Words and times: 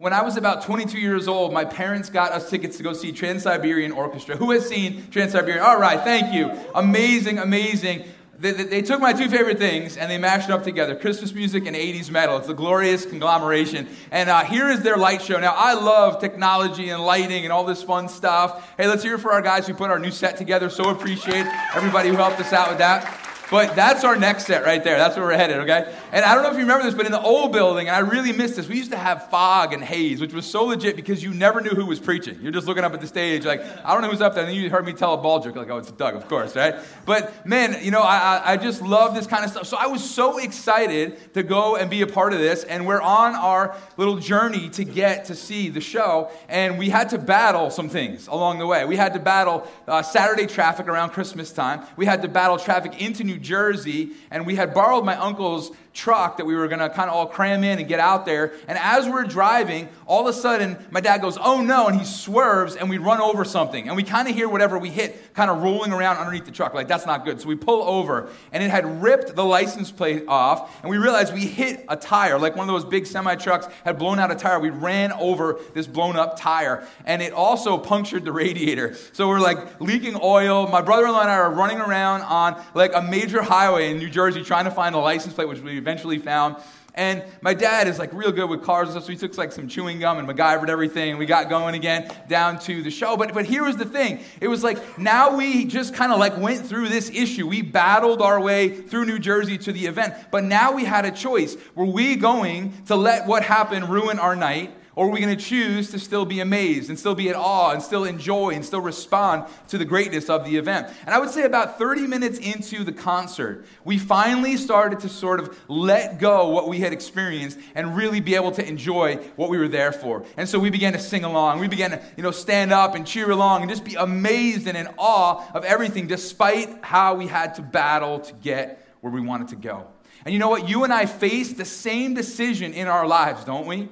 When 0.00 0.12
I 0.12 0.22
was 0.22 0.36
about 0.36 0.62
22 0.62 0.96
years 0.96 1.26
old, 1.26 1.52
my 1.52 1.64
parents 1.64 2.08
got 2.08 2.30
us 2.30 2.48
tickets 2.48 2.76
to 2.76 2.84
go 2.84 2.92
see 2.92 3.10
Trans 3.10 3.42
Siberian 3.42 3.90
Orchestra. 3.90 4.36
Who 4.36 4.52
has 4.52 4.68
seen 4.68 5.10
Trans 5.10 5.32
Siberian? 5.32 5.60
All 5.60 5.80
right, 5.80 6.00
thank 6.00 6.32
you. 6.32 6.52
Amazing, 6.72 7.40
amazing. 7.40 8.04
They, 8.38 8.52
they, 8.52 8.62
they, 8.62 8.82
took 8.82 9.00
my 9.00 9.12
two 9.12 9.28
favorite 9.28 9.58
things 9.58 9.96
and 9.96 10.08
they 10.08 10.16
mashed 10.16 10.50
it 10.50 10.52
up 10.52 10.62
together 10.62 10.94
Christmas 10.94 11.34
music 11.34 11.66
and 11.66 11.74
80s 11.74 12.12
metal. 12.12 12.36
It's 12.36 12.48
a 12.48 12.54
glorious 12.54 13.06
conglomeration. 13.06 13.88
And 14.12 14.30
uh, 14.30 14.44
here 14.44 14.68
is 14.70 14.82
their 14.82 14.96
light 14.96 15.20
show. 15.20 15.40
Now, 15.40 15.54
I 15.56 15.74
love 15.74 16.20
technology 16.20 16.90
and 16.90 17.04
lighting 17.04 17.42
and 17.42 17.52
all 17.52 17.64
this 17.64 17.82
fun 17.82 18.08
stuff. 18.08 18.72
Hey, 18.76 18.86
let's 18.86 19.02
hear 19.02 19.16
it 19.16 19.18
for 19.18 19.32
our 19.32 19.42
guys 19.42 19.66
who 19.66 19.74
put 19.74 19.90
our 19.90 19.98
new 19.98 20.12
set 20.12 20.36
together. 20.36 20.70
So 20.70 20.90
appreciate 20.90 21.44
everybody 21.74 22.08
who 22.10 22.14
helped 22.14 22.38
us 22.38 22.52
out 22.52 22.68
with 22.68 22.78
that. 22.78 23.18
But 23.50 23.74
that's 23.74 24.04
our 24.04 24.14
next 24.14 24.46
set 24.46 24.64
right 24.64 24.84
there. 24.84 24.98
That's 24.98 25.16
where 25.16 25.26
we're 25.26 25.36
headed, 25.36 25.58
okay? 25.58 25.92
And 26.12 26.24
I 26.24 26.34
don't 26.34 26.42
know 26.42 26.50
if 26.50 26.56
you 26.56 26.62
remember 26.62 26.84
this, 26.84 26.94
but 26.94 27.06
in 27.06 27.12
the 27.12 27.20
old 27.20 27.52
building, 27.52 27.88
and 27.88 27.96
I 27.96 28.00
really 28.00 28.32
missed 28.32 28.56
this, 28.56 28.68
we 28.68 28.76
used 28.76 28.92
to 28.92 28.98
have 28.98 29.28
fog 29.28 29.72
and 29.72 29.82
haze, 29.82 30.20
which 30.20 30.32
was 30.32 30.46
so 30.46 30.64
legit 30.64 30.96
because 30.96 31.22
you 31.22 31.34
never 31.34 31.60
knew 31.60 31.70
who 31.70 31.86
was 31.86 32.00
preaching. 32.00 32.38
You're 32.40 32.52
just 32.52 32.66
looking 32.66 32.84
up 32.84 32.94
at 32.94 33.00
the 33.00 33.06
stage, 33.06 33.44
like, 33.44 33.62
I 33.84 33.92
don't 33.92 34.02
know 34.02 34.10
who's 34.10 34.20
up 34.20 34.34
there. 34.34 34.44
And 34.44 34.52
then 34.52 34.60
you 34.60 34.70
heard 34.70 34.86
me 34.86 34.92
tell 34.92 35.14
a 35.14 35.18
ball 35.18 35.40
joke, 35.40 35.56
like, 35.56 35.68
oh, 35.70 35.78
it's 35.78 35.90
Doug, 35.90 36.14
of 36.14 36.28
course, 36.28 36.56
right? 36.56 36.76
But 37.04 37.46
man, 37.46 37.76
you 37.82 37.90
know, 37.90 38.02
I, 38.02 38.52
I 38.52 38.56
just 38.56 38.80
love 38.80 39.14
this 39.14 39.26
kind 39.26 39.44
of 39.44 39.50
stuff. 39.50 39.66
So 39.66 39.76
I 39.76 39.86
was 39.86 40.08
so 40.08 40.38
excited 40.38 41.34
to 41.34 41.42
go 41.42 41.76
and 41.76 41.90
be 41.90 42.02
a 42.02 42.06
part 42.06 42.32
of 42.32 42.38
this. 42.38 42.64
And 42.64 42.86
we're 42.86 43.02
on 43.02 43.34
our 43.34 43.76
little 43.96 44.16
journey 44.16 44.70
to 44.70 44.84
get 44.84 45.26
to 45.26 45.34
see 45.34 45.68
the 45.68 45.80
show. 45.80 46.30
And 46.48 46.78
we 46.78 46.88
had 46.88 47.10
to 47.10 47.18
battle 47.18 47.70
some 47.70 47.88
things 47.88 48.28
along 48.28 48.58
the 48.58 48.66
way. 48.66 48.84
We 48.84 48.96
had 48.96 49.12
to 49.14 49.20
battle 49.20 49.68
uh, 49.86 50.02
Saturday 50.02 50.46
traffic 50.46 50.88
around 50.88 51.10
Christmas 51.10 51.52
time, 51.52 51.82
we 51.96 52.06
had 52.06 52.22
to 52.22 52.28
battle 52.28 52.58
traffic 52.58 53.00
into 53.00 53.24
New 53.24 53.38
Jersey, 53.38 54.12
and 54.30 54.46
we 54.46 54.54
had 54.54 54.72
borrowed 54.74 55.04
my 55.04 55.16
uncle's 55.16 55.70
truck 55.98 56.36
that 56.36 56.46
we 56.46 56.54
were 56.54 56.68
going 56.68 56.78
to 56.78 56.88
kind 56.88 57.10
of 57.10 57.16
all 57.16 57.26
cram 57.26 57.64
in 57.64 57.80
and 57.80 57.88
get 57.88 57.98
out 57.98 58.24
there. 58.24 58.52
And 58.68 58.78
as 58.78 59.08
we're 59.08 59.24
driving, 59.24 59.88
all 60.06 60.26
of 60.26 60.34
a 60.34 60.38
sudden, 60.38 60.78
my 60.90 61.00
dad 61.00 61.20
goes, 61.20 61.36
Oh 61.40 61.60
no, 61.60 61.88
and 61.88 61.98
he 61.98 62.04
swerves 62.04 62.76
and 62.76 62.88
we 62.88 62.98
run 62.98 63.20
over 63.20 63.44
something. 63.44 63.88
And 63.88 63.96
we 63.96 64.04
kind 64.04 64.28
of 64.28 64.34
hear 64.34 64.48
whatever 64.48 64.78
we 64.78 64.90
hit 64.90 65.27
kind 65.38 65.52
of 65.52 65.62
rolling 65.62 65.92
around 65.92 66.16
underneath 66.16 66.46
the 66.46 66.50
truck. 66.50 66.74
Like, 66.74 66.88
that's 66.88 67.06
not 67.06 67.24
good. 67.24 67.40
So 67.40 67.46
we 67.46 67.54
pull 67.54 67.84
over, 67.84 68.28
and 68.50 68.60
it 68.60 68.70
had 68.70 69.00
ripped 69.00 69.36
the 69.36 69.44
license 69.44 69.92
plate 69.92 70.24
off. 70.26 70.82
And 70.82 70.90
we 70.90 70.98
realized 70.98 71.32
we 71.32 71.46
hit 71.46 71.84
a 71.88 71.96
tire, 71.96 72.40
like 72.40 72.56
one 72.56 72.68
of 72.68 72.74
those 72.74 72.84
big 72.84 73.06
semi 73.06 73.36
trucks 73.36 73.68
had 73.84 74.00
blown 74.00 74.18
out 74.18 74.32
a 74.32 74.34
tire. 74.34 74.58
We 74.58 74.70
ran 74.70 75.12
over 75.12 75.60
this 75.74 75.86
blown 75.86 76.16
up 76.16 76.40
tire, 76.40 76.84
and 77.04 77.22
it 77.22 77.32
also 77.32 77.78
punctured 77.78 78.24
the 78.24 78.32
radiator. 78.32 78.96
So 79.12 79.28
we're 79.28 79.38
like 79.38 79.80
leaking 79.80 80.18
oil. 80.20 80.66
My 80.66 80.82
brother 80.82 81.06
in 81.06 81.12
law 81.12 81.20
and 81.20 81.30
I 81.30 81.36
are 81.36 81.52
running 81.52 81.78
around 81.78 82.22
on 82.22 82.60
like 82.74 82.90
a 82.92 83.00
major 83.00 83.40
highway 83.40 83.92
in 83.92 83.98
New 83.98 84.10
Jersey 84.10 84.42
trying 84.42 84.64
to 84.64 84.72
find 84.72 84.96
a 84.96 84.98
license 84.98 85.34
plate, 85.34 85.46
which 85.48 85.60
we 85.60 85.78
eventually 85.78 86.18
found. 86.18 86.56
And 86.94 87.22
my 87.42 87.54
dad 87.54 87.86
is 87.86 87.98
like 87.98 88.12
real 88.12 88.32
good 88.32 88.50
with 88.50 88.62
cars 88.62 88.88
and 88.88 88.92
stuff, 88.92 89.04
so 89.04 89.12
he 89.12 89.16
took 89.16 89.36
like 89.38 89.52
some 89.52 89.68
chewing 89.68 90.00
gum 90.00 90.18
and 90.18 90.26
MacGyvered 90.26 90.68
everything, 90.68 91.10
and 91.10 91.18
we 91.18 91.26
got 91.26 91.48
going 91.48 91.74
again 91.74 92.12
down 92.28 92.58
to 92.60 92.82
the 92.82 92.90
show. 92.90 93.16
But 93.16 93.34
but 93.34 93.44
here 93.44 93.64
was 93.64 93.76
the 93.76 93.84
thing: 93.84 94.20
it 94.40 94.48
was 94.48 94.64
like 94.64 94.98
now 94.98 95.36
we 95.36 95.64
just 95.64 95.94
kind 95.94 96.12
of 96.12 96.18
like 96.18 96.36
went 96.38 96.66
through 96.66 96.88
this 96.88 97.10
issue. 97.10 97.46
We 97.46 97.62
battled 97.62 98.20
our 98.20 98.40
way 98.40 98.68
through 98.68 99.04
New 99.04 99.18
Jersey 99.18 99.58
to 99.58 99.72
the 99.72 99.86
event, 99.86 100.14
but 100.30 100.44
now 100.44 100.72
we 100.72 100.84
had 100.84 101.04
a 101.04 101.10
choice: 101.10 101.56
were 101.74 101.86
we 101.86 102.16
going 102.16 102.72
to 102.86 102.96
let 102.96 103.26
what 103.26 103.44
happened 103.44 103.88
ruin 103.88 104.18
our 104.18 104.34
night? 104.34 104.74
Or 104.98 105.06
are 105.06 105.10
we 105.10 105.20
going 105.20 105.36
to 105.36 105.40
choose 105.40 105.92
to 105.92 105.98
still 106.00 106.24
be 106.24 106.40
amazed 106.40 106.88
and 106.88 106.98
still 106.98 107.14
be 107.14 107.28
at 107.28 107.36
awe 107.36 107.70
and 107.70 107.80
still 107.80 108.02
enjoy 108.02 108.50
and 108.50 108.64
still 108.64 108.80
respond 108.80 109.44
to 109.68 109.78
the 109.78 109.84
greatness 109.84 110.28
of 110.28 110.44
the 110.44 110.56
event? 110.56 110.88
And 111.06 111.14
I 111.14 111.20
would 111.20 111.30
say 111.30 111.44
about 111.44 111.78
30 111.78 112.08
minutes 112.08 112.40
into 112.40 112.82
the 112.82 112.90
concert, 112.90 113.64
we 113.84 113.96
finally 113.96 114.56
started 114.56 114.98
to 114.98 115.08
sort 115.08 115.38
of 115.38 115.56
let 115.68 116.18
go 116.18 116.48
what 116.48 116.66
we 116.66 116.80
had 116.80 116.92
experienced 116.92 117.60
and 117.76 117.96
really 117.96 118.18
be 118.18 118.34
able 118.34 118.50
to 118.50 118.68
enjoy 118.68 119.18
what 119.36 119.50
we 119.50 119.58
were 119.58 119.68
there 119.68 119.92
for. 119.92 120.24
And 120.36 120.48
so 120.48 120.58
we 120.58 120.68
began 120.68 120.94
to 120.94 120.98
sing 120.98 121.22
along. 121.22 121.60
We 121.60 121.68
began 121.68 121.92
to, 121.92 122.02
you 122.16 122.24
know, 122.24 122.32
stand 122.32 122.72
up 122.72 122.96
and 122.96 123.06
cheer 123.06 123.30
along 123.30 123.62
and 123.62 123.70
just 123.70 123.84
be 123.84 123.94
amazed 123.94 124.66
and 124.66 124.76
in 124.76 124.88
awe 124.98 125.48
of 125.54 125.64
everything 125.64 126.08
despite 126.08 126.84
how 126.84 127.14
we 127.14 127.28
had 127.28 127.54
to 127.54 127.62
battle 127.62 128.18
to 128.18 128.32
get 128.32 128.84
where 129.00 129.12
we 129.12 129.20
wanted 129.20 129.46
to 129.46 129.56
go. 129.56 129.86
And 130.24 130.32
you 130.32 130.40
know 130.40 130.48
what? 130.48 130.68
You 130.68 130.82
and 130.82 130.92
I 130.92 131.06
face 131.06 131.52
the 131.52 131.64
same 131.64 132.14
decision 132.14 132.74
in 132.74 132.88
our 132.88 133.06
lives, 133.06 133.44
don't 133.44 133.68
we? 133.68 133.90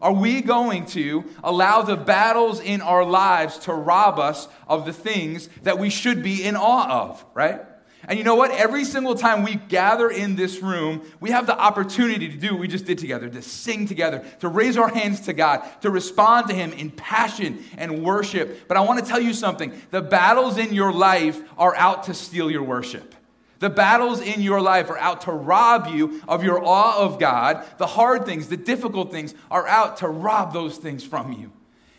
Are 0.00 0.12
we 0.12 0.42
going 0.42 0.86
to 0.86 1.24
allow 1.42 1.82
the 1.82 1.96
battles 1.96 2.60
in 2.60 2.82
our 2.82 3.04
lives 3.04 3.58
to 3.60 3.72
rob 3.72 4.18
us 4.18 4.48
of 4.68 4.84
the 4.84 4.92
things 4.92 5.48
that 5.62 5.78
we 5.78 5.88
should 5.88 6.22
be 6.22 6.44
in 6.44 6.56
awe 6.56 7.08
of, 7.08 7.24
right? 7.34 7.62
And 8.08 8.18
you 8.18 8.24
know 8.24 8.36
what? 8.36 8.52
Every 8.52 8.84
single 8.84 9.14
time 9.14 9.42
we 9.42 9.56
gather 9.56 10.08
in 10.08 10.36
this 10.36 10.60
room, 10.60 11.02
we 11.18 11.30
have 11.30 11.46
the 11.46 11.58
opportunity 11.58 12.28
to 12.28 12.36
do 12.36 12.52
what 12.52 12.60
we 12.60 12.68
just 12.68 12.84
did 12.84 12.98
together, 12.98 13.28
to 13.28 13.42
sing 13.42 13.88
together, 13.88 14.24
to 14.40 14.48
raise 14.48 14.76
our 14.76 14.88
hands 14.88 15.20
to 15.22 15.32
God, 15.32 15.66
to 15.80 15.90
respond 15.90 16.48
to 16.48 16.54
Him 16.54 16.72
in 16.72 16.90
passion 16.90 17.64
and 17.76 18.04
worship. 18.04 18.68
But 18.68 18.76
I 18.76 18.80
want 18.80 19.00
to 19.00 19.10
tell 19.10 19.20
you 19.20 19.34
something 19.34 19.72
the 19.90 20.02
battles 20.02 20.56
in 20.56 20.72
your 20.72 20.92
life 20.92 21.40
are 21.58 21.74
out 21.74 22.04
to 22.04 22.14
steal 22.14 22.50
your 22.50 22.62
worship. 22.62 23.14
The 23.58 23.70
battles 23.70 24.20
in 24.20 24.42
your 24.42 24.60
life 24.60 24.90
are 24.90 24.98
out 24.98 25.22
to 25.22 25.32
rob 25.32 25.86
you 25.86 26.22
of 26.28 26.44
your 26.44 26.62
awe 26.62 26.98
of 26.98 27.18
God. 27.18 27.64
The 27.78 27.86
hard 27.86 28.26
things, 28.26 28.48
the 28.48 28.56
difficult 28.56 29.10
things 29.10 29.34
are 29.50 29.66
out 29.66 29.98
to 29.98 30.08
rob 30.08 30.52
those 30.52 30.76
things 30.76 31.04
from 31.04 31.32
you. 31.32 31.52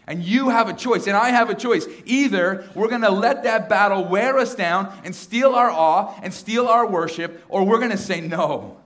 And 0.06 0.24
you 0.24 0.50
have 0.50 0.70
a 0.70 0.74
choice, 0.74 1.08
and 1.08 1.18
I 1.18 1.32
have 1.32 1.50
a 1.50 1.56
choice. 1.56 1.86
Either 2.06 2.70
we're 2.76 2.88
going 2.88 3.02
to 3.02 3.12
let 3.12 3.44
that 3.44 3.68
battle 3.68 4.06
wear 4.06 4.38
us 4.38 4.56
down 4.56 4.94
and 5.04 5.14
steal 5.14 5.54
our 5.54 5.70
awe 5.70 6.18
and 6.24 6.34
steal 6.34 6.68
our 6.68 6.88
worship, 6.88 7.44
or 7.50 7.66
we're 7.66 7.80
going 7.80 7.92
to 7.92 7.98
say, 7.98 8.22
no. 8.22 8.78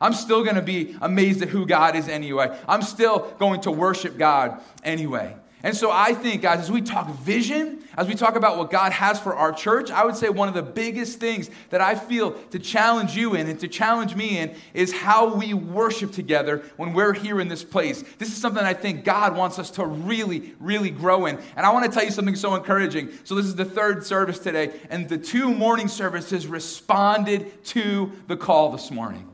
I'm 0.00 0.12
still 0.12 0.44
going 0.44 0.56
to 0.56 0.62
be 0.62 0.96
amazed 1.00 1.42
at 1.42 1.48
who 1.48 1.66
God 1.66 1.96
is 1.96 2.08
anyway. 2.08 2.56
I'm 2.68 2.82
still 2.82 3.34
going 3.38 3.62
to 3.62 3.70
worship 3.70 4.18
God 4.18 4.60
anyway. 4.84 5.34
And 5.62 5.76
so 5.76 5.90
I 5.90 6.14
think, 6.14 6.42
guys, 6.42 6.60
as 6.60 6.70
we 6.70 6.80
talk 6.80 7.08
vision, 7.16 7.82
as 7.96 8.06
we 8.06 8.14
talk 8.14 8.36
about 8.36 8.58
what 8.58 8.70
God 8.70 8.92
has 8.92 9.18
for 9.18 9.34
our 9.34 9.52
church, 9.52 9.90
I 9.90 10.04
would 10.04 10.14
say 10.14 10.28
one 10.28 10.46
of 10.46 10.54
the 10.54 10.62
biggest 10.62 11.18
things 11.18 11.50
that 11.70 11.80
I 11.80 11.96
feel 11.96 12.32
to 12.50 12.60
challenge 12.60 13.16
you 13.16 13.34
in 13.34 13.48
and 13.48 13.58
to 13.58 13.66
challenge 13.66 14.14
me 14.14 14.38
in 14.38 14.54
is 14.72 14.92
how 14.92 15.34
we 15.34 15.54
worship 15.54 16.12
together 16.12 16.62
when 16.76 16.92
we're 16.92 17.12
here 17.12 17.40
in 17.40 17.48
this 17.48 17.64
place. 17.64 18.04
This 18.18 18.28
is 18.28 18.36
something 18.36 18.62
I 18.62 18.74
think 18.74 19.02
God 19.02 19.36
wants 19.36 19.58
us 19.58 19.70
to 19.72 19.84
really, 19.84 20.54
really 20.60 20.90
grow 20.90 21.26
in. 21.26 21.40
And 21.56 21.66
I 21.66 21.72
want 21.72 21.86
to 21.86 21.90
tell 21.90 22.04
you 22.04 22.12
something 22.12 22.36
so 22.36 22.54
encouraging. 22.54 23.10
So, 23.24 23.34
this 23.34 23.46
is 23.46 23.56
the 23.56 23.64
third 23.64 24.06
service 24.06 24.38
today, 24.38 24.78
and 24.90 25.08
the 25.08 25.18
two 25.18 25.52
morning 25.52 25.88
services 25.88 26.46
responded 26.46 27.64
to 27.64 28.12
the 28.28 28.36
call 28.36 28.70
this 28.70 28.92
morning. 28.92 29.28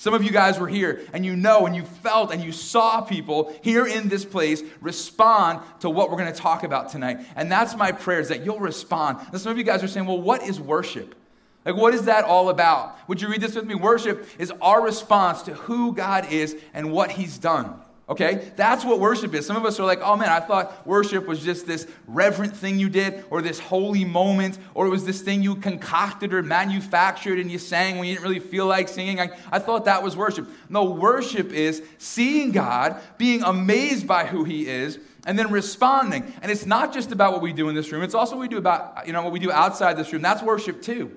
Some 0.00 0.14
of 0.14 0.22
you 0.22 0.30
guys 0.30 0.60
were 0.60 0.68
here 0.68 1.02
and 1.12 1.26
you 1.26 1.34
know 1.34 1.66
and 1.66 1.74
you 1.74 1.82
felt 1.82 2.32
and 2.32 2.42
you 2.42 2.52
saw 2.52 3.00
people 3.00 3.52
here 3.62 3.84
in 3.84 4.08
this 4.08 4.24
place 4.24 4.62
respond 4.80 5.60
to 5.80 5.90
what 5.90 6.08
we're 6.08 6.16
going 6.16 6.32
to 6.32 6.38
talk 6.38 6.62
about 6.62 6.88
tonight. 6.88 7.18
And 7.34 7.50
that's 7.50 7.76
my 7.76 7.90
prayer 7.90 8.20
is 8.20 8.28
that 8.28 8.44
you'll 8.44 8.60
respond. 8.60 9.18
Some 9.36 9.50
of 9.50 9.58
you 9.58 9.64
guys 9.64 9.82
are 9.82 9.88
saying, 9.88 10.06
well, 10.06 10.20
what 10.20 10.42
is 10.42 10.60
worship? 10.60 11.16
Like, 11.64 11.76
what 11.76 11.94
is 11.94 12.04
that 12.04 12.24
all 12.24 12.48
about? 12.48 12.96
Would 13.08 13.20
you 13.20 13.28
read 13.28 13.40
this 13.40 13.56
with 13.56 13.66
me? 13.66 13.74
Worship 13.74 14.26
is 14.38 14.52
our 14.62 14.80
response 14.80 15.42
to 15.42 15.54
who 15.54 15.92
God 15.92 16.32
is 16.32 16.56
and 16.72 16.92
what 16.92 17.10
He's 17.10 17.36
done. 17.36 17.74
Okay? 18.08 18.50
That's 18.56 18.84
what 18.84 19.00
worship 19.00 19.34
is. 19.34 19.46
Some 19.46 19.56
of 19.56 19.66
us 19.66 19.78
are 19.78 19.84
like, 19.84 20.00
oh 20.02 20.16
man, 20.16 20.30
I 20.30 20.40
thought 20.40 20.86
worship 20.86 21.26
was 21.26 21.44
just 21.44 21.66
this 21.66 21.86
reverent 22.06 22.56
thing 22.56 22.78
you 22.78 22.88
did, 22.88 23.24
or 23.30 23.42
this 23.42 23.58
holy 23.58 24.04
moment, 24.04 24.58
or 24.74 24.86
it 24.86 24.90
was 24.90 25.04
this 25.04 25.20
thing 25.20 25.42
you 25.42 25.56
concocted 25.56 26.32
or 26.32 26.42
manufactured 26.42 27.38
and 27.38 27.50
you 27.50 27.58
sang 27.58 27.98
when 27.98 28.08
you 28.08 28.14
didn't 28.14 28.26
really 28.26 28.40
feel 28.40 28.66
like 28.66 28.88
singing. 28.88 29.20
I, 29.20 29.30
I 29.52 29.58
thought 29.58 29.84
that 29.84 30.02
was 30.02 30.16
worship. 30.16 30.48
No, 30.70 30.84
worship 30.84 31.52
is 31.52 31.82
seeing 31.98 32.50
God, 32.50 33.00
being 33.18 33.42
amazed 33.42 34.06
by 34.06 34.24
who 34.24 34.44
He 34.44 34.66
is, 34.66 34.98
and 35.26 35.38
then 35.38 35.50
responding. 35.50 36.32
And 36.40 36.50
it's 36.50 36.64
not 36.64 36.94
just 36.94 37.12
about 37.12 37.34
what 37.34 37.42
we 37.42 37.52
do 37.52 37.68
in 37.68 37.74
this 37.74 37.92
room, 37.92 38.02
it's 38.02 38.14
also 38.14 38.36
what 38.36 38.42
we 38.42 38.48
do 38.48 38.56
about, 38.56 39.06
you 39.06 39.12
know, 39.12 39.22
what 39.22 39.32
we 39.32 39.38
do 39.38 39.52
outside 39.52 39.98
this 39.98 40.12
room. 40.12 40.22
That's 40.22 40.42
worship 40.42 40.80
too. 40.80 41.14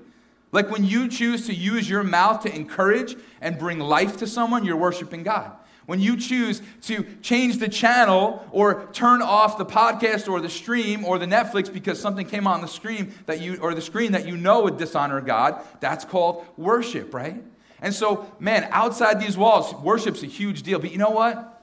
Like 0.51 0.69
when 0.69 0.83
you 0.83 1.07
choose 1.07 1.47
to 1.47 1.53
use 1.53 1.89
your 1.89 2.03
mouth 2.03 2.43
to 2.43 2.53
encourage 2.53 3.15
and 3.39 3.57
bring 3.57 3.79
life 3.79 4.17
to 4.17 4.27
someone, 4.27 4.65
you're 4.65 4.75
worshiping 4.75 5.23
God. 5.23 5.53
When 5.85 5.99
you 5.99 6.15
choose 6.15 6.61
to 6.83 7.03
change 7.21 7.57
the 7.57 7.67
channel 7.67 8.45
or 8.51 8.87
turn 8.93 9.21
off 9.21 9.57
the 9.57 9.65
podcast 9.65 10.29
or 10.29 10.39
the 10.39 10.49
stream 10.49 11.03
or 11.03 11.17
the 11.17 11.25
Netflix 11.25 11.71
because 11.71 11.99
something 11.99 12.25
came 12.25 12.47
on 12.47 12.61
the 12.61 12.67
screen 12.67 13.13
that 13.25 13.41
you 13.41 13.57
or 13.57 13.73
the 13.73 13.81
screen 13.81 14.11
that 14.11 14.27
you 14.27 14.37
know 14.37 14.61
would 14.63 14.77
dishonor 14.77 15.21
God, 15.21 15.61
that's 15.79 16.05
called 16.05 16.45
worship, 16.55 17.13
right? 17.13 17.43
And 17.81 17.93
so, 17.93 18.31
man, 18.39 18.67
outside 18.71 19.19
these 19.19 19.35
walls, 19.35 19.73
worship's 19.73 20.21
a 20.21 20.27
huge 20.27 20.61
deal. 20.61 20.79
But 20.79 20.91
you 20.91 20.97
know 20.97 21.09
what? 21.09 21.61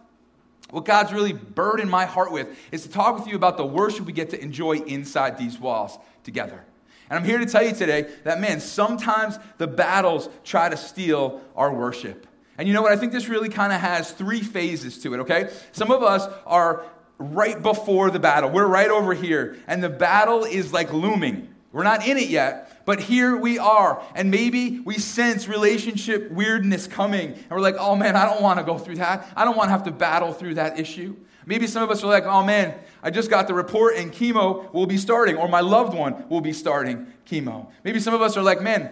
What 0.71 0.85
God's 0.85 1.12
really 1.12 1.32
burdened 1.32 1.91
my 1.91 2.05
heart 2.05 2.32
with 2.32 2.49
is 2.73 2.82
to 2.82 2.91
talk 2.91 3.19
with 3.19 3.26
you 3.26 3.37
about 3.37 3.56
the 3.56 3.64
worship 3.64 4.05
we 4.05 4.12
get 4.12 4.31
to 4.31 4.43
enjoy 4.43 4.79
inside 4.79 5.38
these 5.38 5.59
walls 5.59 5.99
together. 6.25 6.64
And 7.09 7.19
I'm 7.19 7.25
here 7.25 7.38
to 7.38 7.47
tell 7.47 7.62
you 7.62 7.73
today 7.73 8.11
that, 8.25 8.41
man, 8.41 8.61
sometimes 8.61 9.38
the 9.56 9.67
battles 9.67 10.29
try 10.44 10.69
to 10.69 10.76
steal 10.76 11.41
our 11.56 11.73
worship. 11.73 12.26
And 12.58 12.66
you 12.66 12.75
know 12.75 12.82
what? 12.82 12.93
I 12.93 12.96
think 12.96 13.12
this 13.12 13.28
really 13.28 13.49
kind 13.49 13.72
of 13.72 13.81
has 13.81 14.10
three 14.10 14.43
phases 14.43 14.99
to 15.02 15.14
it, 15.14 15.20
okay? 15.20 15.50
Some 15.72 15.93
of 15.93 16.02
us 16.02 16.26
are 16.44 16.84
right 17.19 17.60
before 17.62 18.10
the 18.10 18.19
battle. 18.19 18.50
We're 18.50 18.66
right 18.66 18.90
over 18.90 19.14
here, 19.14 19.56
and 19.66 19.82
the 19.82 19.88
battle 19.88 20.44
is 20.44 20.72
like 20.72 20.93
looming. 20.93 21.55
We're 21.72 21.84
not 21.84 22.06
in 22.06 22.16
it 22.16 22.28
yet, 22.28 22.84
but 22.84 22.99
here 22.99 23.37
we 23.37 23.58
are. 23.58 24.02
And 24.14 24.31
maybe 24.31 24.81
we 24.81 24.99
sense 24.99 25.46
relationship 25.46 26.31
weirdness 26.31 26.87
coming. 26.87 27.32
And 27.32 27.50
we're 27.50 27.60
like, 27.60 27.76
oh 27.78 27.94
man, 27.94 28.16
I 28.16 28.25
don't 28.25 28.43
want 28.43 28.58
to 28.58 28.64
go 28.64 28.78
through 28.78 28.96
that. 28.96 29.28
I 29.37 29.44
don't 29.44 29.56
want 29.56 29.69
to 29.69 29.72
have 29.72 29.84
to 29.84 29.90
battle 29.90 30.32
through 30.32 30.54
that 30.54 30.81
issue. 30.81 31.14
Maybe 31.44 31.66
some 31.66 31.82
of 31.82 31.90
us 31.90 32.02
are 32.02 32.08
like, 32.08 32.25
oh 32.25 32.43
man, 32.43 32.75
I 33.02 33.11
just 33.11 33.31
got 33.31 33.46
the 33.46 33.54
report 33.54 33.96
and 33.96 34.12
chemo 34.12 34.72
will 34.72 34.87
be 34.87 34.96
starting, 34.99 35.37
or 35.37 35.49
my 35.49 35.61
loved 35.61 35.94
one 35.94 36.28
will 36.28 36.40
be 36.40 36.52
starting 36.52 37.06
chemo. 37.31 37.70
Maybe 37.84 38.00
some 38.00 38.14
of 38.14 38.22
us 38.22 38.37
are 38.37 38.43
like, 38.43 38.61
man, 38.61 38.90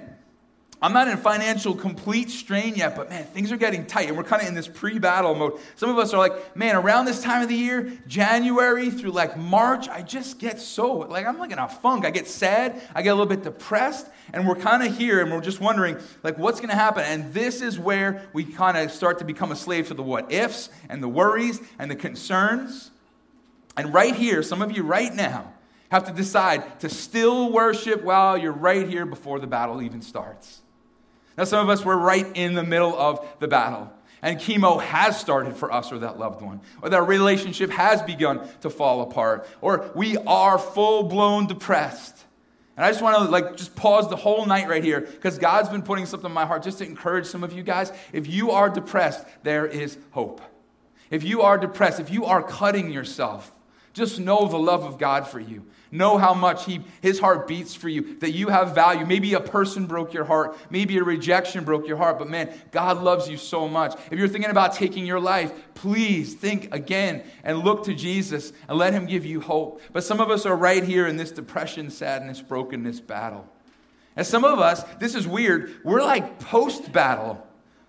I'm 0.86 0.92
not 0.92 1.08
in 1.08 1.16
financial 1.16 1.74
complete 1.74 2.30
strain 2.30 2.76
yet, 2.76 2.94
but 2.94 3.10
man, 3.10 3.24
things 3.24 3.50
are 3.50 3.56
getting 3.56 3.86
tight 3.86 4.06
and 4.06 4.16
we're 4.16 4.22
kind 4.22 4.40
of 4.40 4.46
in 4.46 4.54
this 4.54 4.68
pre 4.68 5.00
battle 5.00 5.34
mode. 5.34 5.54
Some 5.74 5.90
of 5.90 5.98
us 5.98 6.14
are 6.14 6.18
like, 6.18 6.56
man, 6.56 6.76
around 6.76 7.06
this 7.06 7.20
time 7.20 7.42
of 7.42 7.48
the 7.48 7.56
year, 7.56 7.90
January 8.06 8.90
through 8.90 9.10
like 9.10 9.36
March, 9.36 9.88
I 9.88 10.02
just 10.02 10.38
get 10.38 10.60
so, 10.60 10.98
like, 10.98 11.26
I'm 11.26 11.40
like 11.40 11.50
in 11.50 11.58
a 11.58 11.68
funk. 11.68 12.04
I 12.04 12.10
get 12.10 12.28
sad, 12.28 12.80
I 12.94 13.02
get 13.02 13.08
a 13.08 13.14
little 13.14 13.26
bit 13.26 13.42
depressed, 13.42 14.06
and 14.32 14.46
we're 14.46 14.54
kind 14.54 14.84
of 14.84 14.96
here 14.96 15.20
and 15.20 15.32
we're 15.32 15.40
just 15.40 15.60
wondering, 15.60 15.96
like, 16.22 16.38
what's 16.38 16.60
going 16.60 16.70
to 16.70 16.76
happen? 16.76 17.02
And 17.02 17.34
this 17.34 17.62
is 17.62 17.80
where 17.80 18.28
we 18.32 18.44
kind 18.44 18.76
of 18.76 18.92
start 18.92 19.18
to 19.18 19.24
become 19.24 19.50
a 19.50 19.56
slave 19.56 19.88
to 19.88 19.94
the 19.94 20.04
what 20.04 20.30
ifs 20.30 20.68
and 20.88 21.02
the 21.02 21.08
worries 21.08 21.60
and 21.80 21.90
the 21.90 21.96
concerns. 21.96 22.92
And 23.76 23.92
right 23.92 24.14
here, 24.14 24.40
some 24.40 24.62
of 24.62 24.70
you 24.70 24.84
right 24.84 25.12
now 25.12 25.52
have 25.88 26.04
to 26.04 26.12
decide 26.12 26.78
to 26.78 26.88
still 26.88 27.50
worship 27.50 28.04
while 28.04 28.38
you're 28.38 28.52
right 28.52 28.88
here 28.88 29.04
before 29.04 29.40
the 29.40 29.48
battle 29.48 29.82
even 29.82 30.00
starts. 30.00 30.62
Now, 31.36 31.44
some 31.44 31.60
of 31.60 31.68
us 31.68 31.84
were 31.84 31.96
right 31.96 32.26
in 32.34 32.54
the 32.54 32.64
middle 32.64 32.96
of 32.98 33.26
the 33.40 33.48
battle. 33.48 33.92
And 34.22 34.38
chemo 34.38 34.80
has 34.80 35.20
started 35.20 35.56
for 35.56 35.70
us 35.70 35.92
or 35.92 35.98
that 35.98 36.18
loved 36.18 36.42
one, 36.42 36.60
or 36.82 36.88
that 36.88 37.02
relationship 37.02 37.70
has 37.70 38.02
begun 38.02 38.48
to 38.62 38.70
fall 38.70 39.02
apart, 39.02 39.46
or 39.60 39.90
we 39.94 40.16
are 40.16 40.58
full 40.58 41.04
blown 41.04 41.46
depressed. 41.46 42.24
And 42.76 42.84
I 42.84 42.90
just 42.90 43.02
want 43.02 43.16
to 43.16 43.30
like 43.30 43.56
just 43.56 43.76
pause 43.76 44.08
the 44.08 44.16
whole 44.16 44.44
night 44.44 44.68
right 44.68 44.82
here 44.82 45.00
because 45.00 45.38
God's 45.38 45.68
been 45.68 45.82
putting 45.82 46.06
something 46.06 46.28
in 46.28 46.34
my 46.34 46.44
heart 46.44 46.62
just 46.62 46.78
to 46.78 46.84
encourage 46.84 47.26
some 47.26 47.44
of 47.44 47.52
you 47.52 47.62
guys. 47.62 47.92
If 48.12 48.26
you 48.26 48.50
are 48.50 48.68
depressed, 48.68 49.24
there 49.42 49.66
is 49.66 49.96
hope. 50.10 50.40
If 51.10 51.22
you 51.22 51.42
are 51.42 51.56
depressed, 51.56 52.00
if 52.00 52.10
you 52.10 52.24
are 52.24 52.42
cutting 52.42 52.90
yourself, 52.90 53.52
just 53.92 54.18
know 54.18 54.46
the 54.48 54.58
love 54.58 54.84
of 54.84 54.98
God 54.98 55.26
for 55.26 55.40
you. 55.40 55.64
Know 55.96 56.18
how 56.18 56.34
much 56.34 56.66
he, 56.66 56.82
his 57.00 57.18
heart 57.18 57.48
beats 57.48 57.74
for 57.74 57.88
you, 57.88 58.18
that 58.18 58.32
you 58.32 58.48
have 58.48 58.74
value. 58.74 59.06
Maybe 59.06 59.32
a 59.32 59.40
person 59.40 59.86
broke 59.86 60.12
your 60.12 60.26
heart. 60.26 60.58
Maybe 60.68 60.98
a 60.98 61.02
rejection 61.02 61.64
broke 61.64 61.88
your 61.88 61.96
heart. 61.96 62.18
But 62.18 62.28
man, 62.28 62.52
God 62.70 63.02
loves 63.02 63.30
you 63.30 63.38
so 63.38 63.66
much. 63.66 63.98
If 64.10 64.18
you're 64.18 64.28
thinking 64.28 64.50
about 64.50 64.74
taking 64.74 65.06
your 65.06 65.20
life, 65.20 65.52
please 65.72 66.34
think 66.34 66.74
again 66.74 67.24
and 67.44 67.60
look 67.60 67.84
to 67.84 67.94
Jesus 67.94 68.52
and 68.68 68.76
let 68.76 68.92
him 68.92 69.06
give 69.06 69.24
you 69.24 69.40
hope. 69.40 69.80
But 69.94 70.04
some 70.04 70.20
of 70.20 70.30
us 70.30 70.44
are 70.44 70.54
right 70.54 70.84
here 70.84 71.06
in 71.06 71.16
this 71.16 71.30
depression, 71.30 71.88
sadness, 71.88 72.42
brokenness 72.42 73.00
battle. 73.00 73.48
And 74.16 74.26
some 74.26 74.44
of 74.44 74.58
us, 74.58 74.82
this 74.98 75.14
is 75.14 75.26
weird, 75.26 75.76
we're 75.82 76.02
like 76.02 76.40
post 76.40 76.92
battle. 76.92 77.42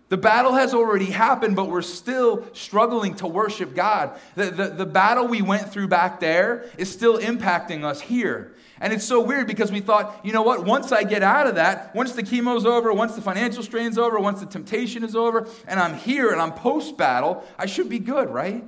The 0.09 0.17
battle 0.17 0.53
has 0.53 0.73
already 0.73 1.07
happened, 1.07 1.57
but 1.57 1.69
we're 1.69 1.81
still 1.81 2.47
struggling 2.53 3.15
to 3.15 3.27
worship 3.27 3.75
God. 3.75 4.17
The, 4.35 4.45
the, 4.45 4.67
the, 4.69 4.85
battle 4.85 5.27
we 5.27 5.41
went 5.41 5.69
through 5.69 5.89
back 5.89 6.21
there 6.21 6.69
is 6.77 6.89
still 6.89 7.17
impacting 7.17 7.83
us 7.83 7.99
here. 7.99 8.53
And 8.79 8.93
it's 8.93 9.03
so 9.03 9.19
weird 9.19 9.47
because 9.47 9.69
we 9.69 9.81
thought, 9.81 10.17
you 10.23 10.31
know 10.31 10.43
what, 10.43 10.63
once 10.63 10.93
I 10.93 11.03
get 11.03 11.23
out 11.23 11.47
of 11.47 11.55
that, 11.55 11.93
once 11.93 12.13
the 12.13 12.23
chemo's 12.23 12.65
over, 12.65 12.93
once 12.93 13.15
the 13.15 13.21
financial 13.21 13.63
strain's 13.63 13.97
over, 13.97 14.17
once 14.17 14.39
the 14.39 14.45
temptation 14.45 15.03
is 15.03 15.15
over, 15.15 15.45
and 15.67 15.77
I'm 15.79 15.95
here 15.95 16.31
and 16.31 16.41
I'm 16.41 16.53
post 16.53 16.95
battle, 16.95 17.43
I 17.57 17.65
should 17.65 17.89
be 17.89 17.99
good, 17.99 18.29
right? 18.29 18.63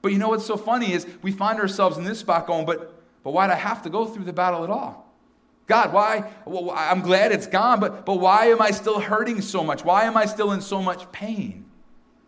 But 0.00 0.12
you 0.12 0.18
know 0.18 0.30
what's 0.30 0.46
so 0.46 0.56
funny 0.56 0.92
is 0.92 1.06
we 1.20 1.32
find 1.32 1.58
ourselves 1.58 1.98
in 1.98 2.04
this 2.04 2.20
spot 2.20 2.46
going, 2.46 2.64
but, 2.64 3.02
but 3.22 3.32
why'd 3.32 3.50
I 3.50 3.56
have 3.56 3.82
to 3.82 3.90
go 3.90 4.06
through 4.06 4.24
the 4.24 4.32
battle 4.32 4.64
at 4.64 4.70
all? 4.70 5.09
God, 5.70 5.92
why? 5.92 6.28
Well, 6.46 6.72
I'm 6.72 7.00
glad 7.00 7.30
it's 7.30 7.46
gone, 7.46 7.78
but, 7.78 8.04
but 8.04 8.16
why 8.16 8.46
am 8.46 8.60
I 8.60 8.72
still 8.72 8.98
hurting 8.98 9.40
so 9.40 9.62
much? 9.62 9.84
Why 9.84 10.02
am 10.02 10.16
I 10.16 10.26
still 10.26 10.50
in 10.50 10.62
so 10.62 10.82
much 10.82 11.12
pain? 11.12 11.64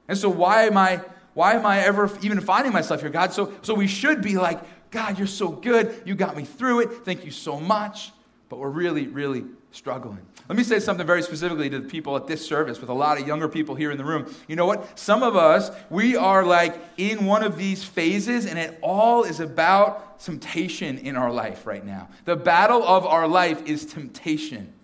And 0.07 0.17
so 0.17 0.29
why 0.29 0.63
am 0.67 0.77
I 0.77 1.03
why 1.35 1.55
am 1.55 1.67
I 1.67 1.81
ever 1.81 2.09
even 2.23 2.41
finding 2.41 2.73
myself 2.73 3.01
here, 3.01 3.11
God? 3.11 3.33
So, 3.33 3.53
so 3.63 3.75
we 3.75 3.89
should 3.89 4.23
be 4.23 4.37
like, 4.37 4.61
God, 4.93 5.19
you're 5.19 5.27
so 5.27 5.49
good. 5.49 6.03
You 6.05 6.15
got 6.15 6.37
me 6.37 6.45
through 6.45 6.81
it. 6.83 7.05
Thank 7.05 7.25
you 7.25 7.33
so 7.33 7.59
much. 7.59 8.12
But 8.53 8.59
we're 8.59 8.69
really, 8.69 9.07
really 9.07 9.45
struggling. 9.71 10.19
Let 10.47 10.59
me 10.59 10.63
say 10.63 10.79
something 10.79 11.07
very 11.07 11.23
specifically 11.23 11.71
to 11.71 11.79
the 11.79 11.89
people 11.89 12.17
at 12.17 12.27
this 12.27 12.45
service 12.45 12.83
with 12.83 12.91
a 12.91 12.93
lot 12.93 13.19
of 13.19 13.27
younger 13.27 13.49
people 13.49 13.75
here 13.75 13.91
in 13.91 13.97
the 13.97 14.05
room. 14.05 14.31
You 14.47 14.57
know 14.57 14.67
what? 14.67 14.99
Some 14.99 15.23
of 15.23 15.37
us, 15.37 15.71
we 15.89 16.17
are 16.17 16.45
like 16.45 16.79
in 16.99 17.25
one 17.25 17.43
of 17.43 17.57
these 17.57 17.83
phases, 17.83 18.45
and 18.45 18.59
it 18.59 18.79
all 18.83 19.25
is 19.25 19.41
about 19.41 20.21
temptation 20.21 20.99
in 20.99 21.17
our 21.17 21.33
life 21.33 21.67
right 21.67 21.83
now. 21.83 22.11
The 22.27 22.37
battle 22.37 22.83
of 22.83 23.07
our 23.07 23.27
life 23.27 23.65
is 23.65 23.87
temptation. 23.87 24.75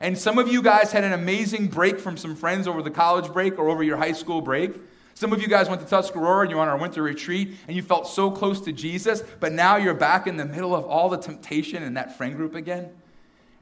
And 0.00 0.18
some 0.18 0.36
of 0.36 0.48
you 0.48 0.60
guys 0.60 0.90
had 0.90 1.04
an 1.04 1.12
amazing 1.12 1.68
break 1.68 2.00
from 2.00 2.16
some 2.16 2.34
friends 2.34 2.66
over 2.66 2.82
the 2.82 2.90
college 2.90 3.32
break 3.32 3.56
or 3.56 3.68
over 3.68 3.84
your 3.84 3.98
high 3.98 4.14
school 4.14 4.40
break. 4.40 4.74
Some 5.14 5.32
of 5.32 5.40
you 5.40 5.46
guys 5.46 5.68
went 5.68 5.80
to 5.80 5.86
Tuscarora 5.86 6.42
and 6.42 6.50
you're 6.50 6.58
on 6.58 6.66
our 6.66 6.76
winter 6.76 7.04
retreat 7.04 7.54
and 7.68 7.76
you 7.76 7.82
felt 7.82 8.08
so 8.08 8.32
close 8.32 8.60
to 8.62 8.72
Jesus, 8.72 9.22
but 9.38 9.52
now 9.52 9.76
you're 9.76 9.94
back 9.94 10.26
in 10.26 10.36
the 10.36 10.44
middle 10.44 10.74
of 10.74 10.84
all 10.86 11.08
the 11.08 11.18
temptation 11.18 11.84
in 11.84 11.94
that 11.94 12.18
friend 12.18 12.34
group 12.34 12.56
again. 12.56 12.90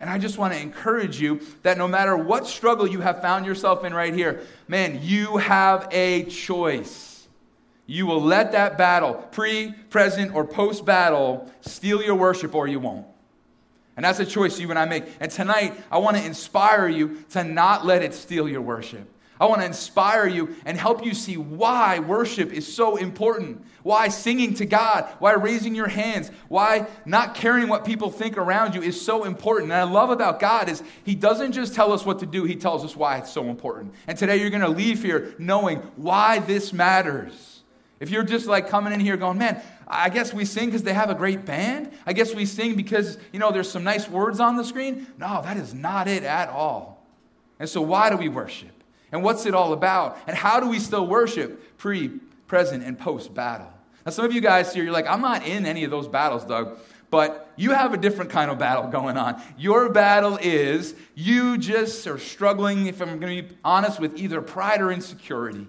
And 0.01 0.09
I 0.09 0.17
just 0.17 0.39
want 0.39 0.55
to 0.55 0.61
encourage 0.61 1.21
you 1.21 1.41
that 1.63 1.77
no 1.77 1.87
matter 1.87 2.17
what 2.17 2.47
struggle 2.47 2.87
you 2.87 3.03
have 3.03 3.21
found 3.21 3.45
yourself 3.45 3.85
in 3.85 3.93
right 3.93 4.15
here, 4.15 4.41
man, 4.67 5.01
you 5.03 5.37
have 5.37 5.87
a 5.91 6.25
choice. 6.25 7.29
You 7.87 8.07
will 8.07 8.23
let 8.23 8.53
that 8.53 8.79
battle, 8.79 9.15
pre, 9.15 9.73
present, 9.91 10.35
or 10.35 10.47
post 10.47 10.87
battle, 10.87 11.51
steal 11.61 12.03
your 12.03 12.15
worship 12.15 12.55
or 12.55 12.67
you 12.67 12.81
won't. 12.81 13.07
And 13.97 14.05
that's 14.05 14.21
a 14.21 14.25
choice 14.25 14.59
you 14.59 14.71
and 14.71 14.79
I 14.79 14.87
make. 14.87 15.05
And 15.21 15.31
tonight, 15.31 15.79
I 15.91 15.99
want 15.99 16.17
to 16.17 16.25
inspire 16.25 16.89
you 16.89 17.23
to 17.31 17.45
not 17.45 17.85
let 17.85 18.03
it 18.03 18.15
steal 18.15 18.49
your 18.49 18.63
worship. 18.63 19.07
I 19.41 19.47
want 19.47 19.63
to 19.63 19.67
inspire 19.67 20.27
you 20.27 20.55
and 20.67 20.77
help 20.77 21.03
you 21.05 21.15
see 21.15 21.39
why 21.39 21.99
worship 21.99 22.53
is 22.53 22.73
so 22.73 22.97
important. 22.97 23.65
Why 23.83 24.09
singing 24.09 24.53
to 24.55 24.67
God, 24.67 25.11
why 25.19 25.33
raising 25.33 25.75
your 25.75 25.89
hands, 25.89 26.31
why 26.49 26.87
not 27.07 27.35
caring 27.35 27.69
what 27.69 27.87
people 27.87 28.11
think 28.11 28.37
around 28.37 28.75
you 28.75 28.83
is 28.83 29.01
so 29.01 29.25
important. 29.25 29.73
And 29.73 29.81
I 29.81 29.85
love 29.85 30.11
about 30.11 30.41
God 30.41 30.69
is 30.69 30.83
He 31.05 31.15
doesn't 31.15 31.53
just 31.53 31.75
tell 31.75 31.91
us 31.91 32.05
what 32.05 32.19
to 32.19 32.27
do, 32.27 32.45
He 32.45 32.57
tells 32.57 32.85
us 32.85 32.95
why 32.95 33.17
it's 33.17 33.33
so 33.33 33.49
important. 33.49 33.95
And 34.07 34.19
today 34.19 34.37
you're 34.37 34.51
going 34.51 34.61
to 34.61 34.69
leave 34.69 35.03
here 35.03 35.35
knowing 35.39 35.79
why 35.97 36.41
this 36.41 36.75
matters. 36.75 37.63
If 37.99 38.11
you're 38.11 38.25
just 38.25 38.47
like 38.47 38.69
coming 38.69 38.93
in 38.93 39.01
here 39.01 39.17
going, 39.17 39.39
man, 39.39 39.63
I 39.87 40.11
guess 40.11 40.35
we 40.35 40.45
sing 40.45 40.67
because 40.67 40.83
they 40.83 40.93
have 40.93 41.09
a 41.09 41.15
great 41.15 41.47
band. 41.47 41.93
I 42.05 42.13
guess 42.13 42.35
we 42.35 42.45
sing 42.45 42.75
because, 42.75 43.17
you 43.33 43.39
know, 43.39 43.51
there's 43.53 43.71
some 43.71 43.85
nice 43.85 44.09
words 44.09 44.39
on 44.39 44.57
the 44.57 44.65
screen. 44.65 45.07
No, 45.19 45.41
that 45.43 45.57
is 45.57 45.73
not 45.73 46.09
it 46.09 46.25
at 46.25 46.51
all. 46.51 47.07
And 47.59 47.69
so, 47.69 47.83
why 47.83 48.09
do 48.09 48.17
we 48.17 48.29
worship? 48.29 48.80
And 49.13 49.23
what's 49.23 49.47
it 49.47 49.55
all 49.55 49.73
about? 49.73 50.19
And 50.27 50.37
how 50.37 50.61
do 50.61 50.69
we 50.69 50.79
still 50.79 51.07
worship 51.07 51.79
pre, 51.79 52.09
present, 52.47 52.85
and 52.85 52.99
post 52.99 53.35
battle? 53.35 53.73
Now, 54.05 54.13
some 54.13 54.25
of 54.25 54.33
you 54.33 54.41
guys 54.41 54.73
here, 54.73 54.85
you're 54.85 54.93
like, 54.93 55.07
I'm 55.07 55.21
not 55.21 55.47
in 55.47 55.67
any 55.67 55.85
of 55.85 55.91
those 55.91 56.09
battles, 56.09 56.45
Doug, 56.45 56.79
but 57.11 57.53
you 57.57 57.73
have 57.73 57.93
a 57.93 57.97
different 57.97 58.31
kind 58.31 58.51
of 58.51 58.59
battle 58.59 58.87
going 58.89 59.17
on. 59.17 59.43
Your 59.59 59.91
battle 59.91 60.39
is 60.41 60.95
you 61.15 61.59
just 61.59 62.07
are 62.07 62.19
struggling, 62.19 62.87
if 62.87 63.01
I'm 63.03 63.19
going 63.19 63.37
to 63.37 63.49
be 63.49 63.57
honest, 63.65 64.01
with 64.01 64.17
either 64.19 64.41
pride 64.41 64.81
or 64.81 64.91
insecurity. 64.91 65.67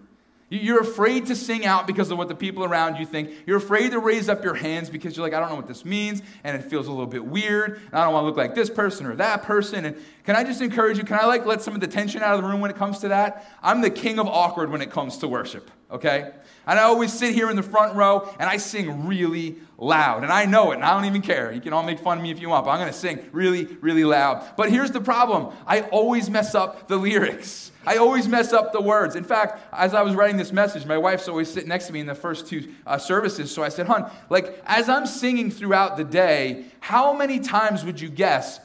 You're 0.54 0.82
afraid 0.82 1.28
to 1.28 1.36
sing 1.36 1.66
out 1.66 1.88
because 1.88 2.12
of 2.12 2.18
what 2.18 2.28
the 2.28 2.36
people 2.36 2.66
around 2.66 2.98
you 2.98 3.06
think. 3.06 3.32
You're 3.46 3.58
afraid 3.58 3.92
to 3.92 4.00
raise 4.00 4.28
up 4.28 4.44
your 4.44 4.54
hands 4.54 4.90
because 4.90 5.16
you're 5.16 5.26
like, 5.26 5.34
I 5.34 5.40
don't 5.40 5.48
know 5.48 5.56
what 5.56 5.68
this 5.68 5.86
means, 5.86 6.22
and 6.44 6.58
it 6.58 6.70
feels 6.70 6.88
a 6.88 6.92
little 6.92 7.08
bit 7.08 7.26
weird, 7.26 7.80
and 7.86 7.94
I 7.94 8.04
don't 8.04 8.14
want 8.14 8.24
to 8.24 8.28
look 8.28 8.36
like 8.36 8.54
this 8.54 8.70
person 8.70 9.06
or 9.06 9.16
that 9.16 9.44
person. 9.44 9.86
And 9.86 9.96
can 10.24 10.36
I 10.36 10.44
just 10.44 10.62
encourage 10.62 10.98
you? 10.98 11.04
Can 11.04 11.20
I 11.20 11.26
like 11.26 11.46
let 11.46 11.62
some 11.62 11.74
of 11.74 11.82
the 11.82 11.88
tension 11.88 12.22
out 12.22 12.36
of 12.36 12.42
the 12.42 12.48
room 12.48 12.62
when 12.62 12.70
it 12.70 12.78
comes 12.78 13.00
to 13.00 13.08
that? 13.10 13.48
I'm 13.64 13.82
the 13.82 13.90
king 13.90 14.20
of 14.20 14.28
awkward 14.28 14.70
when 14.72 14.82
it 14.82 14.92
comes 14.92 15.18
to 15.20 15.28
worship, 15.28 15.72
okay? 15.90 16.32
And 16.68 16.80
I 16.80 16.84
always 16.84 17.12
sit 17.12 17.34
here 17.34 17.50
in 17.50 17.56
the 17.56 17.64
front 17.64 17.96
row 17.96 18.30
and 18.40 18.50
I 18.50 18.58
sing 18.58 19.08
really 19.08 19.58
loud. 19.80 20.24
And 20.24 20.32
I 20.32 20.46
know 20.46 20.72
it, 20.72 20.76
and 20.76 20.86
I 20.86 20.94
don't 20.94 21.06
even 21.06 21.24
care. 21.24 21.52
You 21.52 21.60
can 21.60 21.74
all 21.74 21.82
make 21.82 22.00
fun 22.00 22.20
of 22.20 22.24
me 22.24 22.30
if 22.30 22.40
you 22.40 22.50
want, 22.50 22.66
but 22.66 22.72
I'm 22.72 22.80
going 22.80 22.92
to 22.92 22.98
sing 22.98 23.20
really, 23.32 23.66
really 23.82 24.04
loud. 24.04 24.56
But 24.56 24.70
here's 24.70 24.92
the 24.92 25.02
problem 25.02 25.56
I 25.66 25.82
always 25.82 26.30
mess 26.30 26.54
up 26.54 26.88
the 26.88 26.98
lyrics. 26.98 27.72
I 27.84 27.98
always 27.98 28.28
mess 28.28 28.54
up 28.54 28.74
the 28.74 28.82
words. 28.82 29.16
In 29.16 29.24
fact, 29.24 29.60
as 29.74 29.96
I 29.96 30.04
was 30.04 30.14
writing 30.14 30.38
this 30.38 30.52
message, 30.52 30.86
my 30.86 31.00
wife's 31.00 31.28
always 31.28 31.52
sitting 31.52 31.70
next 31.70 31.88
to 31.88 31.94
me 31.94 32.00
in 32.00 32.06
the 32.06 32.14
first 32.14 32.46
two 32.46 32.72
uh, 32.86 33.00
services. 33.00 33.50
So 33.52 33.64
I 33.64 33.70
said, 33.70 33.88
Hun, 33.88 34.10
like, 34.30 34.62
as 34.68 34.88
I'm 34.88 35.08
singing 35.08 35.50
throughout 35.50 35.98
the 35.98 36.04
day, 36.04 36.66
how 36.80 37.14
many 37.14 37.40
times 37.40 37.84
would 37.84 38.00
you 38.00 38.10
guess 38.10 38.60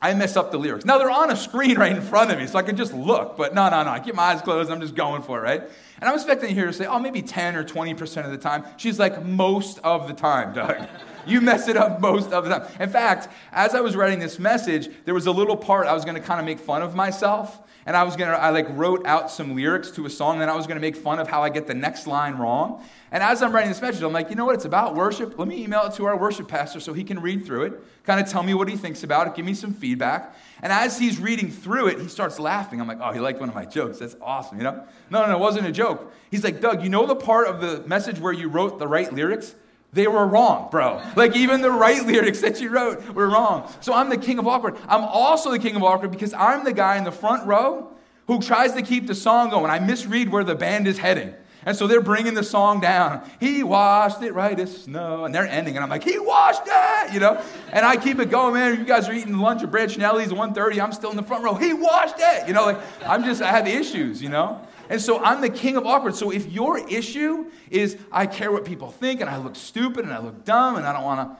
I 0.00 0.14
mess 0.14 0.36
up 0.36 0.52
the 0.52 0.58
lyrics? 0.58 0.84
Now, 0.84 0.98
they're 0.98 1.10
on 1.10 1.30
a 1.30 1.36
screen 1.36 1.76
right 1.76 1.90
in 1.90 2.00
front 2.02 2.30
of 2.30 2.38
me, 2.38 2.46
so 2.46 2.56
I 2.58 2.62
can 2.62 2.76
just 2.76 2.94
look, 2.94 3.36
but 3.36 3.52
no, 3.52 3.68
no, 3.68 3.82
no. 3.82 3.90
I 3.90 3.98
keep 3.98 4.14
my 4.14 4.24
eyes 4.24 4.40
closed. 4.40 4.70
I'm 4.70 4.80
just 4.80 4.94
going 4.94 5.22
for 5.22 5.38
it, 5.38 5.42
right? 5.42 5.62
And 6.00 6.08
I'm 6.08 6.14
expecting 6.14 6.54
her 6.54 6.66
to 6.66 6.72
say, 6.72 6.86
oh, 6.86 7.00
maybe 7.00 7.20
10 7.20 7.56
or 7.56 7.64
20% 7.64 8.24
of 8.24 8.30
the 8.30 8.38
time. 8.38 8.64
She's 8.76 8.98
like, 8.98 9.24
most 9.24 9.80
of 9.80 10.06
the 10.06 10.14
time, 10.14 10.54
Doug. 10.54 10.88
you 11.26 11.40
mess 11.40 11.66
it 11.66 11.76
up 11.76 12.00
most 12.00 12.32
of 12.32 12.44
the 12.44 12.58
time. 12.58 12.68
In 12.78 12.90
fact, 12.90 13.28
as 13.52 13.74
I 13.74 13.80
was 13.80 13.96
writing 13.96 14.20
this 14.20 14.38
message, 14.38 14.88
there 15.04 15.14
was 15.14 15.26
a 15.26 15.32
little 15.32 15.56
part 15.56 15.88
I 15.88 15.94
was 15.94 16.04
going 16.04 16.14
to 16.14 16.20
kind 16.20 16.38
of 16.38 16.46
make 16.46 16.60
fun 16.60 16.82
of 16.82 16.94
myself. 16.94 17.60
And 17.88 17.96
I 17.96 18.02
was 18.02 18.16
to, 18.16 18.24
I 18.26 18.50
like 18.50 18.66
wrote 18.72 19.06
out 19.06 19.30
some 19.30 19.56
lyrics 19.56 19.90
to 19.92 20.04
a 20.04 20.10
song, 20.10 20.34
and 20.34 20.42
then 20.42 20.50
I 20.50 20.54
was 20.54 20.66
to 20.66 20.78
make 20.78 20.94
fun 20.94 21.18
of 21.18 21.26
how 21.26 21.42
I 21.42 21.48
get 21.48 21.66
the 21.66 21.72
next 21.72 22.06
line 22.06 22.36
wrong. 22.36 22.84
And 23.10 23.22
as 23.22 23.42
I'm 23.42 23.50
writing 23.50 23.70
this 23.70 23.80
message, 23.80 24.02
I'm 24.02 24.12
like, 24.12 24.28
you 24.28 24.36
know 24.36 24.44
what? 24.44 24.56
It's 24.56 24.66
about 24.66 24.94
worship. 24.94 25.38
Let 25.38 25.48
me 25.48 25.64
email 25.64 25.80
it 25.84 25.94
to 25.94 26.04
our 26.04 26.14
worship 26.14 26.48
pastor 26.48 26.80
so 26.80 26.92
he 26.92 27.02
can 27.02 27.18
read 27.18 27.46
through 27.46 27.62
it, 27.62 27.82
kind 28.04 28.20
of 28.20 28.28
tell 28.28 28.42
me 28.42 28.52
what 28.52 28.68
he 28.68 28.76
thinks 28.76 29.04
about 29.04 29.26
it, 29.26 29.34
give 29.34 29.46
me 29.46 29.54
some 29.54 29.72
feedback. 29.72 30.36
And 30.60 30.70
as 30.70 30.98
he's 30.98 31.18
reading 31.18 31.50
through 31.50 31.86
it, 31.86 31.98
he 31.98 32.08
starts 32.08 32.38
laughing. 32.38 32.78
I'm 32.78 32.86
like, 32.86 32.98
oh, 33.00 33.10
he 33.12 33.20
liked 33.20 33.40
one 33.40 33.48
of 33.48 33.54
my 33.54 33.64
jokes. 33.64 34.00
That's 34.00 34.16
awesome, 34.20 34.58
you 34.58 34.64
know? 34.64 34.84
No, 35.08 35.22
no, 35.22 35.28
no, 35.28 35.36
it 35.36 35.40
wasn't 35.40 35.66
a 35.66 35.72
joke. 35.72 36.12
He's 36.30 36.44
like, 36.44 36.60
Doug, 36.60 36.82
you 36.82 36.90
know 36.90 37.06
the 37.06 37.16
part 37.16 37.46
of 37.46 37.62
the 37.62 37.88
message 37.88 38.20
where 38.20 38.34
you 38.34 38.50
wrote 38.50 38.78
the 38.78 38.86
right 38.86 39.10
lyrics? 39.10 39.54
They 39.92 40.06
were 40.06 40.26
wrong, 40.26 40.68
bro. 40.70 41.02
Like, 41.16 41.34
even 41.34 41.62
the 41.62 41.70
right 41.70 42.04
lyrics 42.04 42.40
that 42.42 42.60
you 42.60 42.68
wrote 42.68 43.14
were 43.14 43.28
wrong. 43.28 43.72
So 43.80 43.94
I'm 43.94 44.10
the 44.10 44.18
king 44.18 44.38
of 44.38 44.46
awkward. 44.46 44.76
I'm 44.86 45.02
also 45.02 45.50
the 45.50 45.58
king 45.58 45.76
of 45.76 45.82
awkward 45.82 46.10
because 46.10 46.34
I'm 46.34 46.64
the 46.64 46.74
guy 46.74 46.98
in 46.98 47.04
the 47.04 47.12
front 47.12 47.46
row 47.46 47.88
who 48.26 48.40
tries 48.40 48.74
to 48.74 48.82
keep 48.82 49.06
the 49.06 49.14
song 49.14 49.48
going. 49.48 49.70
I 49.70 49.78
misread 49.78 50.28
where 50.28 50.44
the 50.44 50.54
band 50.54 50.86
is 50.86 50.98
heading. 50.98 51.32
And 51.64 51.76
so 51.76 51.86
they're 51.86 52.02
bringing 52.02 52.34
the 52.34 52.44
song 52.44 52.80
down. 52.80 53.28
He 53.40 53.62
washed 53.62 54.22
it 54.22 54.32
right 54.32 54.58
as 54.58 54.84
snow. 54.84 55.24
And 55.24 55.34
they're 55.34 55.46
ending. 55.46 55.76
And 55.76 55.82
I'm 55.82 55.90
like, 55.90 56.04
he 56.04 56.18
washed 56.18 56.62
it, 56.66 57.12
you 57.12 57.20
know? 57.20 57.42
And 57.72 57.84
I 57.84 57.96
keep 57.96 58.20
it 58.20 58.30
going, 58.30 58.54
man. 58.54 58.78
You 58.78 58.84
guys 58.84 59.08
are 59.08 59.12
eating 59.12 59.38
lunch 59.38 59.62
at 59.62 59.70
Brad 59.70 59.88
Schnelli's 59.88 60.32
1.30. 60.32 60.82
I'm 60.82 60.92
still 60.92 61.10
in 61.10 61.16
the 61.16 61.22
front 61.22 61.44
row. 61.44 61.54
He 61.54 61.72
washed 61.72 62.16
it. 62.18 62.46
You 62.46 62.54
know, 62.54 62.66
like, 62.66 62.78
I'm 63.06 63.24
just, 63.24 63.42
I 63.42 63.50
have 63.50 63.66
issues, 63.66 64.22
you 64.22 64.28
know? 64.28 64.60
And 64.88 65.00
so 65.00 65.22
I'm 65.22 65.40
the 65.40 65.50
king 65.50 65.76
of 65.76 65.86
awkward. 65.86 66.14
So 66.14 66.30
if 66.30 66.50
your 66.50 66.78
issue 66.88 67.50
is 67.70 67.98
I 68.10 68.26
care 68.26 68.50
what 68.50 68.64
people 68.64 68.90
think 68.90 69.20
and 69.20 69.28
I 69.28 69.36
look 69.36 69.56
stupid 69.56 70.04
and 70.04 70.12
I 70.12 70.18
look 70.18 70.44
dumb 70.44 70.76
and 70.76 70.86
I 70.86 70.92
don't 70.92 71.04
want 71.04 71.30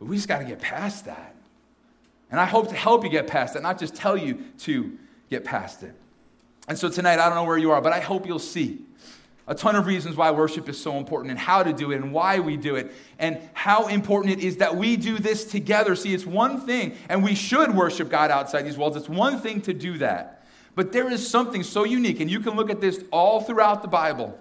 to, 0.00 0.04
we 0.04 0.16
just 0.16 0.28
got 0.28 0.38
to 0.38 0.44
get 0.44 0.60
past 0.60 1.06
that. 1.06 1.34
And 2.30 2.40
I 2.40 2.46
hope 2.46 2.68
to 2.68 2.74
help 2.74 3.04
you 3.04 3.10
get 3.10 3.26
past 3.26 3.54
that, 3.54 3.62
not 3.62 3.78
just 3.78 3.94
tell 3.94 4.16
you 4.16 4.44
to 4.60 4.96
get 5.28 5.44
past 5.44 5.82
it. 5.82 5.94
And 6.68 6.78
so 6.78 6.88
tonight, 6.88 7.18
I 7.18 7.26
don't 7.26 7.34
know 7.34 7.44
where 7.44 7.58
you 7.58 7.72
are, 7.72 7.80
but 7.80 7.92
I 7.92 8.00
hope 8.00 8.26
you'll 8.26 8.38
see 8.38 8.84
a 9.48 9.54
ton 9.54 9.74
of 9.74 9.86
reasons 9.86 10.16
why 10.16 10.30
worship 10.30 10.68
is 10.68 10.80
so 10.80 10.96
important 10.96 11.30
and 11.30 11.38
how 11.38 11.62
to 11.62 11.72
do 11.72 11.90
it 11.90 11.96
and 11.96 12.12
why 12.12 12.38
we 12.38 12.56
do 12.56 12.76
it 12.76 12.92
and 13.18 13.38
how 13.52 13.88
important 13.88 14.38
it 14.38 14.44
is 14.44 14.58
that 14.58 14.76
we 14.76 14.96
do 14.96 15.18
this 15.18 15.44
together. 15.44 15.96
See, 15.96 16.14
it's 16.14 16.24
one 16.24 16.60
thing, 16.60 16.96
and 17.08 17.24
we 17.24 17.34
should 17.34 17.74
worship 17.74 18.08
God 18.08 18.30
outside 18.30 18.62
these 18.62 18.78
walls. 18.78 18.96
It's 18.96 19.08
one 19.08 19.40
thing 19.40 19.60
to 19.62 19.74
do 19.74 19.98
that. 19.98 20.41
But 20.74 20.92
there 20.92 21.10
is 21.10 21.28
something 21.28 21.62
so 21.62 21.84
unique, 21.84 22.20
and 22.20 22.30
you 22.30 22.40
can 22.40 22.56
look 22.56 22.70
at 22.70 22.80
this 22.80 23.02
all 23.10 23.40
throughout 23.40 23.82
the 23.82 23.88
Bible 23.88 24.38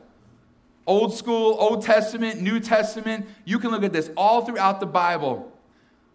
Old 0.87 1.13
School, 1.13 1.55
Old 1.59 1.83
Testament, 1.83 2.41
New 2.41 2.59
Testament. 2.59 3.27
You 3.45 3.59
can 3.59 3.71
look 3.71 3.83
at 3.83 3.93
this 3.93 4.09
all 4.17 4.45
throughout 4.45 4.79
the 4.79 4.85
Bible. 4.85 5.51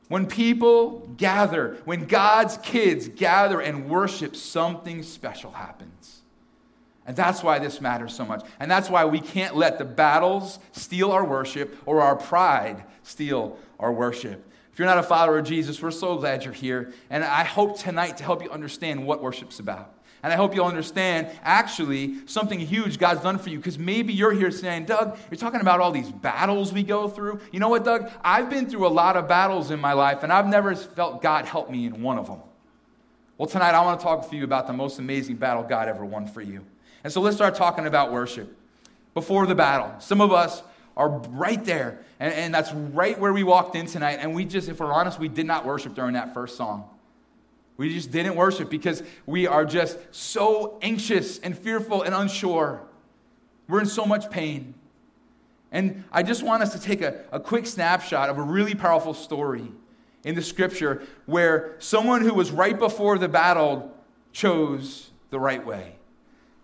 When 0.08 0.26
people 0.26 1.08
gather, 1.16 1.78
when 1.84 2.06
God's 2.06 2.58
kids 2.58 3.08
gather 3.08 3.60
and 3.60 3.88
worship, 3.88 4.36
something 4.36 5.02
special 5.02 5.52
happens. 5.52 6.20
And 7.06 7.16
that's 7.16 7.42
why 7.42 7.58
this 7.58 7.80
matters 7.80 8.14
so 8.14 8.24
much. 8.24 8.44
And 8.58 8.70
that's 8.70 8.90
why 8.90 9.04
we 9.04 9.20
can't 9.20 9.56
let 9.56 9.78
the 9.78 9.84
battles 9.84 10.58
steal 10.72 11.12
our 11.12 11.24
worship 11.24 11.76
or 11.86 12.02
our 12.02 12.16
pride 12.16 12.84
steal 13.02 13.58
our 13.78 13.92
worship. 13.92 14.44
If 14.72 14.78
you're 14.78 14.88
not 14.88 14.98
a 14.98 15.02
follower 15.02 15.38
of 15.38 15.46
Jesus, 15.46 15.80
we're 15.80 15.92
so 15.92 16.18
glad 16.18 16.44
you're 16.44 16.52
here. 16.52 16.92
And 17.08 17.24
I 17.24 17.44
hope 17.44 17.78
tonight 17.78 18.16
to 18.18 18.24
help 18.24 18.42
you 18.42 18.50
understand 18.50 19.06
what 19.06 19.22
worship's 19.22 19.60
about. 19.60 19.94
And 20.22 20.32
I 20.32 20.36
hope 20.36 20.54
you'll 20.54 20.66
understand 20.66 21.28
actually 21.42 22.26
something 22.26 22.58
huge 22.58 22.98
God's 22.98 23.20
done 23.20 23.38
for 23.38 23.50
you. 23.50 23.58
Because 23.58 23.78
maybe 23.78 24.12
you're 24.12 24.32
here 24.32 24.50
saying, 24.50 24.86
Doug, 24.86 25.18
you're 25.30 25.38
talking 25.38 25.60
about 25.60 25.80
all 25.80 25.92
these 25.92 26.10
battles 26.10 26.72
we 26.72 26.82
go 26.82 27.08
through. 27.08 27.40
You 27.52 27.60
know 27.60 27.68
what, 27.68 27.84
Doug? 27.84 28.10
I've 28.24 28.50
been 28.50 28.68
through 28.68 28.86
a 28.86 28.88
lot 28.88 29.16
of 29.16 29.28
battles 29.28 29.70
in 29.70 29.80
my 29.80 29.92
life, 29.92 30.22
and 30.22 30.32
I've 30.32 30.46
never 30.46 30.74
felt 30.74 31.22
God 31.22 31.44
help 31.44 31.70
me 31.70 31.86
in 31.86 32.02
one 32.02 32.18
of 32.18 32.26
them. 32.26 32.40
Well, 33.38 33.46
tonight 33.46 33.74
I 33.74 33.84
want 33.84 34.00
to 34.00 34.04
talk 34.04 34.30
to 34.30 34.36
you 34.36 34.44
about 34.44 34.66
the 34.66 34.72
most 34.72 34.98
amazing 34.98 35.36
battle 35.36 35.62
God 35.62 35.88
ever 35.88 36.04
won 36.04 36.26
for 36.26 36.40
you. 36.40 36.64
And 37.04 37.12
so 37.12 37.20
let's 37.20 37.36
start 37.36 37.54
talking 37.54 37.86
about 37.86 38.10
worship 38.10 38.56
before 39.14 39.46
the 39.46 39.54
battle. 39.54 39.94
Some 40.00 40.20
of 40.20 40.32
us 40.32 40.62
are 40.96 41.08
right 41.08 41.62
there, 41.64 41.98
and, 42.18 42.32
and 42.32 42.54
that's 42.54 42.72
right 42.72 43.18
where 43.20 43.32
we 43.32 43.44
walked 43.44 43.76
in 43.76 43.86
tonight. 43.86 44.18
And 44.20 44.34
we 44.34 44.46
just, 44.46 44.68
if 44.68 44.80
we're 44.80 44.92
honest, 44.92 45.18
we 45.18 45.28
did 45.28 45.46
not 45.46 45.66
worship 45.66 45.94
during 45.94 46.14
that 46.14 46.32
first 46.32 46.56
song. 46.56 46.88
We 47.76 47.92
just 47.92 48.10
didn't 48.10 48.36
worship 48.36 48.70
because 48.70 49.02
we 49.26 49.46
are 49.46 49.64
just 49.64 49.98
so 50.10 50.78
anxious 50.80 51.38
and 51.38 51.56
fearful 51.56 52.02
and 52.02 52.14
unsure. 52.14 52.82
We're 53.68 53.80
in 53.80 53.86
so 53.86 54.06
much 54.06 54.30
pain. 54.30 54.74
And 55.72 56.04
I 56.10 56.22
just 56.22 56.42
want 56.42 56.62
us 56.62 56.72
to 56.72 56.80
take 56.80 57.02
a, 57.02 57.24
a 57.32 57.40
quick 57.40 57.66
snapshot 57.66 58.30
of 58.30 58.38
a 58.38 58.42
really 58.42 58.74
powerful 58.74 59.12
story 59.12 59.70
in 60.24 60.34
the 60.34 60.42
scripture 60.42 61.02
where 61.26 61.74
someone 61.78 62.22
who 62.22 62.32
was 62.32 62.50
right 62.50 62.78
before 62.78 63.18
the 63.18 63.28
battle 63.28 63.92
chose 64.32 65.10
the 65.30 65.38
right 65.38 65.64
way. 65.64 65.95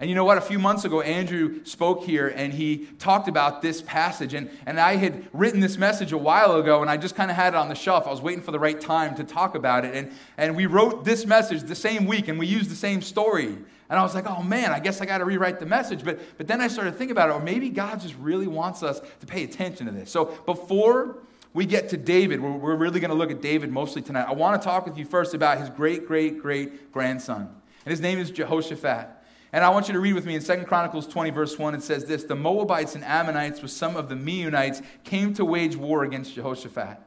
And 0.01 0.11
you 0.11 0.17
know 0.17 0.25
what? 0.25 0.37
A 0.37 0.41
few 0.41 0.59
months 0.59 0.85
ago, 0.85 1.01
Andrew 1.01 1.65
spoke 1.65 2.03
here 2.03 2.27
and 2.27 2.53
he 2.53 2.89
talked 2.99 3.29
about 3.29 3.63
this 3.63 3.81
passage. 3.83 4.35
And, 4.35 4.51
and 4.67 4.81
I 4.81 4.97
had 4.97 5.29
written 5.33 5.61
this 5.61 5.79
message 5.79 6.11
a 6.11 6.19
while 6.19 6.57
ago 6.57 6.83
and 6.83 6.91
I 6.91 6.97
just 6.97 7.15
kind 7.15 7.31
of 7.31 7.37
had 7.37 7.55
it 7.55 7.57
on 7.57 7.69
the 7.69 7.77
shelf. 7.77 8.09
I 8.09 8.11
was 8.11 8.21
waiting 8.21 8.43
for 8.43 8.51
the 8.51 8.59
right 8.59 8.81
time 8.81 9.15
to 9.17 9.25
talk 9.25 9.55
about 9.55 9.85
it. 9.85 9.95
And, 9.95 10.13
and 10.37 10.57
we 10.57 10.67
wrote 10.67 11.05
this 11.05 11.25
message 11.25 11.63
the 11.63 11.77
same 11.77 12.07
week 12.07 12.27
and 12.27 12.37
we 12.37 12.49
used 12.49 12.69
the 12.69 12.75
same 12.75 13.01
story. 13.01 13.57
And 13.93 13.99
I 13.99 14.03
was 14.03 14.15
like, 14.15 14.27
oh 14.27 14.43
man, 14.43 14.73
I 14.73 14.81
guess 14.81 15.01
I 15.01 15.07
got 15.07 15.19
to 15.19 15.25
rewrite 15.25 15.61
the 15.61 15.67
message. 15.67 16.03
But, 16.03 16.19
but 16.37 16.49
then 16.49 16.61
I 16.61 16.67
started 16.67 16.97
thinking 16.97 17.13
about 17.13 17.29
it, 17.29 17.35
or 17.35 17.41
maybe 17.41 17.69
God 17.69 18.01
just 18.01 18.17
really 18.17 18.47
wants 18.47 18.83
us 18.83 19.01
to 19.21 19.27
pay 19.27 19.45
attention 19.45 19.87
to 19.87 19.93
this. 19.93 20.11
So 20.11 20.25
before 20.47 21.19
we 21.55 21.67
get 21.67 21.91
to 21.91 21.97
David, 21.97 22.41
we're, 22.41 22.51
we're 22.51 22.75
really 22.75 23.01
going 23.01 23.11
to 23.11 23.17
look 23.17 23.31
at 23.31 23.43
David 23.43 23.71
mostly 23.71 24.03
tonight. 24.03 24.27
I 24.29 24.33
want 24.33 24.61
to 24.61 24.67
talk 24.67 24.87
with 24.87 24.97
you 24.97 25.05
first 25.05 25.35
about 25.35 25.59
his 25.59 25.69
great, 25.69 26.09
great, 26.09 26.41
great 26.41 26.91
grandson. 26.91 27.55
And 27.85 27.91
his 27.91 28.01
name 28.01 28.19
is 28.19 28.31
Jehoshaphat. 28.31 29.09
And 29.53 29.63
I 29.63 29.69
want 29.69 29.87
you 29.87 29.93
to 29.93 30.01
read 30.01 30.15
with 30.15 30.25
me 30.25 30.35
in 30.35 30.43
2 30.43 30.65
Chronicles 30.65 31.07
20, 31.07 31.31
verse 31.31 31.59
1. 31.59 31.75
It 31.75 31.83
says 31.83 32.07
this 32.07 32.25
The 32.25 32.35
Moabites 32.35 32.95
and 32.95 33.05
Ammonites, 33.05 33.61
with 33.61 33.71
some 33.71 33.97
of 33.97 34.09
the 34.09 34.15
Meunites, 34.15 34.83
came 35.05 35.35
to 35.35 35.45
wage 35.45 35.77
war 35.77 36.05
against 36.05 36.35
Jehoshaphat. 36.35 36.99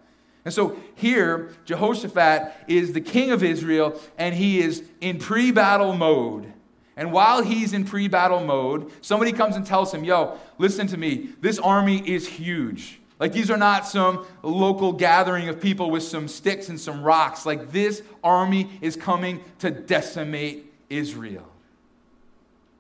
And 0.45 0.53
so 0.53 0.77
here, 0.93 1.55
Jehoshaphat 1.65 2.53
is 2.67 2.93
the 2.93 3.01
king 3.01 3.31
of 3.31 3.43
Israel, 3.43 3.99
and 4.17 4.35
he 4.35 4.59
is 4.59 4.83
in 5.01 5.17
pre 5.17 5.51
battle 5.51 5.93
mode. 5.93 6.53
And 6.95 7.11
while 7.11 7.41
he's 7.41 7.73
in 7.73 7.83
pre 7.83 8.07
battle 8.07 8.45
mode, 8.45 8.91
somebody 9.01 9.31
comes 9.31 9.55
and 9.55 9.65
tells 9.65 9.91
him, 9.91 10.03
Yo, 10.03 10.37
listen 10.59 10.85
to 10.87 10.97
me, 10.97 11.29
this 11.41 11.57
army 11.57 12.07
is 12.07 12.27
huge. 12.27 12.99
Like, 13.17 13.31
these 13.31 13.49
are 13.49 13.57
not 13.57 13.87
some 13.87 14.25
local 14.43 14.91
gathering 14.91 15.47
of 15.47 15.61
people 15.61 15.89
with 15.89 16.03
some 16.03 16.27
sticks 16.27 16.69
and 16.69 16.79
some 16.79 17.01
rocks. 17.01 17.45
Like, 17.45 17.71
this 17.71 18.03
army 18.23 18.69
is 18.81 18.95
coming 18.97 19.41
to 19.59 19.71
decimate 19.71 20.71
Israel. 20.89 21.49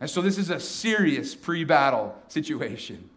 And 0.05 0.09
so 0.11 0.21
this 0.21 0.37
is 0.37 0.51
a 0.51 0.59
serious 0.59 1.33
pre 1.33 1.63
battle 1.63 2.15
situation. 2.27 3.09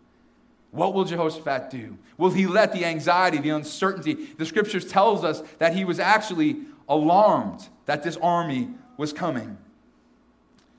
What 0.71 0.95
will 0.95 1.04
Jehoshaphat 1.04 1.68
do? 1.68 1.99
Will 2.16 2.30
he 2.30 2.47
let 2.47 2.73
the 2.73 2.87
anxiety, 2.87 3.37
the 3.37 3.50
uncertainty, 3.50 4.14
the 4.38 4.47
scriptures 4.47 4.87
tells 4.87 5.23
us 5.23 5.42
that 5.59 5.76
he 5.76 5.85
was 5.85 6.00
actually 6.00 6.62
alarmed 6.88 7.68
that 7.85 8.04
this 8.04 8.16
army 8.16 8.71
was 8.97 9.12
coming. 9.12 9.59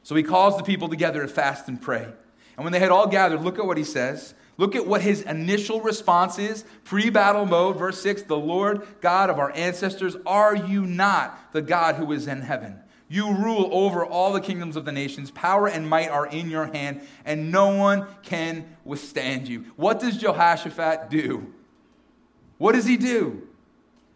So 0.01 0.16
he 0.16 0.24
calls 0.24 0.58
the 0.58 0.63
people 0.63 0.89
together 0.89 1.22
to 1.22 1.28
fast 1.28 1.68
and 1.68 1.80
pray. 1.80 2.08
And 2.58 2.63
when 2.63 2.74
they 2.74 2.80
had 2.80 2.89
all 2.89 3.06
gathered, 3.06 3.44
look 3.44 3.60
at 3.60 3.68
what 3.68 3.78
he 3.78 3.84
says. 3.84 4.34
Look 4.58 4.75
at 4.75 4.88
what 4.88 5.04
his 5.04 5.22
initial 5.22 5.80
response 5.80 6.39
is 6.39 6.66
pre 6.86 7.12
battle 7.12 7.46
mode, 7.46 7.78
verse 7.78 8.01
6 8.01 8.24
The 8.24 8.36
Lord 8.36 8.82
God 9.00 9.30
of 9.30 9.38
our 9.38 9.51
ancestors, 9.51 10.18
are 10.25 10.56
you 10.56 10.88
not 10.88 11.54
the 11.54 11.62
God 11.62 11.98
who 11.98 12.12
is 12.13 12.25
in 12.25 12.42
heaven? 12.42 12.80
You 13.10 13.34
rule 13.34 13.70
over 13.72 14.06
all 14.06 14.32
the 14.32 14.39
kingdoms 14.39 14.75
of 14.75 14.86
the 14.86 14.92
nations. 14.92 15.32
Power 15.32 15.68
and 15.68 15.89
might 15.89 16.10
are 16.10 16.28
in 16.28 16.50
your 16.50 16.68
hand, 16.68 17.01
and 17.25 17.51
no 17.51 17.75
one 17.75 18.06
can 18.22 18.78
withstand 18.86 19.48
you. 19.48 19.66
What 19.75 20.00
does 20.00 20.16
Jehoshaphat 20.16 21.10
do? 21.10 21.51
What 22.60 22.74
does 22.74 22.86
he 22.86 22.98
do? 22.98 23.48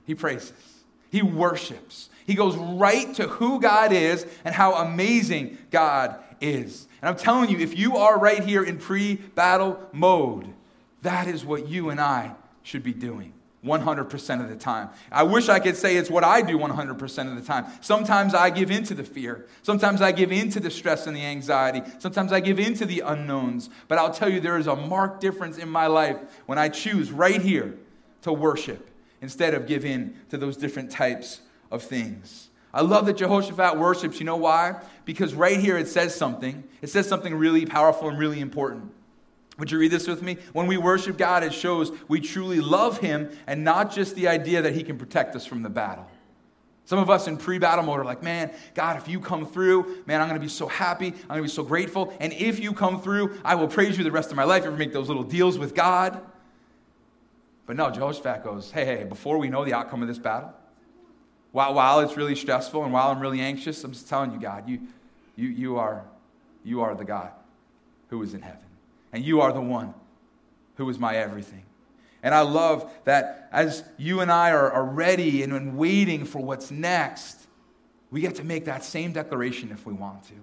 He 0.06 0.14
praises, 0.14 0.84
he 1.10 1.22
worships. 1.22 2.10
He 2.26 2.36
goes 2.36 2.56
right 2.56 3.14
to 3.16 3.28
who 3.28 3.60
God 3.60 3.92
is 3.92 4.26
and 4.46 4.56
how 4.56 4.76
amazing 4.76 5.58
God 5.72 6.16
is. 6.40 6.88
And 7.02 7.10
I'm 7.10 7.18
telling 7.18 7.50
you, 7.50 7.60
if 7.60 7.78
you 7.78 7.98
are 7.98 8.18
right 8.18 8.42
here 8.42 8.64
in 8.64 8.78
pre 8.78 9.16
battle 9.16 9.78
mode, 9.92 10.54
that 11.02 11.28
is 11.28 11.44
what 11.44 11.68
you 11.68 11.90
and 11.90 12.00
I 12.00 12.36
should 12.62 12.84
be 12.84 12.94
doing. 12.94 13.34
100% 13.66 14.42
of 14.42 14.50
the 14.50 14.56
time. 14.56 14.90
I 15.12 15.24
wish 15.24 15.48
I 15.48 15.60
could 15.60 15.78
say 15.78 15.96
it's 15.96 16.10
what 16.10 16.24
I 16.24 16.42
do 16.42 16.58
100% 16.58 17.30
of 17.30 17.36
the 17.36 17.42
time. 17.42 17.66
Sometimes 17.82 18.34
I 18.34 18.50
give 18.50 18.72
into 18.72 18.94
the 18.94 19.04
fear. 19.04 19.46
Sometimes 19.62 20.02
I 20.02 20.12
give 20.12 20.32
into 20.32 20.60
the 20.60 20.70
stress 20.70 21.08
and 21.08 21.16
the 21.16 21.26
anxiety. 21.26 21.82
Sometimes 22.00 22.34
I 22.34 22.42
give 22.42 22.60
into 22.60 22.86
the 22.86 23.02
unknowns. 23.02 23.70
But 23.88 24.00
I'll 24.00 24.14
tell 24.14 24.30
you, 24.30 24.42
there 24.42 24.58
is 24.58 24.68
a 24.68 24.76
marked 24.76 25.22
difference 25.22 25.58
in 25.58 25.70
my 25.70 25.88
life 25.88 26.18
when 26.46 26.58
I 26.58 26.70
choose 26.70 27.12
right 27.12 27.42
here 27.42 27.76
to 28.24 28.34
worship 28.34 28.90
instead 29.22 29.54
of 29.54 29.66
give 29.66 29.86
in 29.86 30.16
to 30.30 30.38
those 30.38 30.58
different 30.58 30.92
types 30.92 31.42
of 31.72 31.82
things. 31.82 32.50
I 32.74 32.82
love 32.82 33.06
that 33.06 33.18
Jehoshaphat 33.18 33.78
worships. 33.78 34.20
You 34.20 34.26
know 34.26 34.36
why? 34.36 34.82
Because 35.06 35.36
right 35.36 35.60
here 35.60 35.78
it 35.78 35.88
says 35.88 36.16
something. 36.16 36.64
It 36.82 36.90
says 36.90 37.08
something 37.08 37.34
really 37.34 37.66
powerful 37.66 38.10
and 38.10 38.18
really 38.18 38.40
important. 38.40 38.92
Would 39.60 39.72
you 39.72 39.78
read 39.78 39.92
this 39.92 40.08
with 40.08 40.22
me? 40.22 40.38
When 40.54 40.68
we 40.68 40.78
worship 40.78 41.18
God, 41.18 41.44
it 41.44 41.54
shows 41.54 41.92
we 42.08 42.20
truly 42.20 42.60
love 42.60 43.00
Him 43.00 43.30
and 43.46 43.64
not 43.64 43.92
just 43.92 44.16
the 44.16 44.28
idea 44.28 44.62
that 44.64 44.74
He 44.74 44.84
can 44.84 44.98
protect 44.98 45.36
us 45.36 45.46
from 45.46 45.62
the 45.62 45.70
battle. 45.70 46.08
Some 46.86 47.00
of 47.00 47.10
us 47.10 47.28
in 47.28 47.38
pre 47.38 47.60
battle 47.60 47.86
mode 47.86 48.00
are 48.00 48.06
like, 48.06 48.24
man, 48.24 48.52
God, 48.74 48.98
if 48.98 49.08
you 49.08 49.20
come 49.20 49.46
through, 49.46 50.04
man, 50.06 50.22
I'm 50.22 50.28
going 50.28 50.40
to 50.40 50.46
be 50.46 50.50
so 50.50 50.68
happy. 50.68 51.08
I'm 51.08 51.28
going 51.28 51.40
to 51.40 51.44
be 51.44 51.50
so 51.50 51.64
grateful. 51.64 52.14
And 52.20 52.34
if 52.34 52.60
you 52.60 52.74
come 52.74 53.02
through, 53.02 53.40
I 53.46 53.56
will 53.56 53.68
praise 53.68 53.98
you 53.98 54.04
the 54.04 54.12
rest 54.12 54.32
of 54.32 54.36
my 54.36 54.44
life. 54.44 54.64
You 54.64 54.70
ever 54.70 54.78
make 54.78 54.92
those 54.92 55.08
little 55.08 55.24
deals 55.24 55.58
with 55.58 55.74
God? 55.74 56.22
But 57.66 57.78
no, 57.78 57.90
Jehoshaphat 57.90 58.44
goes, 58.44 58.72
hey, 58.72 58.86
hey, 58.86 59.04
before 59.06 59.38
we 59.38 59.50
know 59.50 59.64
the 59.64 59.74
outcome 59.74 60.02
of 60.02 60.10
this 60.10 60.20
battle, 60.20 60.54
while, 61.54 61.74
while 61.76 62.02
it's 62.02 62.18
really 62.18 62.36
stressful 62.36 62.84
and 62.84 62.92
while 62.92 63.12
I'm 63.12 63.20
really 63.20 63.40
anxious, 63.40 63.82
I'm 63.84 63.94
just 63.94 64.10
telling 64.10 64.34
you, 64.34 64.40
God, 64.40 64.68
you, 64.68 64.82
you, 65.38 65.48
you, 65.48 65.78
are, 65.78 66.04
you 66.66 66.82
are 66.82 66.94
the 66.96 67.06
God 67.06 67.32
who 68.10 68.22
is 68.24 68.34
in 68.34 68.42
heaven. 68.42 68.60
And 69.14 69.24
you 69.24 69.42
are 69.42 69.54
the 69.54 69.62
one 69.62 69.94
who 70.76 70.90
is 70.90 71.00
my 71.00 71.16
everything. 71.16 71.64
And 72.24 72.34
I 72.34 72.42
love 72.42 72.92
that 73.04 73.50
as 73.52 73.84
you 73.98 74.22
and 74.22 74.32
I 74.32 74.52
are, 74.52 74.72
are 74.72 74.86
ready 74.86 75.44
and, 75.44 75.54
and 75.54 75.78
waiting 75.78 76.26
for 76.26 76.40
what's 76.40 76.72
next, 76.72 77.48
we 78.12 78.22
get 78.22 78.36
to 78.36 78.44
make 78.44 78.66
that 78.66 78.84
same 78.84 79.12
declaration 79.12 79.72
if 79.72 79.86
we 79.86 79.94
want 79.94 80.24
to. 80.26 80.34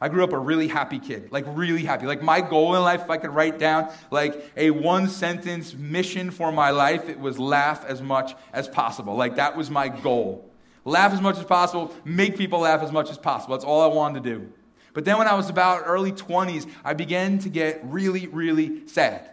I 0.00 0.08
grew 0.08 0.22
up 0.22 0.32
a 0.32 0.38
really 0.38 0.68
happy 0.68 0.98
kid, 0.98 1.32
like 1.32 1.44
really 1.48 1.84
happy. 1.84 2.06
Like 2.06 2.22
my 2.22 2.40
goal 2.40 2.74
in 2.76 2.82
life, 2.82 3.02
if 3.02 3.10
I 3.10 3.16
could 3.16 3.30
write 3.30 3.58
down 3.58 3.90
like 4.10 4.50
a 4.56 4.70
one 4.70 5.08
sentence 5.08 5.74
mission 5.74 6.30
for 6.30 6.52
my 6.52 6.70
life, 6.70 7.08
it 7.08 7.18
was 7.18 7.38
laugh 7.38 7.84
as 7.86 8.02
much 8.02 8.34
as 8.52 8.68
possible. 8.68 9.16
Like 9.16 9.36
that 9.36 9.56
was 9.56 9.70
my 9.70 9.88
goal. 9.88 10.48
Laugh 10.84 11.12
as 11.12 11.20
much 11.20 11.38
as 11.38 11.44
possible, 11.44 11.94
make 12.04 12.36
people 12.36 12.60
laugh 12.60 12.82
as 12.82 12.92
much 12.92 13.10
as 13.10 13.16
possible. 13.16 13.54
That's 13.54 13.64
all 13.64 13.80
I 13.80 13.94
wanted 13.94 14.22
to 14.22 14.34
do. 14.34 14.52
But 14.94 15.04
then 15.04 15.18
when 15.18 15.26
I 15.26 15.34
was 15.34 15.50
about 15.50 15.82
early 15.84 16.12
20s, 16.12 16.70
I 16.84 16.94
began 16.94 17.38
to 17.40 17.48
get 17.48 17.80
really, 17.84 18.28
really 18.28 18.86
sad. 18.86 19.28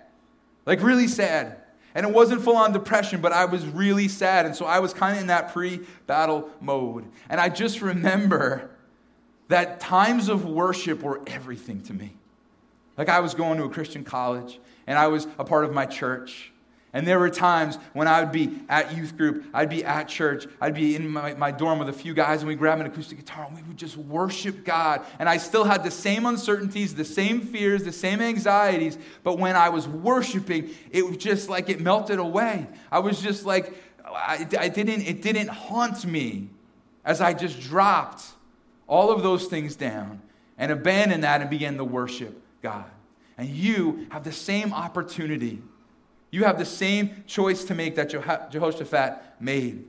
Like 0.66 0.82
really 0.82 1.08
sad. 1.08 1.58
And 1.94 2.06
it 2.06 2.12
wasn't 2.12 2.42
full 2.42 2.56
on 2.56 2.74
depression, 2.74 3.22
but 3.22 3.32
I 3.32 3.46
was 3.46 3.66
really 3.66 4.08
sad. 4.08 4.46
And 4.46 4.56
so 4.56 4.66
I 4.66 4.80
was 4.80 4.94
kind 4.94 5.16
of 5.16 5.22
in 5.22 5.28
that 5.28 5.54
pre 5.54 5.82
battle 6.08 6.50
mode. 6.60 7.06
And 7.30 7.40
I 7.40 7.50
just 7.50 7.82
remember 7.82 8.72
that 9.50 9.80
times 9.80 10.30
of 10.30 10.46
worship 10.46 11.04
were 11.04 11.22
everything 11.28 11.82
to 11.82 11.94
me. 11.94 12.16
Like 12.98 13.10
I 13.10 13.20
was 13.20 13.34
going 13.34 13.58
to 13.58 13.66
a 13.66 13.70
Christian 13.70 14.04
college 14.04 14.60
and 14.88 14.98
I 14.98 15.08
was 15.08 15.28
a 15.38 15.44
part 15.44 15.66
of 15.66 15.74
my 15.74 15.86
church. 15.86 16.52
And 16.94 17.08
there 17.08 17.20
were 17.20 17.30
times 17.30 17.78
when 17.94 18.08
I 18.08 18.22
would 18.22 18.34
be 18.34 18.60
at 18.68 18.96
youth 18.96 19.16
group, 19.16 19.46
I'd 19.54 19.70
be 19.70 19.86
at 19.86 20.10
church, 20.10 20.46
I'd 20.60 20.74
be 20.74 20.96
in 20.96 21.08
my, 21.08 21.34
my 21.36 21.50
dorm 21.50 21.80
with 21.80 21.88
a 21.88 21.94
few 21.94 22.14
guys, 22.14 22.42
and 22.42 22.50
we'd 22.50 22.60
grab 22.60 22.82
an 22.82 22.86
acoustic 22.86 23.18
guitar 23.18 23.46
and 23.46 23.56
we 23.56 23.64
would 23.64 23.78
just 23.78 23.96
worship 23.96 24.66
God. 24.66 25.06
And 25.18 25.30
I 25.30 25.38
still 25.38 25.64
had 25.64 25.86
the 25.86 25.92
same 25.92 26.26
uncertainties, 26.26 26.94
the 26.94 27.06
same 27.06 27.42
fears, 27.42 27.86
the 27.86 27.94
same 27.94 28.22
anxieties, 28.22 28.98
but 29.24 29.40
when 29.40 29.56
I 29.56 29.70
was 29.70 29.88
worshiping, 29.88 30.72
it 30.92 31.08
was 31.08 31.16
just 31.16 31.48
like 31.48 31.70
it 31.70 31.80
melted 31.80 32.20
away. 32.20 32.68
I 32.92 33.00
was 33.00 33.22
just 33.22 33.46
like, 33.46 33.74
I, 34.06 34.46
I 34.60 34.68
didn't, 34.68 35.04
it 35.04 35.22
didn't 35.22 35.48
haunt 35.48 36.04
me 36.04 36.50
as 37.06 37.22
I 37.22 37.34
just 37.34 37.62
dropped 37.62 38.24
all 38.86 39.12
of 39.12 39.24
those 39.24 39.46
things 39.46 39.78
down 39.78 40.22
and 40.58 40.74
abandoned 40.74 41.24
that 41.24 41.40
and 41.40 41.50
began 41.50 41.78
to 41.78 41.86
worship 41.86 42.42
God. 42.62 42.86
And 43.38 43.48
you 43.48 44.08
have 44.12 44.26
the 44.26 44.34
same 44.34 44.74
opportunity 44.74 45.62
you 46.32 46.46
have 46.46 46.58
the 46.58 46.66
same 46.66 47.24
choice 47.28 47.66
to 47.66 47.76
make 47.76 47.96
that 47.96 48.10
Jehoshaphat 48.10 49.22
made. 49.40 49.86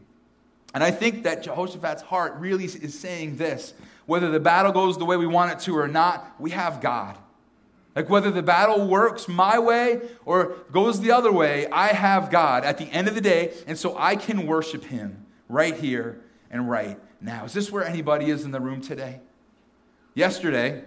And 0.75 0.83
I 0.83 0.91
think 0.91 1.23
that 1.23 1.43
Jehoshaphat's 1.43 2.03
heart 2.03 2.35
really 2.37 2.65
is 2.65 2.99
saying 2.99 3.37
this 3.37 3.75
whether 4.07 4.31
the 4.31 4.41
battle 4.41 4.73
goes 4.73 4.99
the 4.99 5.05
way 5.05 5.17
we 5.17 5.27
want 5.27 5.53
it 5.53 5.61
to 5.61 5.79
or 5.79 5.87
not, 5.87 6.35
we 6.41 6.51
have 6.51 6.81
God. 6.81 7.17
Like 7.95 8.09
whether 8.09 8.31
the 8.31 8.43
battle 8.43 8.89
works 8.89 9.29
my 9.29 9.59
way 9.59 10.01
or 10.25 10.57
goes 10.73 11.01
the 11.01 11.13
other 11.13 11.31
way, 11.31 11.69
I 11.69 11.89
have 11.89 12.31
God 12.31 12.65
at 12.65 12.79
the 12.79 12.87
end 12.87 13.07
of 13.07 13.15
the 13.15 13.21
day, 13.21 13.53
and 13.67 13.79
so 13.79 13.97
I 13.97 14.17
can 14.17 14.47
worship 14.47 14.85
Him 14.85 15.27
right 15.49 15.77
here 15.77 16.21
and 16.51 16.69
right 16.69 16.99
now. 17.21 17.45
Is 17.45 17.53
this 17.53 17.71
where 17.71 17.85
anybody 17.85 18.31
is 18.31 18.45
in 18.45 18.51
the 18.51 18.61
room 18.61 18.81
today? 18.81 19.21
Yesterday, 20.15 20.85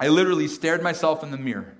I 0.00 0.08
literally 0.08 0.48
stared 0.48 0.82
myself 0.82 1.22
in 1.22 1.32
the 1.32 1.36
mirror 1.36 1.74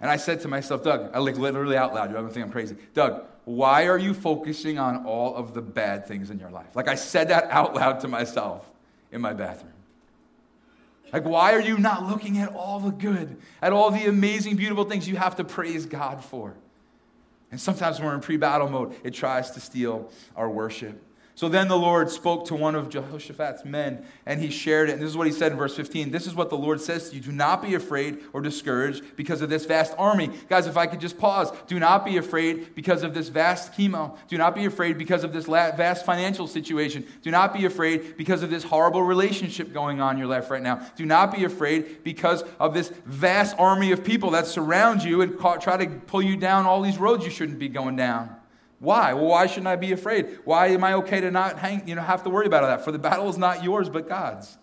and 0.00 0.10
I 0.10 0.16
said 0.16 0.40
to 0.40 0.48
myself, 0.48 0.82
Doug, 0.82 1.10
I 1.14 1.18
like 1.18 1.38
literally 1.38 1.76
out 1.76 1.94
loud, 1.94 2.12
going 2.12 2.26
to 2.26 2.32
think 2.32 2.44
I'm 2.44 2.52
crazy. 2.52 2.76
Doug, 2.92 3.24
why 3.44 3.86
are 3.86 3.98
you 3.98 4.14
focusing 4.14 4.78
on 4.78 5.04
all 5.04 5.34
of 5.34 5.54
the 5.54 5.62
bad 5.62 6.06
things 6.06 6.30
in 6.30 6.38
your 6.38 6.50
life? 6.50 6.74
Like 6.74 6.88
I 6.88 6.94
said 6.94 7.28
that 7.28 7.50
out 7.50 7.74
loud 7.74 8.00
to 8.00 8.08
myself 8.08 8.70
in 9.12 9.20
my 9.20 9.32
bathroom. 9.32 9.72
Like, 11.12 11.24
why 11.24 11.54
are 11.54 11.60
you 11.60 11.78
not 11.78 12.08
looking 12.08 12.38
at 12.38 12.52
all 12.54 12.80
the 12.80 12.90
good, 12.90 13.36
at 13.62 13.72
all 13.72 13.92
the 13.92 14.06
amazing, 14.06 14.56
beautiful 14.56 14.84
things 14.84 15.08
you 15.08 15.16
have 15.16 15.36
to 15.36 15.44
praise 15.44 15.86
God 15.86 16.24
for? 16.24 16.56
And 17.52 17.60
sometimes 17.60 18.00
when 18.00 18.08
we're 18.08 18.14
in 18.16 18.20
pre 18.20 18.36
battle 18.36 18.68
mode, 18.68 18.96
it 19.04 19.14
tries 19.14 19.52
to 19.52 19.60
steal 19.60 20.10
our 20.34 20.50
worship. 20.50 21.00
So 21.36 21.48
then 21.48 21.66
the 21.66 21.76
Lord 21.76 22.10
spoke 22.10 22.46
to 22.46 22.54
one 22.54 22.76
of 22.76 22.88
Jehoshaphat's 22.88 23.64
men, 23.64 24.06
and 24.24 24.40
he 24.40 24.50
shared 24.50 24.88
it. 24.88 24.92
And 24.92 25.02
this 25.02 25.10
is 25.10 25.16
what 25.16 25.26
he 25.26 25.32
said 25.32 25.50
in 25.50 25.58
verse 25.58 25.74
15. 25.74 26.12
This 26.12 26.28
is 26.28 26.34
what 26.36 26.48
the 26.48 26.56
Lord 26.56 26.80
says 26.80 27.10
to 27.10 27.16
you 27.16 27.20
Do 27.20 27.32
not 27.32 27.60
be 27.60 27.74
afraid 27.74 28.18
or 28.32 28.40
discouraged 28.40 29.16
because 29.16 29.42
of 29.42 29.50
this 29.50 29.64
vast 29.64 29.94
army. 29.98 30.30
Guys, 30.48 30.68
if 30.68 30.76
I 30.76 30.86
could 30.86 31.00
just 31.00 31.18
pause. 31.18 31.50
Do 31.66 31.80
not 31.80 32.04
be 32.04 32.18
afraid 32.18 32.76
because 32.76 33.02
of 33.02 33.14
this 33.14 33.30
vast 33.30 33.72
chemo. 33.72 34.16
Do 34.28 34.38
not 34.38 34.54
be 34.54 34.64
afraid 34.66 34.96
because 34.96 35.24
of 35.24 35.32
this 35.32 35.46
vast 35.46 36.06
financial 36.06 36.46
situation. 36.46 37.04
Do 37.22 37.32
not 37.32 37.52
be 37.52 37.64
afraid 37.64 38.16
because 38.16 38.44
of 38.44 38.50
this 38.50 38.62
horrible 38.62 39.02
relationship 39.02 39.72
going 39.72 40.00
on 40.00 40.14
in 40.14 40.18
your 40.18 40.28
life 40.28 40.50
right 40.50 40.62
now. 40.62 40.86
Do 40.94 41.04
not 41.04 41.34
be 41.34 41.42
afraid 41.42 42.04
because 42.04 42.44
of 42.60 42.74
this 42.74 42.92
vast 43.06 43.56
army 43.58 43.90
of 43.90 44.04
people 44.04 44.30
that 44.30 44.46
surround 44.46 45.02
you 45.02 45.20
and 45.22 45.36
try 45.60 45.76
to 45.84 45.86
pull 46.06 46.22
you 46.22 46.36
down 46.36 46.64
all 46.64 46.80
these 46.80 46.98
roads 46.98 47.24
you 47.24 47.30
shouldn't 47.30 47.58
be 47.58 47.68
going 47.68 47.96
down. 47.96 48.36
Why? 48.78 49.14
Well, 49.14 49.26
why 49.26 49.46
shouldn't 49.46 49.68
I 49.68 49.76
be 49.76 49.92
afraid? 49.92 50.38
Why 50.44 50.68
am 50.68 50.84
I 50.84 50.94
okay 50.94 51.20
to 51.20 51.30
not 51.30 51.58
hang, 51.58 51.86
you 51.88 51.94
know, 51.94 52.02
have 52.02 52.22
to 52.24 52.30
worry 52.30 52.46
about 52.46 52.62
that? 52.62 52.84
For 52.84 52.92
the 52.92 52.98
battle 52.98 53.28
is 53.28 53.38
not 53.38 53.64
yours, 53.64 53.88
but 53.88 54.08
God's. 54.08 54.58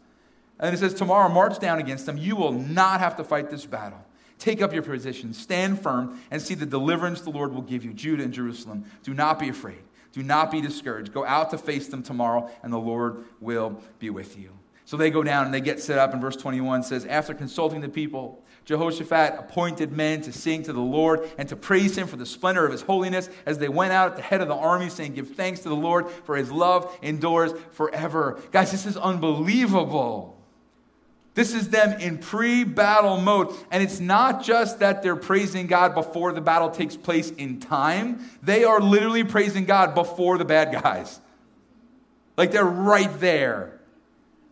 And 0.60 0.76
it 0.76 0.78
says, 0.78 0.94
Tomorrow, 0.94 1.30
march 1.30 1.60
down 1.60 1.80
against 1.80 2.06
them. 2.06 2.18
You 2.18 2.36
will 2.36 2.52
not 2.52 3.00
have 3.00 3.18
to 3.18 3.24
fight 3.24 3.50
this 3.50 3.66
battle. 3.66 4.04
Take 4.38 4.62
up 4.62 4.74
your 4.74 4.82
position, 4.82 5.34
stand 5.34 5.82
firm, 5.82 6.20
and 6.32 6.42
see 6.42 6.56
the 6.56 6.66
deliverance 6.66 7.22
the 7.22 7.30
Lord 7.30 7.54
will 7.54 7.62
give 7.62 7.86
you, 7.86 7.94
Judah 7.94 8.24
and 8.24 8.34
Jerusalem. 8.34 8.86
Do 9.04 9.14
not 9.14 9.38
be 9.38 9.50
afraid. 9.50 9.84
Do 10.14 10.24
not 10.24 10.52
be 10.52 10.62
discouraged. 10.62 11.14
Go 11.14 11.26
out 11.26 11.52
to 11.52 11.58
face 11.58 11.88
them 11.88 12.04
tomorrow, 12.04 12.50
and 12.64 12.74
the 12.74 12.80
Lord 12.80 13.24
will 13.40 13.82
be 14.00 14.10
with 14.10 14.38
you. 14.38 14.58
So 14.86 14.98
they 14.98 15.10
go 15.10 15.24
down 15.24 15.46
and 15.46 15.54
they 15.54 15.62
get 15.62 15.80
set 15.80 15.98
up. 15.98 16.12
And 16.12 16.22
verse 16.22 16.36
21 16.36 16.84
says, 16.84 17.06
After 17.06 17.34
consulting 17.34 17.82
the 17.82 17.90
people, 17.90 18.41
Jehoshaphat 18.66 19.40
appointed 19.40 19.92
men 19.92 20.22
to 20.22 20.32
sing 20.32 20.64
to 20.64 20.74
the 20.74 20.80
Lord 20.80 21.30
and 21.38 21.50
to 21.50 21.56
praise 21.56 21.98
him 21.98 22.08
for 22.08 22.16
the 22.16 22.26
splendor 22.26 22.66
of 22.66 22.72
his 22.72 22.82
holiness 22.82 23.30
as 23.46 23.58
they 23.58 23.70
went 23.70 23.92
out 23.92 24.12
at 24.12 24.16
the 24.18 24.22
head 24.22 24.42
of 24.42 24.48
the 24.48 24.56
army, 24.56 24.90
saying, 24.90 25.14
Give 25.14 25.28
thanks 25.28 25.62
to 25.62 25.70
the 25.70 25.76
Lord, 25.76 26.10
for 26.10 26.38
his 26.38 26.52
love 26.52 26.96
endures 27.02 27.54
forever. 27.72 28.40
Guys, 28.52 28.72
this 28.72 28.86
is 28.86 28.98
unbelievable. 28.98 30.38
This 31.34 31.54
is 31.54 31.70
them 31.70 32.00
in 32.00 32.18
pre 32.18 32.64
battle 32.64 33.18
mode. 33.18 33.56
And 33.72 33.82
it's 33.82 34.00
not 34.00 34.44
just 34.44 34.80
that 34.80 35.02
they're 35.02 35.16
praising 35.16 35.68
God 35.68 35.96
before 35.96 36.34
the 36.34 36.42
battle 36.42 36.70
takes 36.70 36.98
place 36.98 37.32
in 37.32 37.60
time, 37.60 38.30
they 38.44 38.64
are 38.64 38.82
literally 38.82 39.24
praising 39.24 39.66
God 39.66 39.96
before 39.96 40.38
the 40.38 40.46
bad 40.46 40.72
guys. 40.72 41.20
Like 42.38 42.52
they're 42.52 42.64
right 42.64 43.20
there. 43.20 43.80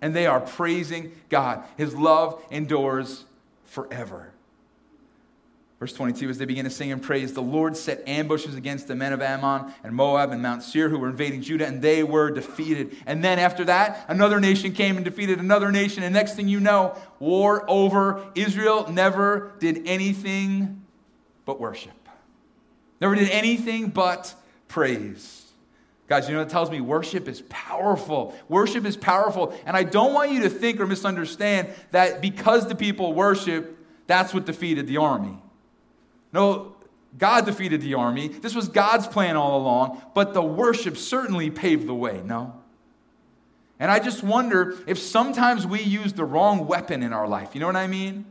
And 0.02 0.16
they 0.16 0.28
are 0.28 0.40
praising 0.40 1.12
God. 1.28 1.64
His 1.76 1.94
love 1.94 2.42
endures 2.50 3.26
forever. 3.70 4.34
Verse 5.80 5.94
22, 5.94 6.30
as 6.30 6.38
they 6.38 6.44
begin 6.44 6.66
to 6.66 6.70
sing 6.70 6.92
and 6.92 7.02
praise, 7.02 7.34
the 7.34 7.42
Lord 7.42 7.78
set 7.78 8.06
ambushes 8.06 8.56
against 8.56 8.90
the 8.90 8.96
men 8.96 9.14
of 9.14 9.22
Ammon 9.22 9.74
and 9.82 9.96
Moab 9.96 10.32
and 10.32 10.42
Mount 10.42 10.62
Seir 10.62 10.90
who 10.90 11.00
were 11.00 11.08
invading 11.08 11.42
Judah, 11.42 11.66
and 11.66 11.82
they 11.82 12.04
were 12.04 12.30
defeated. 12.30 12.98
And 13.06 13.24
then 13.24 13.40
after 13.40 13.64
that, 13.64 14.04
another 14.10 14.42
nation 14.42 14.74
came 14.74 14.98
and 14.98 15.06
defeated 15.06 15.40
another 15.40 15.72
nation. 15.72 16.04
And 16.04 16.14
next 16.14 16.36
thing 16.36 16.50
you 16.50 16.60
know, 16.60 16.98
war 17.20 17.64
over. 17.70 18.26
Israel 18.36 18.92
never 18.92 19.54
did 19.60 19.84
anything 19.88 20.86
but 21.46 21.62
worship, 21.62 22.10
never 23.00 23.16
did 23.16 23.30
anything 23.30 23.88
but 23.88 24.36
praise. 24.68 25.39
Guys, 26.10 26.28
you 26.28 26.36
know, 26.36 26.42
it 26.42 26.50
tells 26.50 26.72
me 26.72 26.82
worship 26.82 27.28
is 27.28 27.44
powerful. 27.50 28.36
Worship 28.50 28.84
is 28.84 28.98
powerful. 28.98 29.56
And 29.66 29.78
I 29.78 29.84
don't 29.84 30.12
want 30.12 30.32
you 30.32 30.42
to 30.42 30.50
think 30.50 30.80
or 30.82 30.88
misunderstand 30.88 31.70
that 31.92 32.20
because 32.20 32.68
the 32.68 32.74
people 32.74 33.14
worship, 33.14 33.78
that's 34.08 34.34
what 34.34 34.46
defeated 34.46 34.88
the 34.88 34.98
army. 34.98 35.38
No, 36.34 36.76
God 37.18 37.46
defeated 37.46 37.82
the 37.82 37.94
army. 37.94 38.28
This 38.28 38.56
was 38.56 38.68
God's 38.68 39.08
plan 39.08 39.38
all 39.38 39.62
along, 39.62 40.02
but 40.16 40.34
the 40.34 40.42
worship 40.42 40.98
certainly 40.98 41.52
paved 41.52 41.86
the 41.86 41.94
way, 41.94 42.22
no? 42.26 42.56
And 43.80 43.92
I 43.92 44.00
just 44.00 44.24
wonder 44.24 44.78
if 44.88 44.98
sometimes 44.98 45.68
we 45.68 45.82
use 45.82 46.14
the 46.14 46.26
wrong 46.26 46.66
weapon 46.66 47.04
in 47.04 47.14
our 47.14 47.28
life. 47.28 47.52
You 47.54 47.62
know 47.62 47.68
what 47.68 47.76
I 47.76 47.88
mean? 47.88 48.26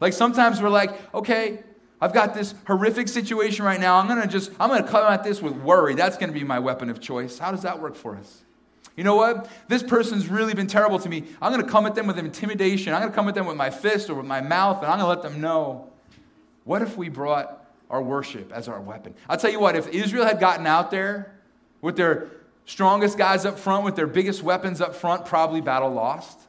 Like 0.00 0.12
sometimes 0.12 0.60
we're 0.60 0.68
like, 0.68 1.14
okay, 1.14 1.64
I've 2.02 2.12
got 2.12 2.34
this 2.34 2.52
horrific 2.66 3.06
situation 3.06 3.64
right 3.64 3.78
now. 3.78 3.96
I'm 3.96 4.08
going 4.08 4.20
to 4.20 4.26
just, 4.26 4.50
I'm 4.58 4.68
going 4.68 4.82
to 4.82 4.88
come 4.88 5.10
at 5.12 5.22
this 5.22 5.40
with 5.40 5.52
worry. 5.52 5.94
That's 5.94 6.16
going 6.16 6.32
to 6.32 6.36
be 6.36 6.44
my 6.44 6.58
weapon 6.58 6.90
of 6.90 7.00
choice. 7.00 7.38
How 7.38 7.52
does 7.52 7.62
that 7.62 7.80
work 7.80 7.94
for 7.94 8.16
us? 8.16 8.42
You 8.96 9.04
know 9.04 9.14
what? 9.14 9.48
This 9.68 9.84
person's 9.84 10.26
really 10.26 10.52
been 10.52 10.66
terrible 10.66 10.98
to 10.98 11.08
me. 11.08 11.22
I'm 11.40 11.52
going 11.52 11.64
to 11.64 11.70
come 11.70 11.86
at 11.86 11.94
them 11.94 12.08
with 12.08 12.18
intimidation. 12.18 12.92
I'm 12.92 13.02
going 13.02 13.12
to 13.12 13.14
come 13.14 13.28
at 13.28 13.36
them 13.36 13.46
with 13.46 13.56
my 13.56 13.70
fist 13.70 14.10
or 14.10 14.14
with 14.14 14.26
my 14.26 14.40
mouth, 14.40 14.82
and 14.82 14.86
I'm 14.86 14.98
going 14.98 15.14
to 15.14 15.20
let 15.20 15.22
them 15.22 15.40
know. 15.40 15.90
What 16.64 16.82
if 16.82 16.96
we 16.96 17.08
brought 17.08 17.64
our 17.88 18.02
worship 18.02 18.50
as 18.50 18.66
our 18.66 18.80
weapon? 18.80 19.14
I'll 19.28 19.38
tell 19.38 19.52
you 19.52 19.60
what, 19.60 19.76
if 19.76 19.86
Israel 19.86 20.24
had 20.24 20.40
gotten 20.40 20.66
out 20.66 20.90
there 20.90 21.32
with 21.82 21.94
their 21.96 22.32
strongest 22.66 23.16
guys 23.16 23.46
up 23.46 23.60
front, 23.60 23.84
with 23.84 23.94
their 23.94 24.08
biggest 24.08 24.42
weapons 24.42 24.80
up 24.80 24.96
front, 24.96 25.24
probably 25.24 25.60
battle 25.60 25.90
lost. 25.90 26.40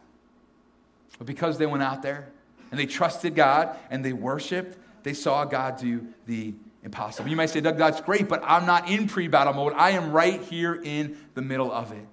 But 1.19 1.27
because 1.27 1.59
they 1.59 1.67
went 1.67 1.83
out 1.83 2.01
there 2.01 2.27
and 2.71 2.79
they 2.79 2.87
trusted 2.87 3.35
God 3.35 3.77
and 3.91 4.03
they 4.03 4.13
worshiped, 4.13 4.79
they 5.03 5.13
saw 5.13 5.45
God 5.45 5.77
do 5.77 6.07
the 6.25 6.53
impossible. 6.83 7.29
You 7.29 7.35
might 7.35 7.49
say, 7.49 7.61
Doug, 7.61 7.77
that's 7.77 8.01
great, 8.01 8.27
but 8.27 8.41
I'm 8.43 8.65
not 8.65 8.89
in 8.89 9.07
pre 9.07 9.27
battle 9.27 9.53
mode. 9.53 9.73
I 9.73 9.91
am 9.91 10.11
right 10.11 10.41
here 10.41 10.79
in 10.83 11.17
the 11.33 11.41
middle 11.41 11.71
of 11.71 11.91
it. 11.91 12.05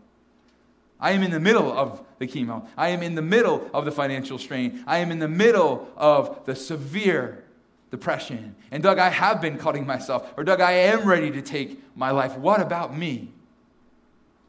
I 1.00 1.12
am 1.12 1.22
in 1.22 1.30
the 1.30 1.40
middle 1.40 1.72
of 1.72 2.02
the 2.18 2.26
chemo. 2.26 2.66
I 2.76 2.90
am 2.90 3.02
in 3.02 3.14
the 3.14 3.22
middle 3.22 3.70
of 3.72 3.84
the 3.84 3.92
financial 3.92 4.38
strain. 4.38 4.84
I 4.86 4.98
am 4.98 5.10
in 5.10 5.18
the 5.18 5.28
middle 5.28 5.88
of 5.96 6.44
the 6.44 6.54
severe 6.54 7.42
depression. 7.90 8.54
And 8.70 8.82
Doug, 8.82 8.98
I 8.98 9.08
have 9.08 9.40
been 9.40 9.56
cutting 9.56 9.86
myself. 9.86 10.32
Or 10.36 10.44
Doug, 10.44 10.60
I 10.60 10.72
am 10.72 11.08
ready 11.08 11.30
to 11.30 11.42
take 11.42 11.80
my 11.96 12.10
life. 12.10 12.36
What 12.36 12.60
about 12.60 12.96
me? 12.96 13.32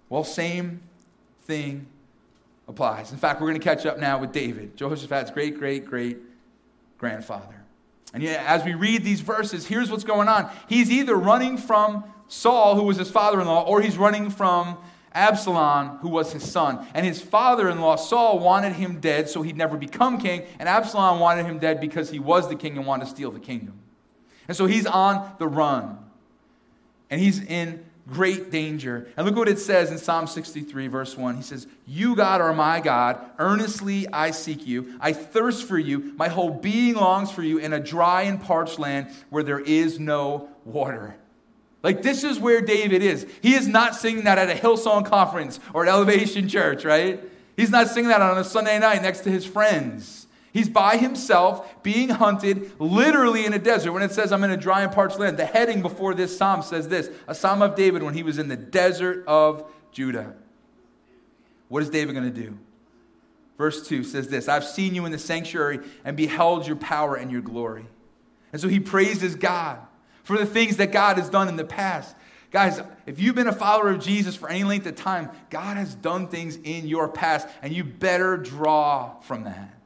Well, 0.10 0.26
same 0.26 0.82
thing 1.44 1.88
applies. 2.68 3.14
In 3.14 3.18
fact, 3.18 3.40
we're 3.40 3.48
going 3.48 3.60
to 3.60 3.64
catch 3.64 3.86
up 3.86 3.98
now 3.98 4.20
with 4.20 4.34
David, 4.34 4.76
Jehoshaphat's 4.76 5.32
great, 5.32 5.58
great, 5.58 5.86
great 5.86 6.18
grandfather. 6.98 7.61
And 8.13 8.21
yet, 8.21 8.45
as 8.45 8.63
we 8.63 8.74
read 8.74 9.04
these 9.04 9.21
verses, 9.21 9.65
here's 9.65 9.89
what's 9.89 10.04
going 10.04 10.28
on. 10.28 10.50
He's 10.67 10.91
either 10.91 11.15
running 11.15 11.58
from 11.58 12.04
Saul, 12.28 12.76
who 12.76 12.84
was 12.84 12.97
his 12.97 13.10
father 13.10 13.39
in 13.39 13.47
law, 13.47 13.65
or 13.65 13.82
he's 13.82 13.97
running 13.97 14.30
from 14.30 14.78
Absalom, 15.13 15.97
who 15.97 16.10
was 16.10 16.32
his 16.32 16.50
son. 16.50 16.86
And 16.93 17.06
his 17.06 17.21
father 17.21 17.69
in 17.69 17.80
law, 17.80 17.95
Saul, 17.95 18.39
wanted 18.39 18.74
him 18.74 19.00
dead 19.00 19.30
so 19.30 19.41
he'd 19.41 19.58
never 19.58 19.78
become 19.78 20.17
king. 20.17 20.43
And 20.60 20.67
Absalom 20.67 21.19
wanted 21.19 21.45
him 21.45 21.60
dead 21.60 21.82
because 21.82 22.10
he 22.10 22.19
was 22.19 22.50
the 22.50 22.56
king 22.56 22.78
and 22.78 22.86
wanted 22.86 23.06
to 23.06 23.12
steal 23.12 23.32
the 23.32 23.39
kingdom. 23.39 23.80
And 24.47 24.56
so 24.56 24.65
he's 24.65 24.86
on 24.86 25.36
the 25.39 25.47
run. 25.47 25.97
And 27.10 27.19
he's 27.19 27.41
in 27.41 27.86
great 28.10 28.52
danger. 28.52 29.08
And 29.16 29.26
look 29.26 29.36
what 29.36 29.48
it 29.48 29.60
says 29.60 29.92
in 29.92 29.98
Psalm 29.98 30.28
63, 30.28 30.88
verse 30.88 31.18
1. 31.18 31.36
He 31.36 31.44
says, 31.44 31.68
You, 31.86 32.16
God, 32.16 32.42
are 32.42 32.54
my 32.54 32.80
God. 32.80 33.20
Earnestly 33.40 34.08
I 34.12 34.32
seek 34.32 34.68
you. 34.68 34.98
I 35.00 35.14
thirst 35.14 35.68
for 35.68 35.78
you. 35.78 36.14
My 36.18 36.28
whole 36.28 36.52
being 36.52 36.96
longs 36.96 37.32
for 37.32 37.44
you 37.44 37.58
in 37.58 37.74
a 37.74 37.80
dry 37.80 38.24
and 38.24 38.42
parched 38.42 38.80
land 38.80 39.08
where 39.30 39.44
there 39.44 39.60
is 39.60 40.00
no 40.00 40.50
water. 40.66 41.16
Like, 41.84 42.04
this 42.04 42.24
is 42.24 42.40
where 42.40 42.62
David 42.62 43.02
is. 43.02 43.26
He 43.42 43.56
is 43.56 43.68
not 43.68 43.96
singing 43.96 44.26
that 44.26 44.38
at 44.38 44.50
a 44.50 44.60
Hillsong 44.60 45.06
conference 45.06 45.60
or 45.74 45.84
an 45.84 45.90
Elevation 45.90 46.48
Church, 46.48 46.86
right? 46.86 47.24
He's 47.58 47.72
not 47.72 47.88
singing 47.88 48.10
that 48.10 48.22
on 48.22 48.38
a 48.38 48.44
Sunday 48.44 48.78
night 48.78 49.02
next 49.02 49.22
to 49.22 49.32
his 49.32 49.46
friends. 49.46 50.21
He's 50.54 50.68
by 50.68 50.98
himself, 50.98 51.82
being 51.82 52.10
hunted 52.10 52.72
literally 52.80 53.46
in 53.46 53.54
a 53.54 53.60
desert. 53.60 53.94
When 53.94 54.04
it 54.04 54.12
says, 54.12 54.32
I'm 54.32 54.44
in 54.44 54.52
a 54.52 54.58
dry 54.58 54.82
and 54.82 54.92
parched 54.92 55.18
land, 55.18 55.38
the 55.38 55.46
heading 55.46 55.82
before 55.82 56.14
this 56.14 56.38
psalm 56.38 56.62
says 56.62 56.90
this 56.90 57.10
a 57.28 57.36
psalm 57.36 57.62
of 57.62 57.76
David 57.76 58.04
when 58.04 58.14
he 58.14 58.24
was 58.24 58.38
in 58.38 58.50
the 58.50 58.58
desert 58.58 59.24
of 59.28 59.72
Judah. 59.92 60.34
What 61.70 61.84
is 61.84 61.90
David 61.90 62.14
going 62.14 62.32
to 62.32 62.42
do? 62.42 62.58
Verse 63.58 63.88
2 63.88 64.04
says 64.04 64.28
this 64.28 64.50
I've 64.50 64.66
seen 64.66 64.94
you 64.94 65.06
in 65.06 65.12
the 65.12 65.20
sanctuary 65.20 65.80
and 66.04 66.18
beheld 66.18 66.68
your 66.68 66.76
power 66.76 67.16
and 67.16 67.32
your 67.32 67.42
glory. 67.42 67.86
And 68.52 68.62
so 68.62 68.68
he 68.68 68.80
praises 68.80 69.36
God 69.36 69.80
for 70.24 70.38
the 70.38 70.46
things 70.46 70.78
that 70.78 70.92
God 70.92 71.18
has 71.18 71.30
done 71.30 71.48
in 71.48 71.56
the 71.56 71.64
past. 71.64 72.16
Guys, 72.52 72.82
if 73.06 73.22
you've 73.22 73.36
been 73.36 73.48
a 73.48 73.54
follower 73.54 73.90
of 73.90 74.02
Jesus 74.02 74.36
for 74.36 74.50
any 74.50 74.66
length 74.66 74.86
of 74.86 74.96
time, 74.96 75.30
God 75.50 75.78
has 75.78 75.96
done 75.96 76.28
things 76.28 76.58
in 76.58 76.86
your 76.86 77.08
past, 77.08 77.48
and 77.62 77.72
you 77.72 77.86
better 77.86 78.36
draw 78.36 79.18
from 79.22 79.46
that. 79.46 79.81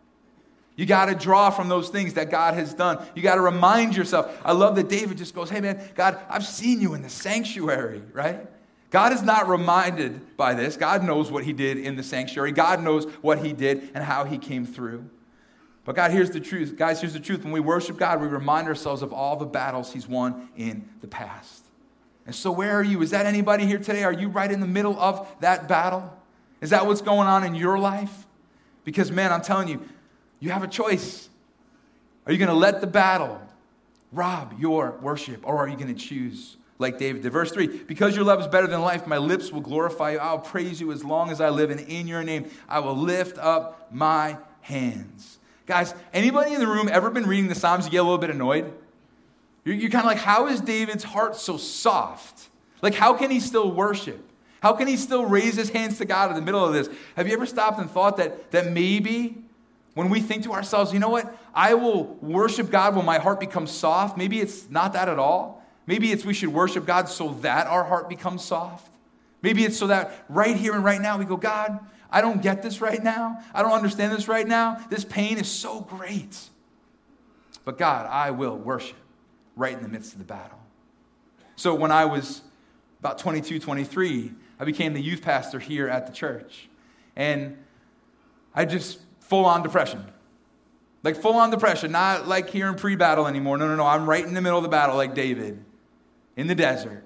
You 0.75 0.85
got 0.85 1.05
to 1.05 1.15
draw 1.15 1.49
from 1.49 1.69
those 1.69 1.89
things 1.89 2.15
that 2.15 2.29
God 2.29 2.53
has 2.55 2.73
done. 2.73 3.05
You 3.15 3.21
got 3.21 3.35
to 3.35 3.41
remind 3.41 3.95
yourself. 3.95 4.39
I 4.43 4.51
love 4.51 4.75
that 4.75 4.89
David 4.89 5.17
just 5.17 5.33
goes, 5.33 5.49
Hey, 5.49 5.61
man, 5.61 5.81
God, 5.95 6.19
I've 6.29 6.45
seen 6.45 6.81
you 6.81 6.93
in 6.93 7.01
the 7.01 7.09
sanctuary, 7.09 8.01
right? 8.11 8.45
God 8.89 9.13
is 9.13 9.21
not 9.21 9.47
reminded 9.47 10.38
by 10.38 10.53
this. 10.53 10.77
God 10.77 11.03
knows 11.03 11.31
what 11.31 11.43
he 11.43 11.53
did 11.53 11.77
in 11.77 11.95
the 11.95 12.03
sanctuary. 12.03 12.51
God 12.51 12.81
knows 12.81 13.05
what 13.21 13.39
he 13.39 13.51
did 13.51 13.89
and 13.93 14.03
how 14.03 14.25
he 14.25 14.38
came 14.38 14.65
through. 14.65 15.09
But 15.85 15.95
God, 15.95 16.11
here's 16.11 16.31
the 16.31 16.39
truth. 16.39 16.75
Guys, 16.77 16.99
here's 16.99 17.13
the 17.13 17.19
truth. 17.19 17.43
When 17.43 17.53
we 17.53 17.59
worship 17.59 17.97
God, 17.97 18.19
we 18.19 18.27
remind 18.27 18.67
ourselves 18.67 19.01
of 19.01 19.13
all 19.13 19.35
the 19.35 19.45
battles 19.45 19.93
he's 19.93 20.07
won 20.07 20.49
in 20.57 20.89
the 21.01 21.07
past. 21.07 21.65
And 22.25 22.33
so, 22.33 22.51
where 22.51 22.71
are 22.71 22.83
you? 22.83 23.01
Is 23.01 23.11
that 23.11 23.25
anybody 23.25 23.65
here 23.65 23.77
today? 23.77 24.03
Are 24.03 24.11
you 24.11 24.29
right 24.29 24.51
in 24.51 24.59
the 24.59 24.67
middle 24.67 24.99
of 24.99 25.27
that 25.41 25.67
battle? 25.67 26.11
Is 26.59 26.71
that 26.71 26.88
what's 26.88 27.01
going 27.01 27.27
on 27.27 27.43
in 27.43 27.53
your 27.53 27.77
life? 27.77 28.25
Because, 28.83 29.11
man, 29.11 29.31
I'm 29.31 29.41
telling 29.41 29.67
you, 29.67 29.88
you 30.39 30.50
have 30.50 30.63
a 30.63 30.67
choice. 30.67 31.30
Are 32.26 32.32
you 32.32 32.38
going 32.38 32.50
to 32.50 32.56
let 32.56 32.82
the 32.82 32.88
battle 32.88 33.41
rob 34.12 34.56
your 34.60 34.98
worship, 35.02 35.48
or 35.48 35.58
are 35.58 35.67
you 35.67 35.76
going 35.76 35.93
to 35.93 36.00
choose 36.00 36.58
like 36.80 36.98
David 36.98 37.21
did? 37.21 37.32
Verse 37.32 37.52
3 37.52 37.84
Because 37.84 38.15
your 38.15 38.26
love 38.26 38.41
is 38.41 38.48
better 38.48 38.67
than 38.67 38.82
life, 38.82 39.08
my 39.08 39.17
lips 39.17 39.52
will 39.52 39.62
glorify 39.62 40.12
you. 40.12 40.19
I'll 40.19 40.39
praise 40.39 40.82
you 40.82 40.91
as 40.91 41.04
long 41.04 41.30
as 41.30 41.39
I 41.39 41.50
live, 41.50 41.69
and 41.69 41.80
in 41.80 42.08
your 42.08 42.24
name 42.24 42.50
I 42.67 42.80
will 42.80 42.95
lift 42.95 43.38
up 43.38 43.88
my 43.91 44.38
hands. 44.62 45.39
Guys, 45.65 45.95
anybody 46.13 46.54
in 46.54 46.60
the 46.60 46.67
room 46.67 46.88
ever 46.91 47.10
been 47.10 47.26
reading 47.26 47.48
the 47.48 47.56
Psalms? 47.56 47.86
You 47.86 47.91
get 47.91 47.98
a 47.98 48.04
little 48.04 48.17
bit 48.17 48.30
annoyed? 48.30 48.71
You're, 49.63 49.76
you're 49.76 49.89
kind 49.89 50.06
of 50.06 50.12
like, 50.12 50.19
how 50.19 50.48
is 50.48 50.62
David's 50.62 51.04
heart 51.04 51.36
so 51.36 51.58
soft? 51.58 52.50
Like, 52.82 52.93
how 52.93 53.15
can 53.15 53.32
he 53.32 53.39
still 53.39 53.71
worship? 53.71 54.24
How 54.62 54.74
can 54.74 54.88
he 54.88 54.98
still 54.98 55.26
raise 55.26 55.56
his 55.56 55.69
hands 55.69 55.98
to 55.98 56.06
God 56.06 56.30
in 56.30 56.36
the 56.36 56.41
middle 56.41 56.63
of 56.63 56.74
this? 56.74 56.89
Have 57.15 57.28
you 57.28 57.34
ever 57.34 57.45
stopped 57.45 57.80
and 57.80 57.89
thought 57.89 58.17
that, 58.17 58.52
that 58.52 58.71
maybe 58.71 59.44
when 59.95 60.10
we 60.10 60.19
think 60.19 60.43
to 60.43 60.51
ourselves, 60.51 60.93
you 60.93 60.99
know 60.99 61.10
what? 61.10 61.36
I 61.53 61.73
will 61.73 62.03
worship 62.21 62.69
God 62.69 62.95
when 62.95 63.05
my 63.05 63.17
heart 63.17 63.39
becomes 63.39 63.71
soft. 63.71 64.17
Maybe 64.17 64.39
it's 64.39 64.69
not 64.69 64.93
that 64.93 65.10
at 65.10 65.17
all. 65.17 65.65
Maybe 65.88 66.12
it's 66.12 66.25
we 66.25 66.34
should 66.34 66.49
worship 66.49 66.86
God 66.86 67.10
so 67.10 67.31
that 67.41 67.65
our 67.67 67.84
heart 67.84 68.10
becomes 68.10 68.43
soft. 68.43 68.91
Maybe 69.41 69.63
it's 69.63 69.77
so 69.77 69.88
that 69.88 70.25
right 70.27 70.55
here 70.55 70.73
and 70.73 70.84
right 70.84 71.01
now 71.01 71.17
we 71.17 71.25
go, 71.25 71.38
God, 71.38 71.79
I 72.12 72.21
don't 72.21 72.41
get 72.41 72.62
this 72.62 72.81
right 72.81 73.01
now. 73.01 73.41
I 73.53 73.62
don't 73.62 73.71
understand 73.71 74.12
this 74.12 74.27
right 74.27 74.47
now. 74.47 74.84
This 74.89 75.05
pain 75.05 75.38
is 75.38 75.49
so 75.49 75.81
great. 75.81 76.38
But 77.63 77.77
God, 77.77 78.05
I 78.08 78.31
will 78.31 78.58
worship 78.58 78.97
right 79.55 79.73
in 79.73 79.81
the 79.81 79.89
midst 79.89 80.13
of 80.13 80.19
the 80.19 80.25
battle. 80.25 80.60
So 81.55 81.73
when 81.73 81.91
I 81.91 82.05
was 82.05 82.41
about 82.99 83.17
22, 83.17 83.60
23, 83.60 84.31
I 84.60 84.65
became 84.65 84.93
the 84.93 85.01
youth 85.01 85.21
pastor 85.21 85.60
here 85.60 85.88
at 85.88 86.05
the 86.05 86.12
church. 86.12 86.67
And 87.15 87.58
I 88.53 88.65
just 88.65 88.99
full 89.27 89.45
on 89.45 89.63
depression. 89.63 90.05
Like 91.03 91.15
full 91.15 91.35
on 91.35 91.51
depression, 91.51 91.91
not 91.91 92.27
like 92.27 92.49
here 92.49 92.67
in 92.67 92.75
pre 92.75 92.95
battle 92.95 93.27
anymore. 93.27 93.57
No, 93.57 93.67
no, 93.67 93.75
no. 93.75 93.85
I'm 93.85 94.09
right 94.09 94.25
in 94.25 94.33
the 94.33 94.41
middle 94.41 94.57
of 94.57 94.63
the 94.63 94.69
battle, 94.69 94.95
like 94.95 95.13
David 95.13 95.63
in 96.35 96.47
the 96.47 96.55
desert. 96.55 97.03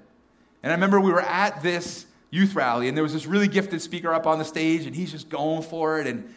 And 0.63 0.71
I 0.71 0.75
remember 0.75 0.99
we 0.99 1.11
were 1.11 1.21
at 1.21 1.61
this 1.61 2.05
youth 2.31 2.53
rally, 2.55 2.87
and 2.87 2.95
there 2.95 3.03
was 3.03 3.13
this 3.13 3.25
really 3.25 3.47
gifted 3.47 3.81
speaker 3.81 4.13
up 4.13 4.27
on 4.27 4.39
the 4.39 4.45
stage, 4.45 4.85
and 4.85 4.95
he's 4.95 5.11
just 5.11 5.29
going 5.29 5.63
for 5.63 5.99
it. 5.99 6.07
And, 6.07 6.33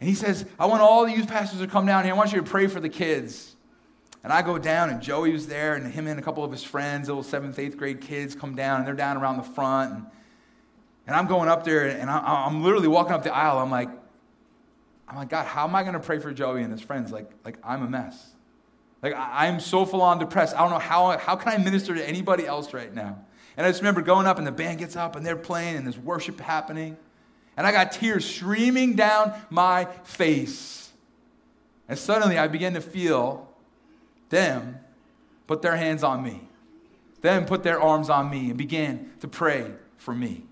and 0.00 0.08
he 0.08 0.14
says, 0.14 0.44
I 0.58 0.66
want 0.66 0.80
all 0.80 1.04
the 1.04 1.12
youth 1.12 1.28
pastors 1.28 1.60
to 1.60 1.66
come 1.66 1.86
down 1.86 2.04
here. 2.04 2.14
I 2.14 2.16
want 2.16 2.32
you 2.32 2.40
to 2.40 2.48
pray 2.48 2.66
for 2.66 2.80
the 2.80 2.88
kids. 2.88 3.56
And 4.24 4.32
I 4.32 4.42
go 4.42 4.58
down, 4.58 4.90
and 4.90 5.00
Joey 5.00 5.32
was 5.32 5.46
there, 5.46 5.74
and 5.74 5.92
him 5.92 6.06
and 6.06 6.18
a 6.18 6.22
couple 6.22 6.44
of 6.44 6.50
his 6.50 6.64
friends, 6.64 7.08
little 7.08 7.22
seventh, 7.22 7.58
eighth 7.58 7.76
grade 7.76 8.00
kids, 8.00 8.34
come 8.34 8.54
down, 8.54 8.78
and 8.78 8.86
they're 8.86 8.94
down 8.94 9.16
around 9.16 9.36
the 9.36 9.42
front. 9.42 9.94
And, 9.94 10.06
and 11.06 11.16
I'm 11.16 11.26
going 11.26 11.48
up 11.48 11.64
there, 11.64 11.86
and 11.86 12.10
I, 12.10 12.18
I'm 12.46 12.62
literally 12.62 12.88
walking 12.88 13.12
up 13.12 13.22
the 13.22 13.34
aisle. 13.34 13.58
I'm 13.58 13.70
like, 13.70 13.90
I'm 15.08 15.16
like, 15.16 15.30
God, 15.30 15.46
how 15.46 15.64
am 15.66 15.74
I 15.74 15.82
going 15.82 15.94
to 15.94 16.00
pray 16.00 16.18
for 16.18 16.32
Joey 16.32 16.62
and 16.62 16.70
his 16.70 16.82
friends? 16.82 17.10
Like, 17.10 17.30
like 17.44 17.58
I'm 17.64 17.82
a 17.82 17.88
mess. 17.88 18.34
Like, 19.02 19.14
I'm 19.16 19.60
so 19.60 19.86
full 19.86 20.02
on 20.02 20.18
depressed. 20.18 20.54
I 20.54 20.58
don't 20.58 20.70
know 20.70 20.78
how, 20.78 21.16
how 21.18 21.36
can 21.36 21.52
I 21.52 21.56
minister 21.56 21.94
to 21.94 22.06
anybody 22.06 22.46
else 22.46 22.74
right 22.74 22.92
now? 22.92 23.18
And 23.56 23.66
I 23.66 23.70
just 23.70 23.80
remember 23.80 24.02
going 24.02 24.26
up, 24.26 24.38
and 24.38 24.46
the 24.46 24.52
band 24.52 24.78
gets 24.78 24.96
up, 24.96 25.16
and 25.16 25.24
they're 25.24 25.36
playing, 25.36 25.76
and 25.76 25.86
there's 25.86 25.98
worship 25.98 26.40
happening. 26.40 26.96
And 27.56 27.66
I 27.66 27.72
got 27.72 27.92
tears 27.92 28.24
streaming 28.24 28.94
down 28.94 29.34
my 29.50 29.86
face. 30.04 30.90
And 31.88 31.98
suddenly 31.98 32.38
I 32.38 32.48
began 32.48 32.74
to 32.74 32.80
feel 32.80 33.48
them 34.28 34.78
put 35.46 35.62
their 35.62 35.76
hands 35.76 36.04
on 36.04 36.22
me, 36.22 36.46
them 37.22 37.46
put 37.46 37.62
their 37.62 37.80
arms 37.80 38.10
on 38.10 38.30
me, 38.30 38.50
and 38.50 38.58
began 38.58 39.10
to 39.20 39.28
pray 39.28 39.72
for 39.96 40.14
me. 40.14 40.44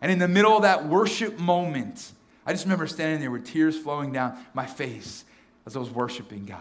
And 0.00 0.10
in 0.10 0.18
the 0.18 0.28
middle 0.28 0.56
of 0.56 0.62
that 0.62 0.88
worship 0.88 1.38
moment, 1.38 2.12
I 2.44 2.52
just 2.52 2.64
remember 2.64 2.86
standing 2.86 3.20
there 3.20 3.30
with 3.30 3.46
tears 3.46 3.78
flowing 3.78 4.12
down 4.12 4.36
my 4.54 4.66
face 4.66 5.24
as 5.66 5.76
I 5.76 5.78
was 5.78 5.90
worshiping 5.90 6.44
God. 6.44 6.58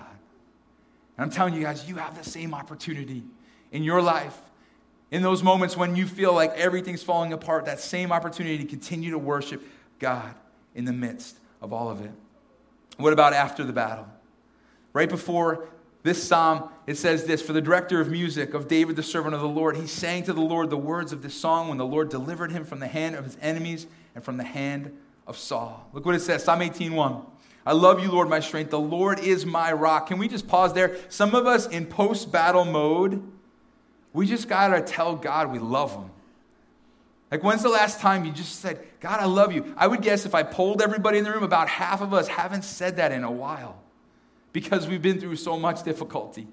And 1.17 1.25
I'm 1.25 1.31
telling 1.31 1.53
you 1.53 1.61
guys, 1.61 1.87
you 1.87 1.95
have 1.95 2.17
the 2.17 2.29
same 2.29 2.53
opportunity 2.53 3.23
in 3.71 3.83
your 3.83 4.01
life. 4.01 4.37
In 5.09 5.21
those 5.21 5.43
moments 5.43 5.75
when 5.75 5.95
you 5.95 6.05
feel 6.05 6.33
like 6.33 6.51
everything's 6.53 7.03
falling 7.03 7.33
apart, 7.33 7.65
that 7.65 7.79
same 7.79 8.11
opportunity 8.11 8.57
to 8.59 8.65
continue 8.65 9.11
to 9.11 9.17
worship 9.17 9.61
God 9.99 10.33
in 10.75 10.85
the 10.85 10.93
midst 10.93 11.37
of 11.61 11.73
all 11.73 11.89
of 11.89 12.01
it. 12.01 12.11
What 12.97 13.13
about 13.13 13.33
after 13.33 13.63
the 13.63 13.73
battle? 13.73 14.07
Right 14.93 15.09
before 15.09 15.67
This 16.03 16.23
psalm, 16.23 16.69
it 16.87 16.97
says 16.97 17.25
this 17.25 17.41
For 17.41 17.53
the 17.53 17.61
director 17.61 18.01
of 18.01 18.09
music, 18.09 18.53
of 18.53 18.67
David, 18.67 18.95
the 18.95 19.03
servant 19.03 19.35
of 19.35 19.41
the 19.41 19.47
Lord, 19.47 19.77
he 19.77 19.85
sang 19.85 20.23
to 20.23 20.33
the 20.33 20.41
Lord 20.41 20.69
the 20.69 20.77
words 20.77 21.13
of 21.13 21.21
this 21.21 21.35
song 21.35 21.69
when 21.69 21.77
the 21.77 21.85
Lord 21.85 22.09
delivered 22.09 22.51
him 22.51 22.65
from 22.65 22.79
the 22.79 22.87
hand 22.87 23.15
of 23.15 23.23
his 23.23 23.37
enemies 23.41 23.85
and 24.15 24.23
from 24.23 24.37
the 24.37 24.43
hand 24.43 24.97
of 25.31 25.37
Saul. 25.37 25.87
Look 25.93 26.05
what 26.05 26.13
it 26.13 26.19
says 26.19 26.43
Psalm 26.43 26.59
18:1. 26.59 27.25
I 27.65 27.71
love 27.71 28.03
you, 28.03 28.11
Lord, 28.11 28.27
my 28.27 28.41
strength. 28.41 28.69
The 28.69 28.79
Lord 28.79 29.19
is 29.19 29.45
my 29.45 29.71
rock. 29.71 30.07
Can 30.07 30.17
we 30.17 30.27
just 30.27 30.47
pause 30.47 30.73
there? 30.73 30.97
Some 31.07 31.33
of 31.33 31.47
us 31.47 31.67
in 31.67 31.85
post 31.85 32.31
battle 32.31 32.65
mode, 32.65 33.23
we 34.11 34.27
just 34.27 34.49
got 34.49 34.69
to 34.69 34.81
tell 34.81 35.15
God 35.15 35.51
we 35.51 35.59
love 35.59 35.93
him. 35.93 36.09
Like, 37.31 37.43
when's 37.43 37.63
the 37.63 37.69
last 37.69 38.01
time 38.01 38.25
you 38.25 38.31
just 38.33 38.59
said, 38.59 38.85
God, 38.99 39.21
I 39.21 39.25
love 39.25 39.53
you? 39.53 39.73
I 39.77 39.87
would 39.87 40.01
guess 40.01 40.25
if 40.25 40.35
I 40.35 40.43
polled 40.43 40.81
everybody 40.81 41.17
in 41.17 41.23
the 41.23 41.31
room, 41.31 41.43
about 41.43 41.69
half 41.69 42.01
of 42.01 42.13
us 42.13 42.27
haven't 42.27 42.63
said 42.63 42.97
that 42.97 43.13
in 43.13 43.23
a 43.23 43.31
while 43.31 43.81
because 44.51 44.85
we've 44.85 45.01
been 45.01 45.21
through 45.21 45.37
so 45.37 45.57
much 45.57 45.83
difficulty. 45.83 46.47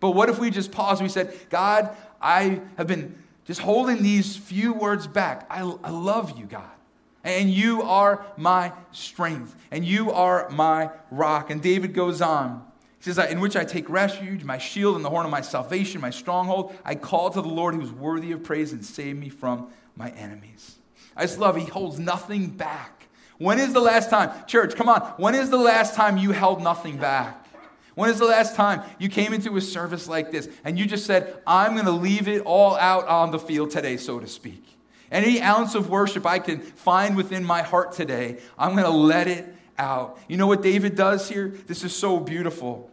But 0.00 0.10
what 0.10 0.28
if 0.28 0.40
we 0.40 0.50
just 0.50 0.72
paused 0.72 1.00
we 1.00 1.08
said, 1.08 1.32
God, 1.50 1.96
I 2.20 2.62
have 2.76 2.88
been 2.88 3.22
just 3.44 3.60
holding 3.60 4.02
these 4.02 4.36
few 4.36 4.72
words 4.72 5.06
back. 5.06 5.46
I, 5.48 5.60
I 5.60 5.90
love 5.90 6.36
you, 6.36 6.46
God. 6.46 6.77
And 7.24 7.50
you 7.50 7.82
are 7.82 8.24
my 8.36 8.72
strength, 8.92 9.56
and 9.70 9.84
you 9.84 10.12
are 10.12 10.48
my 10.50 10.90
rock. 11.10 11.50
And 11.50 11.60
David 11.60 11.92
goes 11.92 12.22
on. 12.22 12.64
He 12.98 13.04
says, 13.10 13.18
In 13.30 13.40
which 13.40 13.56
I 13.56 13.64
take 13.64 13.88
refuge, 13.88 14.44
my 14.44 14.58
shield 14.58 14.96
and 14.96 15.04
the 15.04 15.10
horn 15.10 15.24
of 15.24 15.30
my 15.30 15.40
salvation, 15.40 16.00
my 16.00 16.10
stronghold. 16.10 16.74
I 16.84 16.94
call 16.94 17.30
to 17.30 17.42
the 17.42 17.48
Lord 17.48 17.74
who 17.74 17.80
is 17.80 17.92
worthy 17.92 18.32
of 18.32 18.42
praise 18.44 18.72
and 18.72 18.84
save 18.84 19.16
me 19.16 19.28
from 19.28 19.70
my 19.96 20.10
enemies. 20.10 20.76
I 21.16 21.22
just 21.22 21.38
love, 21.38 21.56
he 21.56 21.64
holds 21.64 21.98
nothing 21.98 22.48
back. 22.48 23.08
When 23.38 23.58
is 23.58 23.72
the 23.72 23.80
last 23.80 24.10
time, 24.10 24.30
church, 24.46 24.74
come 24.74 24.88
on, 24.88 25.00
when 25.16 25.34
is 25.34 25.50
the 25.50 25.58
last 25.58 25.94
time 25.94 26.16
you 26.16 26.32
held 26.32 26.62
nothing 26.62 26.96
back? 26.96 27.46
When 27.94 28.10
is 28.10 28.18
the 28.18 28.26
last 28.26 28.54
time 28.54 28.82
you 29.00 29.08
came 29.08 29.32
into 29.32 29.56
a 29.56 29.60
service 29.60 30.08
like 30.08 30.30
this 30.30 30.48
and 30.64 30.78
you 30.78 30.86
just 30.86 31.04
said, 31.04 31.42
I'm 31.46 31.74
going 31.74 31.86
to 31.86 31.90
leave 31.90 32.28
it 32.28 32.42
all 32.42 32.76
out 32.76 33.06
on 33.08 33.32
the 33.32 33.38
field 33.40 33.70
today, 33.70 33.96
so 33.96 34.20
to 34.20 34.28
speak? 34.28 34.77
Any 35.10 35.40
ounce 35.40 35.74
of 35.74 35.88
worship 35.88 36.26
I 36.26 36.38
can 36.38 36.60
find 36.60 37.16
within 37.16 37.44
my 37.44 37.62
heart 37.62 37.92
today, 37.92 38.38
I'm 38.58 38.72
going 38.72 38.84
to 38.84 38.90
let 38.90 39.28
it 39.28 39.54
out. 39.78 40.18
You 40.28 40.36
know 40.36 40.46
what 40.46 40.62
David 40.62 40.94
does 40.94 41.28
here? 41.28 41.54
This 41.66 41.84
is 41.84 41.94
so 41.94 42.20
beautiful. 42.20 42.90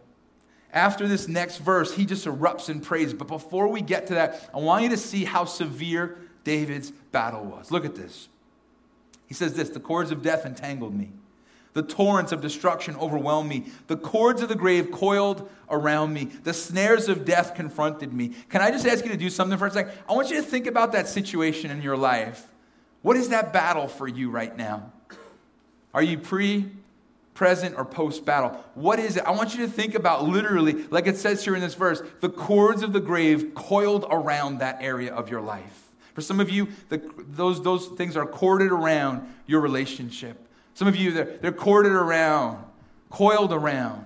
After 0.71 1.07
this 1.07 1.27
next 1.27 1.57
verse, 1.57 1.93
he 1.93 2.05
just 2.05 2.25
erupts 2.25 2.69
in 2.69 2.81
praise. 2.81 3.13
But 3.13 3.27
before 3.27 3.67
we 3.67 3.81
get 3.81 4.07
to 4.07 4.15
that, 4.15 4.49
I 4.53 4.59
want 4.59 4.83
you 4.83 4.89
to 4.89 4.97
see 4.97 5.23
how 5.23 5.45
severe 5.45 6.17
David's 6.43 6.91
battle 6.91 7.43
was. 7.43 7.71
Look 7.71 7.85
at 7.85 7.95
this. 7.95 8.29
He 9.27 9.33
says 9.33 9.53
this 9.53 9.69
The 9.69 9.79
cords 9.79 10.11
of 10.11 10.21
death 10.21 10.45
entangled 10.45 10.93
me. 10.93 11.11
The 11.75 11.83
torrents 11.83 12.31
of 12.31 12.39
destruction 12.39 12.95
overwhelmed 12.95 13.49
me. 13.49 13.65
The 13.87 13.97
cords 13.97 14.41
of 14.41 14.47
the 14.47 14.55
grave 14.55 14.91
coiled 14.91 15.49
around 15.69 16.13
me. 16.13 16.23
The 16.23 16.53
snares 16.53 17.09
of 17.09 17.25
death 17.25 17.53
confronted 17.53 18.13
me. 18.13 18.29
Can 18.47 18.61
I 18.61 18.71
just 18.71 18.87
ask 18.87 19.03
you 19.03 19.11
to 19.11 19.17
do 19.17 19.29
something 19.29 19.57
for 19.57 19.67
a 19.67 19.71
second? 19.71 19.91
I 20.07 20.13
want 20.13 20.29
you 20.29 20.37
to 20.37 20.41
think 20.41 20.67
about 20.67 20.93
that 20.93 21.09
situation 21.09 21.71
in 21.71 21.81
your 21.81 21.97
life. 21.97 22.47
What 23.01 23.17
is 23.17 23.27
that 23.27 23.51
battle 23.51 23.89
for 23.89 24.07
you 24.07 24.29
right 24.29 24.55
now? 24.55 24.93
Are 25.93 26.01
you 26.01 26.17
pre, 26.17 26.65
present, 27.33 27.75
or 27.77 27.83
post 27.83 28.23
battle? 28.23 28.51
What 28.75 28.97
is 28.99 29.17
it? 29.17 29.25
I 29.25 29.31
want 29.31 29.53
you 29.53 29.65
to 29.65 29.71
think 29.71 29.95
about 29.95 30.23
literally, 30.23 30.83
like 30.83 31.07
it 31.07 31.17
says 31.17 31.43
here 31.43 31.55
in 31.55 31.61
this 31.61 31.75
verse, 31.75 32.01
the 32.21 32.29
cords 32.29 32.83
of 32.83 32.93
the 32.93 33.01
grave 33.01 33.53
coiled 33.53 34.05
around 34.09 34.59
that 34.59 34.77
area 34.79 35.13
of 35.13 35.29
your 35.29 35.41
life. 35.41 35.91
For 36.13 36.21
some 36.21 36.39
of 36.39 36.49
you, 36.49 36.69
the, 36.87 37.01
those, 37.17 37.61
those 37.61 37.87
things 37.87 38.15
are 38.15 38.25
corded 38.25 38.71
around 38.71 39.29
your 39.45 39.59
relationship. 39.59 40.44
Some 40.75 40.87
of 40.87 40.95
you, 40.95 41.11
they're, 41.11 41.37
they're 41.41 41.51
corded 41.51 41.93
around, 41.93 42.63
coiled 43.09 43.51
around 43.51 44.05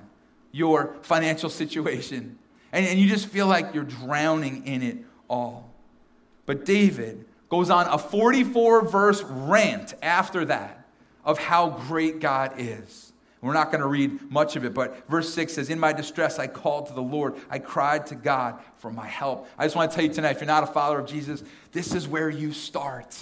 your 0.51 0.95
financial 1.01 1.49
situation. 1.49 2.37
And, 2.71 2.85
and 2.85 2.99
you 2.99 3.09
just 3.09 3.27
feel 3.27 3.47
like 3.47 3.73
you're 3.73 3.83
drowning 3.83 4.65
in 4.65 4.81
it 4.81 4.97
all. 5.27 5.69
But 6.45 6.65
David 6.65 7.25
goes 7.49 7.69
on 7.69 7.87
a 7.87 7.97
44 7.97 8.87
verse 8.87 9.21
rant 9.23 9.95
after 10.01 10.45
that 10.45 10.85
of 11.25 11.39
how 11.39 11.69
great 11.69 12.19
God 12.19 12.53
is. 12.57 13.11
We're 13.41 13.53
not 13.53 13.71
going 13.71 13.81
to 13.81 13.87
read 13.87 14.29
much 14.29 14.55
of 14.55 14.65
it, 14.65 14.73
but 14.73 15.07
verse 15.07 15.33
6 15.33 15.53
says, 15.53 15.69
In 15.69 15.79
my 15.79 15.93
distress, 15.93 16.39
I 16.39 16.47
called 16.47 16.87
to 16.87 16.93
the 16.93 17.01
Lord. 17.01 17.35
I 17.49 17.59
cried 17.59 18.05
to 18.07 18.15
God 18.15 18.59
for 18.77 18.91
my 18.91 19.07
help. 19.07 19.47
I 19.57 19.65
just 19.65 19.75
want 19.75 19.91
to 19.91 19.95
tell 19.95 20.05
you 20.05 20.13
tonight 20.13 20.31
if 20.31 20.41
you're 20.41 20.47
not 20.47 20.63
a 20.63 20.67
follower 20.67 20.99
of 20.99 21.07
Jesus, 21.07 21.41
this 21.71 21.95
is 21.95 22.07
where 22.07 22.29
you 22.29 22.51
start. 22.51 23.17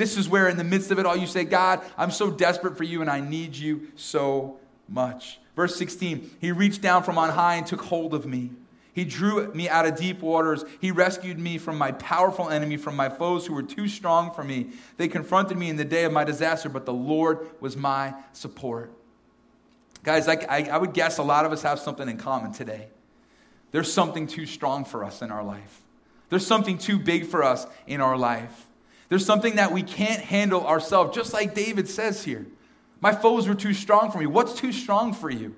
This 0.00 0.16
is 0.16 0.30
where, 0.30 0.48
in 0.48 0.56
the 0.56 0.64
midst 0.64 0.90
of 0.90 0.98
it 0.98 1.04
all, 1.04 1.14
you 1.14 1.26
say, 1.26 1.44
God, 1.44 1.82
I'm 1.98 2.10
so 2.10 2.30
desperate 2.30 2.78
for 2.78 2.84
you 2.84 3.02
and 3.02 3.10
I 3.10 3.20
need 3.20 3.54
you 3.54 3.88
so 3.96 4.58
much. 4.88 5.38
Verse 5.54 5.76
16, 5.76 6.38
He 6.40 6.52
reached 6.52 6.80
down 6.80 7.02
from 7.02 7.18
on 7.18 7.28
high 7.28 7.56
and 7.56 7.66
took 7.66 7.82
hold 7.82 8.14
of 8.14 8.24
me. 8.24 8.50
He 8.94 9.04
drew 9.04 9.52
me 9.52 9.68
out 9.68 9.84
of 9.84 9.96
deep 9.96 10.22
waters. 10.22 10.64
He 10.80 10.90
rescued 10.90 11.38
me 11.38 11.58
from 11.58 11.76
my 11.76 11.92
powerful 11.92 12.48
enemy, 12.48 12.78
from 12.78 12.96
my 12.96 13.10
foes 13.10 13.44
who 13.44 13.52
were 13.52 13.62
too 13.62 13.88
strong 13.88 14.32
for 14.32 14.42
me. 14.42 14.70
They 14.96 15.06
confronted 15.06 15.58
me 15.58 15.68
in 15.68 15.76
the 15.76 15.84
day 15.84 16.04
of 16.04 16.14
my 16.14 16.24
disaster, 16.24 16.70
but 16.70 16.86
the 16.86 16.94
Lord 16.94 17.50
was 17.60 17.76
my 17.76 18.14
support. 18.32 18.94
Guys, 20.02 20.28
I, 20.28 20.36
I, 20.48 20.62
I 20.70 20.78
would 20.78 20.94
guess 20.94 21.18
a 21.18 21.22
lot 21.22 21.44
of 21.44 21.52
us 21.52 21.60
have 21.60 21.78
something 21.78 22.08
in 22.08 22.16
common 22.16 22.52
today. 22.52 22.88
There's 23.70 23.92
something 23.92 24.26
too 24.26 24.46
strong 24.46 24.86
for 24.86 25.04
us 25.04 25.20
in 25.20 25.30
our 25.30 25.44
life. 25.44 25.82
There's 26.30 26.46
something 26.46 26.78
too 26.78 26.98
big 26.98 27.26
for 27.26 27.44
us 27.44 27.66
in 27.86 28.00
our 28.00 28.16
life. 28.16 28.66
There's 29.10 29.26
something 29.26 29.56
that 29.56 29.72
we 29.72 29.82
can't 29.82 30.22
handle 30.22 30.66
ourselves, 30.66 31.14
just 31.14 31.34
like 31.34 31.52
David 31.52 31.88
says 31.88 32.24
here. 32.24 32.46
My 33.00 33.12
foes 33.12 33.48
were 33.48 33.54
too 33.54 33.74
strong 33.74 34.10
for 34.10 34.18
me. 34.18 34.26
What's 34.26 34.54
too 34.54 34.72
strong 34.72 35.12
for 35.12 35.28
you? 35.28 35.54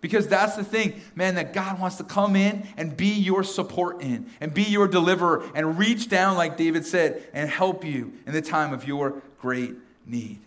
Because 0.00 0.28
that's 0.28 0.56
the 0.56 0.64
thing, 0.64 1.00
man, 1.14 1.36
that 1.36 1.52
God 1.52 1.80
wants 1.80 1.96
to 1.96 2.04
come 2.04 2.36
in 2.36 2.66
and 2.76 2.96
be 2.96 3.08
your 3.08 3.42
support 3.44 4.02
in, 4.02 4.26
and 4.40 4.52
be 4.52 4.64
your 4.64 4.88
deliverer, 4.88 5.48
and 5.54 5.78
reach 5.78 6.08
down, 6.08 6.36
like 6.36 6.56
David 6.56 6.84
said, 6.84 7.28
and 7.32 7.48
help 7.48 7.84
you 7.84 8.12
in 8.26 8.32
the 8.32 8.42
time 8.42 8.74
of 8.74 8.86
your 8.86 9.22
great 9.40 9.74
need. 10.04 10.40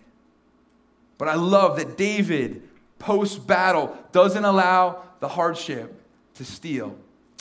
But 1.17 1.29
I 1.29 1.35
love 1.35 1.77
that 1.77 1.97
David, 1.97 2.67
post 2.99 3.47
battle, 3.47 3.97
doesn't 4.11 4.45
allow 4.45 5.03
the 5.19 5.27
hardship 5.29 5.93
to 6.35 6.45
steal 6.45 6.95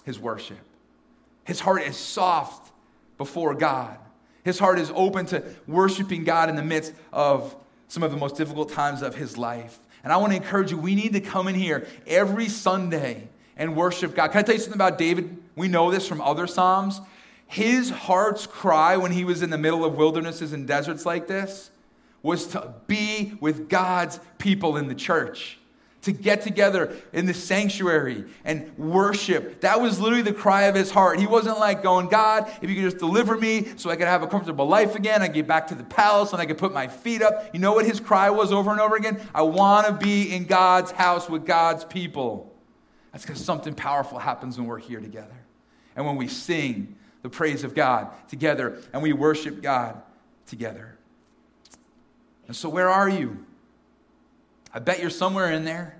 his 0.04 0.18
worship. 0.18 0.58
His 1.44 1.60
heart 1.60 1.82
is 1.82 1.96
soft 1.96 2.72
before 3.16 3.54
God. 3.54 3.98
His 4.44 4.58
heart 4.58 4.78
is 4.78 4.90
open 4.94 5.26
to 5.26 5.42
worshiping 5.66 6.24
God 6.24 6.48
in 6.48 6.56
the 6.56 6.62
midst 6.62 6.92
of 7.12 7.54
some 7.88 8.02
of 8.02 8.10
the 8.10 8.16
most 8.16 8.36
difficult 8.36 8.70
times 8.70 9.02
of 9.02 9.14
his 9.14 9.36
life. 9.36 9.78
And 10.04 10.12
I 10.12 10.16
want 10.18 10.32
to 10.32 10.36
encourage 10.36 10.70
you, 10.70 10.78
we 10.78 10.94
need 10.94 11.12
to 11.14 11.20
come 11.20 11.48
in 11.48 11.54
here 11.54 11.86
every 12.06 12.48
Sunday 12.48 13.28
and 13.56 13.74
worship 13.76 14.14
God. 14.14 14.30
Can 14.30 14.40
I 14.40 14.42
tell 14.42 14.54
you 14.54 14.60
something 14.60 14.76
about 14.76 14.98
David? 14.98 15.36
We 15.56 15.68
know 15.68 15.90
this 15.90 16.06
from 16.06 16.20
other 16.20 16.46
Psalms. 16.46 17.00
His 17.46 17.90
heart's 17.90 18.46
cry 18.46 18.96
when 18.96 19.10
he 19.10 19.24
was 19.24 19.42
in 19.42 19.50
the 19.50 19.58
middle 19.58 19.84
of 19.84 19.96
wildernesses 19.96 20.52
and 20.52 20.66
deserts 20.66 21.04
like 21.04 21.26
this 21.26 21.70
was 22.22 22.46
to 22.48 22.74
be 22.86 23.34
with 23.40 23.68
God's 23.68 24.20
people 24.38 24.76
in 24.76 24.88
the 24.88 24.94
church 24.94 25.58
to 26.02 26.12
get 26.12 26.42
together 26.42 26.96
in 27.12 27.26
the 27.26 27.34
sanctuary 27.34 28.24
and 28.44 28.76
worship. 28.78 29.60
That 29.62 29.80
was 29.80 29.98
literally 29.98 30.22
the 30.22 30.32
cry 30.32 30.64
of 30.64 30.74
his 30.74 30.90
heart. 30.90 31.18
He 31.18 31.26
wasn't 31.26 31.58
like 31.58 31.82
going, 31.82 32.08
God, 32.08 32.50
if 32.62 32.70
you 32.70 32.76
could 32.76 32.84
just 32.84 32.98
deliver 32.98 33.36
me 33.36 33.72
so 33.76 33.90
I 33.90 33.96
could 33.96 34.06
have 34.06 34.22
a 34.22 34.28
comfortable 34.28 34.66
life 34.66 34.94
again, 34.94 35.22
I 35.22 35.28
get 35.28 35.46
back 35.46 35.66
to 35.68 35.74
the 35.74 35.84
palace 35.84 36.32
and 36.32 36.40
I 36.40 36.46
could 36.46 36.58
put 36.58 36.72
my 36.72 36.86
feet 36.86 37.20
up. 37.20 37.52
You 37.52 37.60
know 37.60 37.72
what 37.72 37.84
his 37.84 37.98
cry 37.98 38.30
was 38.30 38.52
over 38.52 38.70
and 38.70 38.80
over 38.80 38.94
again? 38.94 39.20
I 39.34 39.42
want 39.42 39.86
to 39.86 39.92
be 39.92 40.32
in 40.34 40.44
God's 40.44 40.92
house 40.92 41.28
with 41.28 41.44
God's 41.44 41.84
people. 41.84 42.54
That's 43.12 43.24
because 43.24 43.44
something 43.44 43.74
powerful 43.74 44.18
happens 44.18 44.56
when 44.56 44.68
we're 44.68 44.78
here 44.78 45.00
together. 45.00 45.34
And 45.96 46.06
when 46.06 46.16
we 46.16 46.28
sing 46.28 46.94
the 47.22 47.28
praise 47.28 47.64
of 47.64 47.74
God 47.74 48.08
together 48.28 48.78
and 48.92 49.02
we 49.02 49.12
worship 49.12 49.60
God 49.60 50.00
together. 50.46 50.96
And 52.46 52.54
so, 52.56 52.68
where 52.68 52.88
are 52.88 53.08
you? 53.08 53.44
I 54.72 54.78
bet 54.78 55.00
you're 55.00 55.10
somewhere 55.10 55.50
in 55.50 55.64
there. 55.64 55.96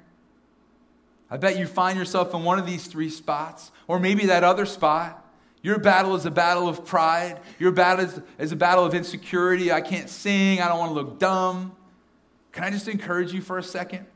I 1.31 1.37
bet 1.37 1.59
you 1.59 1.67
find 1.67 1.99
yourself 1.99 2.33
in 2.35 2.43
one 2.43 2.59
of 2.59 2.67
these 2.67 2.87
three 2.87 3.11
spots, 3.11 3.71
or 3.87 3.99
maybe 3.99 4.27
that 4.27 4.45
other 4.45 4.67
spot. 4.67 5.25
Your 5.61 5.79
battle 5.79 6.15
is 6.15 6.25
a 6.25 6.31
battle 6.31 6.69
of 6.69 6.87
pride. 6.87 7.41
Your 7.59 7.73
battle 7.73 8.05
is, 8.05 8.21
is 8.39 8.53
a 8.53 8.57
battle 8.57 8.85
of 8.85 8.95
insecurity. 8.95 9.73
I 9.73 9.81
can't 9.81 10.09
sing. 10.09 10.61
I 10.61 10.69
don't 10.69 10.79
want 10.79 10.91
to 10.91 10.95
look 10.95 11.19
dumb. 11.19 11.75
Can 12.53 12.65
I 12.65 12.71
just 12.71 12.89
encourage 12.89 13.33
you 13.33 13.41
for 13.41 13.59
a 13.59 13.63
second? 13.63 14.07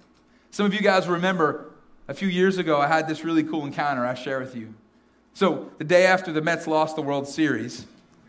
Some 0.50 0.66
of 0.66 0.74
you 0.74 0.80
guys 0.80 1.08
remember 1.08 1.72
a 2.08 2.14
few 2.14 2.28
years 2.28 2.58
ago, 2.58 2.80
I 2.80 2.88
had 2.88 3.08
this 3.08 3.24
really 3.24 3.42
cool 3.42 3.64
encounter 3.64 4.04
I 4.04 4.14
share 4.14 4.40
with 4.40 4.56
you. 4.56 4.74
So, 5.34 5.70
the 5.78 5.84
day 5.84 6.06
after 6.06 6.32
the 6.32 6.42
Mets 6.42 6.66
lost 6.66 6.96
the 6.96 7.02
World 7.02 7.26
Series, 7.26 7.86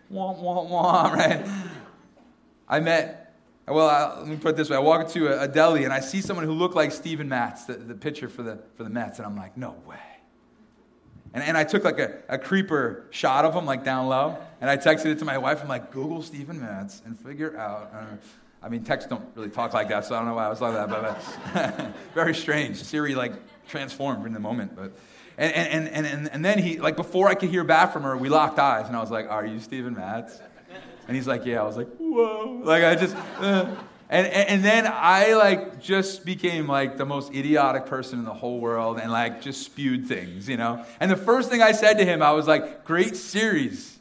wah, 0.10 0.32
wah, 0.32 0.64
wah, 0.64 1.12
right? 1.14 1.46
I 2.70 2.80
met 2.80 3.23
well, 3.68 3.88
I, 3.90 4.20
let 4.20 4.28
me 4.28 4.36
put 4.36 4.50
it 4.50 4.58
this 4.58 4.70
way. 4.70 4.76
I 4.76 4.80
walk 4.80 5.06
into 5.06 5.28
a, 5.28 5.44
a, 5.44 5.48
deli 5.48 5.86
and 5.86 5.94
I 5.94 6.02
see 6.02 6.20
someone 6.20 6.46
who 6.46 6.52
looked 6.52 6.76
like 6.76 6.92
Steven 6.92 7.30
Matz, 7.30 7.64
the, 7.66 7.74
the 7.76 7.96
pitcher 7.96 8.28
for 8.28 8.44
the, 8.44 8.60
for 8.76 8.84
the 8.84 8.90
Mets, 8.90 9.20
and 9.20 9.26
I'm 9.26 9.38
like, 9.38 9.56
no 9.56 9.76
way. 9.86 9.98
And, 11.34 11.44
and 11.44 11.58
I 11.58 11.64
took 11.64 11.84
like 11.84 11.98
a, 11.98 12.20
a 12.28 12.38
creeper 12.38 13.08
shot 13.10 13.46
of 13.46 13.56
him, 13.56 13.66
like 13.66 13.84
down 13.84 14.08
low, 14.08 14.38
and 14.60 14.70
I 14.70 14.78
texted 14.78 15.06
it 15.06 15.20
to 15.20 15.26
my 15.26 15.38
wife. 15.38 15.62
I'm 15.62 15.70
like, 15.70 15.92
Google 15.92 16.22
Steven 16.22 16.60
Matz 16.60 17.02
and 17.06 17.18
figure 17.18 17.58
out. 17.58 17.92
I 18.62 18.70
mean, 18.70 18.84
texts 18.84 19.10
don't 19.10 19.26
really 19.36 19.50
talk 19.50 19.74
like 19.74 19.90
that, 19.90 20.06
so 20.06 20.16
I 20.16 20.20
don't 20.20 20.28
know 20.28 20.36
why 20.36 20.46
I 20.46 20.50
was 20.50 20.62
like 20.62 20.74
that, 20.74 20.90
but, 20.90 21.22
but 21.54 21.94
very 22.14 22.34
strange. 22.34 22.82
Siri 22.82 23.14
like 23.14 23.34
transformed 23.68 24.26
in 24.26 24.34
the 24.34 24.40
moment, 24.40 24.76
but. 24.76 24.92
And, 25.36 25.54
and, 25.54 25.88
and, 25.90 26.06
and, 26.06 26.32
and 26.32 26.46
then 26.46 26.60
he, 26.60 26.80
like, 26.80 26.96
before 26.96 27.28
I 27.28 27.34
could 27.34 27.50
hear 27.50 27.64
back 27.64 27.92
from 27.92 28.04
her, 28.04 28.16
we 28.16 28.30
locked 28.30 28.60
eyes, 28.60 28.86
and 28.86 28.96
I 28.96 29.00
was 29.00 29.10
like, 29.10 29.28
Are 29.30 29.46
you 29.46 29.60
Steven 29.60 29.96
Matz? 29.96 30.40
And 31.08 31.16
he's 31.16 31.28
like, 31.28 31.46
Yeah. 31.46 31.62
I 31.62 31.66
was 31.66 31.78
like, 31.78 31.90
Whoa. 31.98 32.62
Like, 32.64 32.84
I 32.84 32.96
just, 32.96 33.16
uh. 33.40 33.76
and, 34.10 34.28
and, 34.28 34.50
and 34.50 34.66
then 34.66 34.88
I, 34.88 35.34
like, 35.34 35.82
just 35.82 36.26
became, 36.26 36.68
like, 36.68 36.98
the 36.98 37.06
most 37.06 37.34
idiotic 37.34 37.86
person 37.86 38.20
in 38.20 38.26
the 38.26 38.34
whole 38.34 38.60
world 38.60 39.00
and, 39.00 39.12
like, 39.12 39.42
just 39.42 39.64
spewed 39.64 40.08
things, 40.08 40.48
you 40.48 40.58
know? 40.58 40.86
And 41.00 41.10
the 41.10 41.18
first 41.18 41.50
thing 41.50 41.62
I 41.62 41.72
said 41.72 41.96
to 41.96 42.06
him, 42.06 42.22
I 42.22 42.32
was 42.32 42.48
like, 42.48 42.86
Great 42.86 43.16
series. 43.16 43.92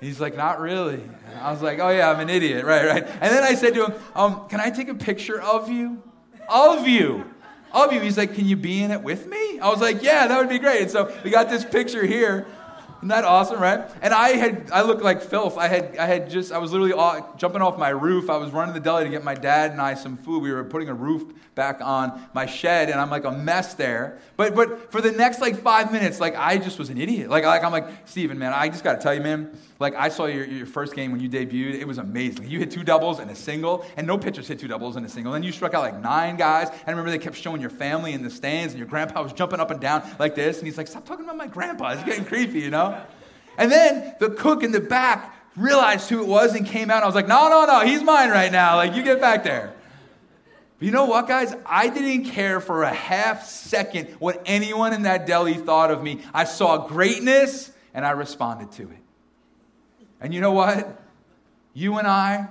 He's 0.00 0.20
like, 0.20 0.36
not 0.36 0.60
really. 0.60 1.02
I 1.40 1.50
was 1.50 1.62
like, 1.62 1.78
oh 1.78 1.88
yeah, 1.88 2.10
I'm 2.10 2.20
an 2.20 2.28
idiot, 2.28 2.66
right, 2.66 2.84
right. 2.84 3.02
And 3.02 3.34
then 3.34 3.42
I 3.42 3.54
said 3.54 3.72
to 3.72 3.86
him, 3.86 3.94
um, 4.14 4.46
can 4.46 4.60
I 4.60 4.68
take 4.68 4.88
a 4.88 4.94
picture 4.94 5.40
of 5.40 5.70
you? 5.70 6.02
Of 6.50 6.86
you 6.86 7.24
of 7.76 7.92
you. 7.92 8.00
He's 8.00 8.16
like, 8.16 8.34
Can 8.34 8.46
you 8.46 8.56
be 8.56 8.82
in 8.82 8.90
it 8.90 9.02
with 9.02 9.26
me? 9.26 9.58
I 9.60 9.68
was 9.68 9.80
like, 9.80 10.02
Yeah, 10.02 10.26
that 10.26 10.38
would 10.38 10.48
be 10.48 10.58
great. 10.58 10.82
And 10.82 10.90
so 10.90 11.14
we 11.22 11.30
got 11.30 11.48
this 11.48 11.64
picture 11.64 12.04
here. 12.04 12.46
Isn't 13.06 13.22
that 13.22 13.24
awesome, 13.24 13.60
right? 13.60 13.88
And 14.02 14.12
I 14.12 14.30
had, 14.30 14.68
I 14.72 14.82
looked 14.82 15.00
like 15.00 15.22
filth. 15.22 15.56
I 15.56 15.68
had, 15.68 15.96
I 15.96 16.06
had 16.06 16.28
just, 16.28 16.50
I 16.50 16.58
was 16.58 16.72
literally 16.72 16.92
off, 16.92 17.36
jumping 17.36 17.62
off 17.62 17.78
my 17.78 17.90
roof. 17.90 18.28
I 18.28 18.36
was 18.36 18.50
running 18.50 18.74
the 18.74 18.80
deli 18.80 19.04
to 19.04 19.10
get 19.10 19.22
my 19.22 19.34
dad 19.34 19.70
and 19.70 19.80
I 19.80 19.94
some 19.94 20.16
food. 20.16 20.42
We 20.42 20.50
were 20.50 20.64
putting 20.64 20.88
a 20.88 20.94
roof 20.94 21.32
back 21.54 21.80
on 21.80 22.20
my 22.34 22.44
shed, 22.46 22.90
and 22.90 23.00
I'm 23.00 23.08
like 23.08 23.24
a 23.24 23.30
mess 23.30 23.74
there. 23.74 24.18
But, 24.36 24.54
but 24.54 24.92
for 24.92 25.00
the 25.00 25.10
next 25.10 25.40
like 25.40 25.58
five 25.60 25.90
minutes, 25.90 26.20
like 26.20 26.36
I 26.36 26.58
just 26.58 26.78
was 26.78 26.90
an 26.90 26.98
idiot. 26.98 27.30
Like, 27.30 27.44
like 27.44 27.64
I'm 27.64 27.72
like 27.72 27.88
Steven, 28.06 28.38
man. 28.38 28.52
I 28.52 28.68
just 28.68 28.84
got 28.84 28.96
to 28.96 29.00
tell 29.00 29.14
you, 29.14 29.20
man. 29.20 29.56
Like 29.78 29.94
I 29.94 30.08
saw 30.08 30.26
your, 30.26 30.44
your 30.44 30.66
first 30.66 30.94
game 30.94 31.12
when 31.12 31.20
you 31.20 31.28
debuted. 31.28 31.74
It 31.74 31.86
was 31.86 31.98
amazing. 31.98 32.50
You 32.50 32.58
hit 32.58 32.70
two 32.70 32.82
doubles 32.84 33.20
and 33.20 33.30
a 33.30 33.34
single, 33.34 33.86
and 33.96 34.06
no 34.06 34.18
pitchers 34.18 34.48
hit 34.48 34.58
two 34.58 34.68
doubles 34.68 34.96
and 34.96 35.06
a 35.06 35.08
single. 35.08 35.32
Then 35.32 35.42
you 35.42 35.52
struck 35.52 35.74
out 35.74 35.82
like 35.82 36.00
nine 36.00 36.36
guys. 36.36 36.68
And 36.68 36.82
I 36.86 36.90
remember 36.90 37.10
they 37.10 37.18
kept 37.18 37.36
showing 37.36 37.60
your 37.60 37.70
family 37.70 38.12
in 38.12 38.22
the 38.22 38.30
stands, 38.30 38.74
and 38.74 38.78
your 38.78 38.88
grandpa 38.88 39.22
was 39.22 39.32
jumping 39.32 39.60
up 39.60 39.70
and 39.70 39.80
down 39.80 40.02
like 40.18 40.34
this. 40.34 40.58
And 40.58 40.66
he's 40.66 40.76
like, 40.76 40.88
"Stop 40.88 41.06
talking 41.06 41.24
about 41.24 41.36
my 41.36 41.46
grandpa. 41.46 41.90
It's 41.90 42.02
getting 42.02 42.24
creepy, 42.24 42.60
you 42.60 42.70
know." 42.70 42.95
And 43.58 43.70
then 43.70 44.14
the 44.20 44.30
cook 44.30 44.62
in 44.62 44.72
the 44.72 44.80
back 44.80 45.34
realized 45.56 46.08
who 46.10 46.22
it 46.22 46.28
was 46.28 46.54
and 46.54 46.66
came 46.66 46.90
out. 46.90 47.02
I 47.02 47.06
was 47.06 47.14
like, 47.14 47.28
"No, 47.28 47.48
no, 47.48 47.64
no. 47.64 47.80
He's 47.80 48.02
mine 48.02 48.30
right 48.30 48.52
now. 48.52 48.76
Like 48.76 48.94
you 48.94 49.02
get 49.02 49.20
back 49.20 49.44
there." 49.44 49.72
But 50.78 50.86
you 50.86 50.92
know 50.92 51.06
what, 51.06 51.26
guys? 51.26 51.54
I 51.64 51.88
didn't 51.88 52.26
care 52.26 52.60
for 52.60 52.82
a 52.82 52.92
half 52.92 53.46
second 53.46 54.08
what 54.18 54.42
anyone 54.44 54.92
in 54.92 55.02
that 55.02 55.26
deli 55.26 55.54
thought 55.54 55.90
of 55.90 56.02
me. 56.02 56.20
I 56.34 56.44
saw 56.44 56.86
greatness 56.86 57.72
and 57.94 58.04
I 58.04 58.10
responded 58.10 58.72
to 58.72 58.82
it. 58.82 58.98
And 60.20 60.34
you 60.34 60.40
know 60.40 60.52
what? 60.52 61.02
You 61.72 61.98
and 61.98 62.06
I, 62.06 62.48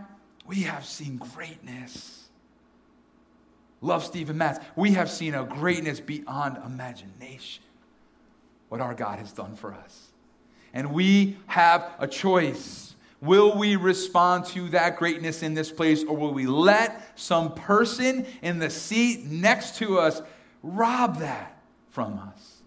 we 0.47 0.61
have 0.61 0.85
seen 0.85 1.17
greatness. 1.17 2.23
Love 3.81 4.03
Stephen 4.03 4.37
Matz. 4.37 4.59
We 4.75 4.91
have 4.93 5.09
seen 5.11 5.35
a 5.35 5.43
greatness 5.43 5.99
beyond 5.99 6.57
imagination. 6.65 7.63
What 8.69 8.81
our 8.81 8.95
God 8.95 9.19
has 9.19 9.31
done 9.31 9.55
for 9.55 9.73
us. 9.73 10.04
And 10.75 10.93
we 10.93 11.37
have 11.47 11.89
a 11.97 12.07
choice. 12.07 12.93
Will 13.21 13.57
we 13.57 13.77
respond 13.77 14.45
to 14.47 14.69
that 14.69 14.97
greatness 14.97 15.41
in 15.41 15.53
this 15.53 15.71
place, 15.71 16.03
or 16.03 16.15
will 16.15 16.33
we 16.33 16.45
let 16.45 17.17
some 17.17 17.55
person 17.55 18.27
in 18.43 18.59
the 18.59 18.69
seat 18.69 19.25
next 19.25 19.77
to 19.77 19.97
us 19.97 20.21
rob 20.61 21.19
that 21.19 21.57
from 21.89 22.19
us? 22.19 22.57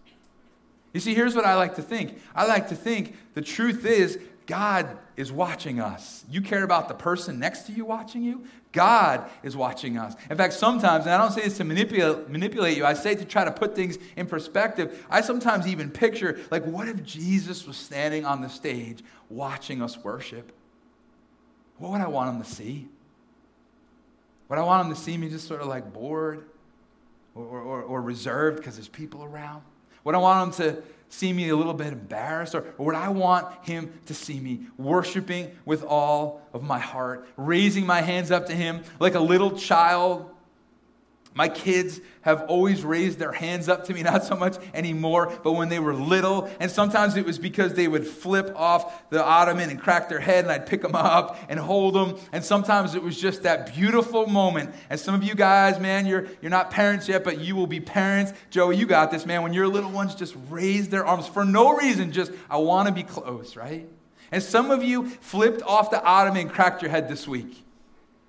You 0.95 1.01
see, 1.01 1.15
here's 1.15 1.37
what 1.37 1.45
I 1.45 1.55
like 1.55 1.77
to 1.77 1.83
think 1.83 2.19
I 2.35 2.47
like 2.47 2.71
to 2.71 2.75
think 2.75 3.15
the 3.35 3.43
truth 3.43 3.85
is 3.85 4.19
God 4.47 4.97
is 5.17 5.31
watching 5.31 5.79
us. 5.79 6.25
You 6.31 6.41
care 6.41 6.65
about 6.65 6.89
the 6.89 6.95
person 6.95 7.39
next 7.39 7.67
to 7.67 7.73
you 7.73 7.85
watching 7.85 8.23
you? 8.23 8.47
God 8.73 9.29
is 9.43 9.57
watching 9.57 9.97
us. 9.97 10.15
In 10.31 10.37
fact, 10.37 10.53
sometimes, 10.53 11.07
and 11.07 11.15
I 11.15 11.19
don't 11.19 11.33
say 11.33 11.43
this 11.43 11.57
to 11.57 11.65
manipulate, 11.65 12.29
manipulate 12.29 12.77
you, 12.77 12.85
I 12.85 12.95
say 12.95 13.15
to 13.15 13.25
try 13.25 13.45
to 13.45 13.51
put 13.51 13.75
things 13.75 13.99
in 14.17 14.27
perspective. 14.27 15.07
I 15.11 15.23
sometimes 15.23 15.67
even 15.67 15.91
picture, 15.91 16.39
like, 16.51 16.65
what 16.65 16.87
if 16.87 17.03
Jesus 17.03 17.67
was 17.67 17.77
standing 17.77 18.27
on 18.27 18.43
the 18.43 18.49
stage 18.49 19.03
watching 19.31 19.81
us 19.81 19.97
worship? 19.97 20.53
What 21.79 21.93
would 21.93 22.01
I 22.01 22.09
want 22.09 22.35
him 22.35 22.43
to 22.43 22.49
see? 22.49 22.89
Would 24.49 24.59
I 24.59 24.63
want 24.63 24.87
him 24.87 24.95
to 24.95 25.01
see 25.01 25.17
me 25.17 25.29
just 25.29 25.47
sort 25.47 25.61
of 25.61 25.69
like 25.69 25.93
bored 25.93 26.45
or, 27.35 27.45
or, 27.45 27.83
or 27.83 28.03
reserved 28.03 28.59
because 28.59 28.77
there's 28.77 28.89
people 28.89 29.25
around? 29.25 29.63
Would 30.05 30.15
I 30.15 30.19
want 30.19 30.59
him 30.59 30.67
to 30.67 30.83
see 31.09 31.33
me 31.33 31.49
a 31.49 31.57
little 31.57 31.75
bit 31.75 31.93
embarrassed? 31.93 32.55
Or, 32.55 32.75
or 32.79 32.87
would 32.87 32.95
I 32.95 33.09
want 33.09 33.65
him 33.67 33.93
to 34.07 34.15
see 34.15 34.41
me 34.41 34.67
worshiping 34.77 35.51
with 35.65 35.85
all 35.85 36.43
of 36.53 36.63
my 36.63 36.79
heart, 36.79 37.29
raising 37.37 37.87
my 37.87 38.01
hands 38.01 38.31
up 38.31 38.47
to 38.47 38.55
him 38.55 38.83
like 39.01 39.15
a 39.15 39.21
little 39.21 39.53
child 39.53 40.31
my 41.39 41.49
kids 41.49 42.01
have 42.23 42.43
always 42.49 42.83
raised 42.83 43.21
their 43.21 43.31
hands 43.31 43.69
up 43.69 43.85
to 43.85 43.95
me, 43.95 44.03
not 44.13 44.25
so 44.25 44.35
much 44.35 44.57
anymore, 44.75 45.33
but 45.45 45.53
when 45.53 45.69
they 45.69 45.79
were 45.79 45.95
little, 45.95 46.51
and 46.59 46.69
sometimes 46.69 47.17
it 47.17 47.25
was 47.25 47.39
because 47.39 47.75
they 47.75 47.87
would 47.87 48.05
flip 48.05 48.53
off 48.57 49.09
the 49.11 49.25
ottoman 49.25 49.71
and 49.71 49.81
crack 49.81 50.09
their 50.09 50.19
head, 50.19 50.43
and 50.43 50.51
I'd 50.51 50.67
pick 50.67 50.83
them 50.83 50.97
up 50.97 51.39
and 51.49 51.61
hold 51.61 51.95
them. 51.95 52.19
And 52.33 52.43
sometimes 52.43 52.97
it 52.97 53.05
was 53.05 53.21
just 53.21 53.45
that 53.45 53.73
beautiful 53.73 54.27
moment. 54.27 54.75
And 54.91 54.99
some 54.99 55.15
of 55.15 55.23
you 55.23 55.37
guys, 55.37 55.79
man, 55.79 56.07
you're, 56.07 56.27
you're 56.43 56.51
not 56.51 56.73
parents 56.73 57.09
yet, 57.09 57.23
but 57.23 57.39
you 57.39 57.55
will 57.55 57.69
be 57.69 57.79
parents. 57.79 58.33
Joey, 58.51 58.77
you 58.77 58.87
got 58.87 59.13
this, 59.13 59.25
man. 59.25 59.45
When 59.45 59.53
your 59.53 59.69
little 59.69 59.93
ones 59.93 60.17
just 60.17 60.35
raise 60.51 60.89
their 60.89 61.07
arms 61.07 61.29
for 61.29 61.45
no 61.45 61.77
reason, 61.77 62.11
just, 62.11 62.33
I 62.51 62.57
want 62.57 62.89
to 62.89 62.93
be 62.93 63.05
close, 63.05 63.55
right? 63.55 63.89
And 64.33 64.43
some 64.43 64.73
of 64.73 64.83
you 64.83 65.09
flipped 65.09 65.63
off 65.63 65.93
the 65.93 66.03
ottoman 66.03 66.49
and 66.49 66.51
cracked 66.51 66.83
your 66.83 66.91
head 66.91 67.09
this 67.09 67.29
week. 67.29 67.65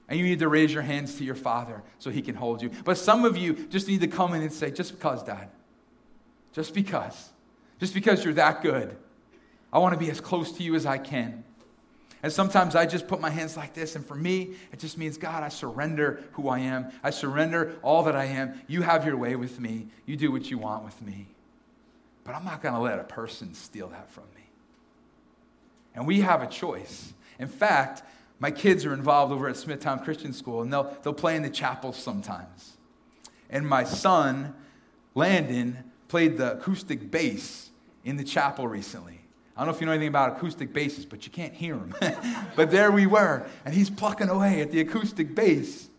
And 0.09 0.17
you 0.17 0.25
need 0.25 0.39
to 0.39 0.49
raise 0.49 0.73
your 0.73 0.81
hands 0.81 1.15
to 1.15 1.23
your 1.23 1.35
father 1.35 1.83
so 1.99 2.09
he 2.09 2.21
can 2.21 2.35
hold 2.35 2.61
you. 2.61 2.71
But 2.83 2.97
some 2.97 3.25
of 3.25 3.37
you 3.37 3.53
just 3.67 3.87
need 3.87 4.01
to 4.01 4.07
come 4.07 4.33
in 4.33 4.41
and 4.41 4.51
say, 4.51 4.71
just 4.71 4.91
because, 4.91 5.23
Dad. 5.23 5.49
Just 6.51 6.73
because. 6.73 7.29
Just 7.79 7.93
because 7.93 8.25
you're 8.25 8.33
that 8.33 8.63
good. 8.63 8.97
I 9.71 9.77
want 9.77 9.93
to 9.93 9.99
be 9.99 10.09
as 10.09 10.19
close 10.19 10.51
to 10.53 10.63
you 10.63 10.73
as 10.73 10.87
I 10.87 10.97
can. 10.97 11.43
And 12.21 12.33
sometimes 12.33 12.75
I 12.75 12.85
just 12.85 13.07
put 13.07 13.21
my 13.21 13.29
hands 13.29 13.55
like 13.55 13.73
this, 13.73 13.95
and 13.95 14.05
for 14.05 14.15
me, 14.15 14.55
it 14.73 14.79
just 14.79 14.97
means, 14.97 15.17
God, 15.17 15.41
I 15.41 15.47
surrender 15.47 16.21
who 16.33 16.49
I 16.49 16.59
am. 16.59 16.91
I 17.01 17.11
surrender 17.11 17.77
all 17.81 18.03
that 18.03 18.15
I 18.15 18.25
am. 18.25 18.59
You 18.67 18.81
have 18.81 19.05
your 19.05 19.15
way 19.15 19.37
with 19.37 19.59
me. 19.59 19.87
You 20.05 20.17
do 20.17 20.31
what 20.31 20.51
you 20.51 20.57
want 20.57 20.83
with 20.83 21.01
me. 21.01 21.27
But 22.25 22.35
I'm 22.35 22.43
not 22.43 22.61
going 22.61 22.73
to 22.73 22.81
let 22.81 22.99
a 22.99 23.03
person 23.03 23.53
steal 23.53 23.87
that 23.89 24.11
from 24.11 24.25
me. 24.35 24.41
And 25.95 26.05
we 26.05 26.19
have 26.19 26.41
a 26.41 26.47
choice. 26.47 27.13
In 27.39 27.47
fact, 27.47 28.03
my 28.39 28.51
kids 28.51 28.85
are 28.85 28.93
involved 28.93 29.33
over 29.33 29.49
at 29.49 29.57
Smithtown 29.57 30.03
Christian 30.03 30.33
School, 30.33 30.61
and 30.61 30.71
they'll, 30.71 30.95
they'll 31.03 31.13
play 31.13 31.35
in 31.35 31.43
the 31.43 31.49
chapel 31.49 31.91
sometimes. 31.91 32.77
And 33.49 33.67
my 33.67 33.83
son, 33.83 34.55
Landon, 35.13 35.83
played 36.07 36.37
the 36.37 36.53
acoustic 36.53 37.11
bass 37.11 37.69
in 38.03 38.15
the 38.17 38.23
chapel 38.23 38.67
recently. 38.67 39.19
I 39.55 39.61
don't 39.61 39.67
know 39.67 39.75
if 39.75 39.81
you 39.81 39.87
know 39.87 39.91
anything 39.91 40.07
about 40.07 40.37
acoustic 40.37 40.71
basses, 40.71 41.05
but 41.05 41.25
you 41.25 41.31
can't 41.31 41.53
hear 41.53 41.75
them. 41.75 41.93
but 42.55 42.71
there 42.71 42.91
we 42.91 43.05
were, 43.05 43.45
and 43.65 43.73
he's 43.73 43.89
plucking 43.89 44.29
away 44.29 44.61
at 44.61 44.71
the 44.71 44.79
acoustic 44.79 45.35
bass, 45.35 45.89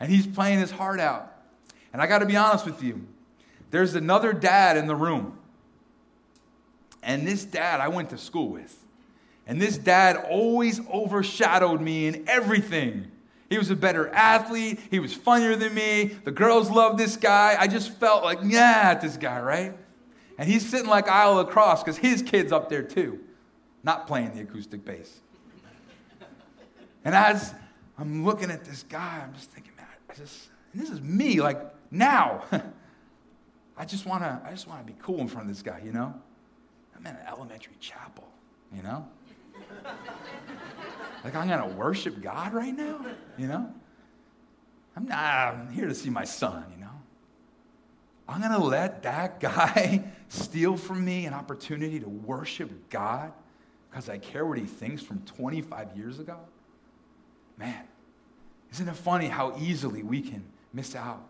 and 0.00 0.10
he's 0.10 0.26
playing 0.26 0.58
his 0.58 0.72
heart 0.72 0.98
out. 0.98 1.32
And 1.92 2.02
I 2.02 2.08
got 2.08 2.18
to 2.18 2.26
be 2.26 2.36
honest 2.36 2.66
with 2.66 2.82
you, 2.82 3.06
there's 3.70 3.94
another 3.94 4.32
dad 4.32 4.76
in 4.76 4.86
the 4.86 4.96
room. 4.96 5.38
And 7.02 7.26
this 7.26 7.44
dad 7.44 7.80
I 7.80 7.88
went 7.88 8.10
to 8.10 8.18
school 8.18 8.48
with. 8.48 8.85
And 9.46 9.60
this 9.60 9.78
dad 9.78 10.16
always 10.28 10.80
overshadowed 10.88 11.80
me 11.80 12.06
in 12.06 12.24
everything. 12.28 13.10
He 13.48 13.58
was 13.58 13.70
a 13.70 13.76
better 13.76 14.08
athlete. 14.08 14.80
He 14.90 14.98
was 14.98 15.14
funnier 15.14 15.54
than 15.54 15.72
me. 15.72 16.16
The 16.24 16.32
girls 16.32 16.68
loved 16.68 16.98
this 16.98 17.16
guy. 17.16 17.56
I 17.58 17.68
just 17.68 17.92
felt 17.92 18.24
like, 18.24 18.38
yeah, 18.42 18.94
this 18.94 19.16
guy, 19.16 19.40
right? 19.40 19.72
And 20.38 20.48
he's 20.48 20.68
sitting 20.68 20.88
like 20.88 21.08
aisle 21.08 21.38
across 21.38 21.82
because 21.82 21.96
his 21.96 22.22
kid's 22.22 22.52
up 22.52 22.68
there 22.68 22.82
too, 22.82 23.20
not 23.84 24.06
playing 24.06 24.34
the 24.34 24.40
acoustic 24.40 24.84
bass. 24.84 25.20
And 27.04 27.14
as 27.14 27.54
I'm 27.98 28.24
looking 28.24 28.50
at 28.50 28.64
this 28.64 28.82
guy, 28.82 29.22
I'm 29.24 29.32
just 29.32 29.52
thinking, 29.52 29.72
man, 29.76 29.86
I 30.10 30.14
just, 30.14 30.48
this 30.74 30.90
is 30.90 31.00
me, 31.00 31.40
like 31.40 31.60
now. 31.90 32.42
I 33.78 33.84
just 33.84 34.06
want 34.06 34.22
to, 34.22 34.40
I 34.44 34.50
just 34.50 34.66
want 34.66 34.84
to 34.84 34.92
be 34.92 34.98
cool 35.00 35.20
in 35.20 35.28
front 35.28 35.48
of 35.48 35.54
this 35.54 35.62
guy, 35.62 35.80
you 35.84 35.92
know? 35.92 36.14
I'm 36.96 37.06
in 37.06 37.14
an 37.14 37.26
elementary 37.28 37.76
chapel, 37.78 38.26
you 38.74 38.82
know? 38.82 39.06
Like, 41.24 41.34
I'm 41.34 41.48
to 41.68 41.76
worship 41.76 42.20
God 42.20 42.54
right 42.54 42.76
now, 42.76 43.04
you 43.36 43.46
know? 43.46 43.72
I'm 44.96 45.06
not 45.06 45.54
I'm 45.54 45.72
here 45.72 45.86
to 45.86 45.94
see 45.94 46.10
my 46.10 46.24
son, 46.24 46.64
you 46.74 46.80
know? 46.80 46.90
I'm 48.28 48.40
to 48.52 48.64
let 48.64 49.02
that 49.02 49.40
guy 49.40 50.04
steal 50.28 50.76
from 50.76 51.04
me 51.04 51.26
an 51.26 51.34
opportunity 51.34 52.00
to 52.00 52.08
worship 52.08 52.90
God 52.90 53.32
because 53.90 54.08
I 54.08 54.18
care 54.18 54.44
what 54.44 54.58
he 54.58 54.64
thinks 54.64 55.02
from 55.02 55.20
25 55.20 55.96
years 55.96 56.18
ago? 56.18 56.38
Man, 57.56 57.84
isn't 58.72 58.88
it 58.88 58.96
funny 58.96 59.28
how 59.28 59.56
easily 59.58 60.02
we 60.02 60.20
can 60.20 60.44
miss 60.72 60.94
out? 60.94 61.26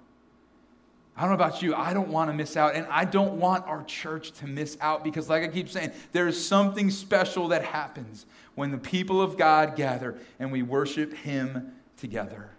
I 1.17 1.23
don't 1.23 1.31
know 1.31 1.37
about 1.37 1.63
you. 1.63 1.75
I 1.75 1.95
don't 1.95 2.09
want 2.09 2.29
to 2.29 2.35
miss 2.35 2.57
out. 2.57 2.75
And 2.75 2.87
I 2.91 3.07
don't 3.07 3.41
want 3.41 3.67
our 3.67 3.83
church 3.85 4.33
to 4.33 4.47
miss 4.47 4.77
out 4.83 5.03
because, 5.03 5.31
like 5.31 5.43
I 5.43 5.49
keep 5.49 5.69
saying, 5.71 5.93
there 6.13 6.29
is 6.29 6.47
something 6.47 6.91
special 6.91 7.49
that 7.49 7.65
happens 7.65 8.27
when 8.55 8.71
the 8.71 8.79
people 8.79 9.23
of 9.23 9.39
God 9.39 9.77
gather 9.77 10.17
and 10.39 10.53
we 10.53 10.63
worship 10.63 11.15
Him 11.15 11.73
together. 11.97 12.51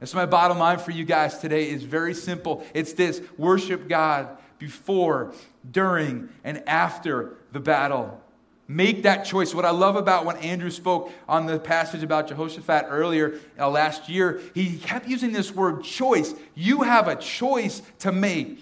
And 0.00 0.08
so, 0.08 0.16
my 0.16 0.24
bottom 0.24 0.58
line 0.58 0.78
for 0.78 0.92
you 0.92 1.04
guys 1.04 1.38
today 1.38 1.68
is 1.68 1.82
very 1.82 2.14
simple 2.14 2.64
it's 2.72 2.94
this 2.94 3.20
worship 3.36 3.88
God 3.88 4.38
before, 4.58 5.34
during, 5.70 6.30
and 6.44 6.66
after 6.66 7.36
the 7.52 7.60
battle. 7.60 8.22
Make 8.70 9.04
that 9.04 9.24
choice. 9.24 9.54
What 9.54 9.64
I 9.64 9.70
love 9.70 9.96
about 9.96 10.26
when 10.26 10.36
Andrew 10.36 10.70
spoke 10.70 11.10
on 11.26 11.46
the 11.46 11.58
passage 11.58 12.02
about 12.02 12.28
Jehoshaphat 12.28 12.84
earlier 12.90 13.40
uh, 13.58 13.70
last 13.70 14.10
year, 14.10 14.42
he 14.52 14.76
kept 14.76 15.08
using 15.08 15.32
this 15.32 15.54
word 15.54 15.82
choice. 15.82 16.34
You 16.54 16.82
have 16.82 17.08
a 17.08 17.16
choice 17.16 17.80
to 18.00 18.12
make, 18.12 18.60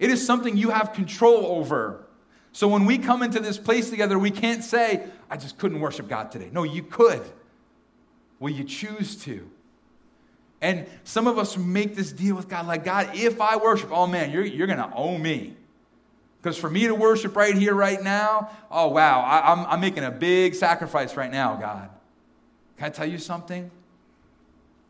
it 0.00 0.10
is 0.10 0.26
something 0.26 0.56
you 0.56 0.70
have 0.70 0.92
control 0.92 1.46
over. 1.46 2.04
So 2.50 2.66
when 2.66 2.84
we 2.84 2.98
come 2.98 3.22
into 3.22 3.38
this 3.38 3.58
place 3.58 3.90
together, 3.90 4.18
we 4.18 4.32
can't 4.32 4.64
say, 4.64 5.04
I 5.30 5.36
just 5.36 5.56
couldn't 5.56 5.78
worship 5.78 6.08
God 6.08 6.32
today. 6.32 6.48
No, 6.50 6.64
you 6.64 6.82
could. 6.82 7.22
Will 8.40 8.50
you 8.50 8.64
choose 8.64 9.14
to? 9.22 9.48
And 10.60 10.86
some 11.04 11.28
of 11.28 11.38
us 11.38 11.56
make 11.56 11.94
this 11.94 12.10
deal 12.10 12.34
with 12.34 12.48
God 12.48 12.66
like, 12.66 12.84
God, 12.84 13.10
if 13.14 13.40
I 13.40 13.56
worship, 13.56 13.90
oh 13.92 14.08
man, 14.08 14.32
you're, 14.32 14.44
you're 14.44 14.66
going 14.66 14.80
to 14.80 14.92
owe 14.94 15.16
me. 15.16 15.56
Because 16.40 16.56
for 16.56 16.70
me 16.70 16.86
to 16.86 16.94
worship 16.94 17.36
right 17.36 17.54
here, 17.54 17.74
right 17.74 18.02
now, 18.02 18.50
oh 18.70 18.88
wow, 18.88 19.20
I, 19.20 19.52
I'm, 19.52 19.66
I'm 19.66 19.80
making 19.80 20.04
a 20.04 20.10
big 20.10 20.54
sacrifice 20.54 21.14
right 21.14 21.30
now, 21.30 21.56
God. 21.56 21.90
Can 22.78 22.86
I 22.86 22.90
tell 22.90 23.06
you 23.06 23.18
something? 23.18 23.70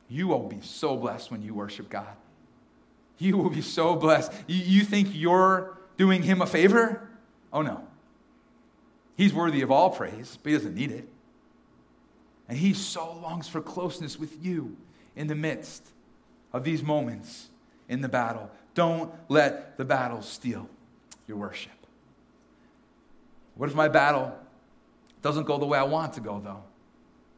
You 0.09 0.29
will 0.29 0.47
be 0.47 0.61
so 0.63 0.97
blessed 0.97 1.31
when 1.31 1.43
you 1.43 1.55
worship 1.55 1.89
God. 1.89 2.17
You 3.19 3.37
will 3.37 3.51
be 3.51 3.63
so 3.63 3.97
blessed. 3.97 4.33
You, 4.47 4.63
you 4.63 4.85
think 4.85 5.09
you're 5.13 5.77
doing 5.97 6.23
Him 6.23 6.41
a 6.41 6.47
favor? 6.47 7.09
Oh 7.53 7.63
no. 7.63 7.85
He's 9.17 9.35
worthy 9.35 9.63
of 9.63 9.73
all 9.73 9.91
praise, 9.91 10.39
but 10.41 10.51
He 10.51 10.57
doesn't 10.57 10.75
need 10.75 10.93
it. 10.93 11.09
And 12.49 12.59
He 12.59 12.75
so 12.75 13.13
longs 13.21 13.49
for 13.49 13.61
closeness 13.61 14.19
with 14.21 14.43
you 14.43 14.77
in 15.17 15.27
the 15.27 15.35
midst 15.35 15.89
of 16.53 16.63
these 16.63 16.83
moments 16.83 17.49
in 17.89 18.03
the 18.03 18.09
battle. 18.09 18.51
Don't 18.75 19.13
let 19.29 19.77
the 19.77 19.85
battle 19.85 20.23
steal 20.23 20.69
your 21.31 21.39
worship. 21.39 21.73
What 23.55 23.69
if 23.69 23.75
my 23.75 23.89
battle 23.89 24.37
doesn't 25.23 25.45
go 25.45 25.59
the 25.59 25.65
way 25.65 25.79
I 25.79 25.85
want 25.85 26.15
to 26.15 26.21
go, 26.21 26.41
though? 26.41 26.65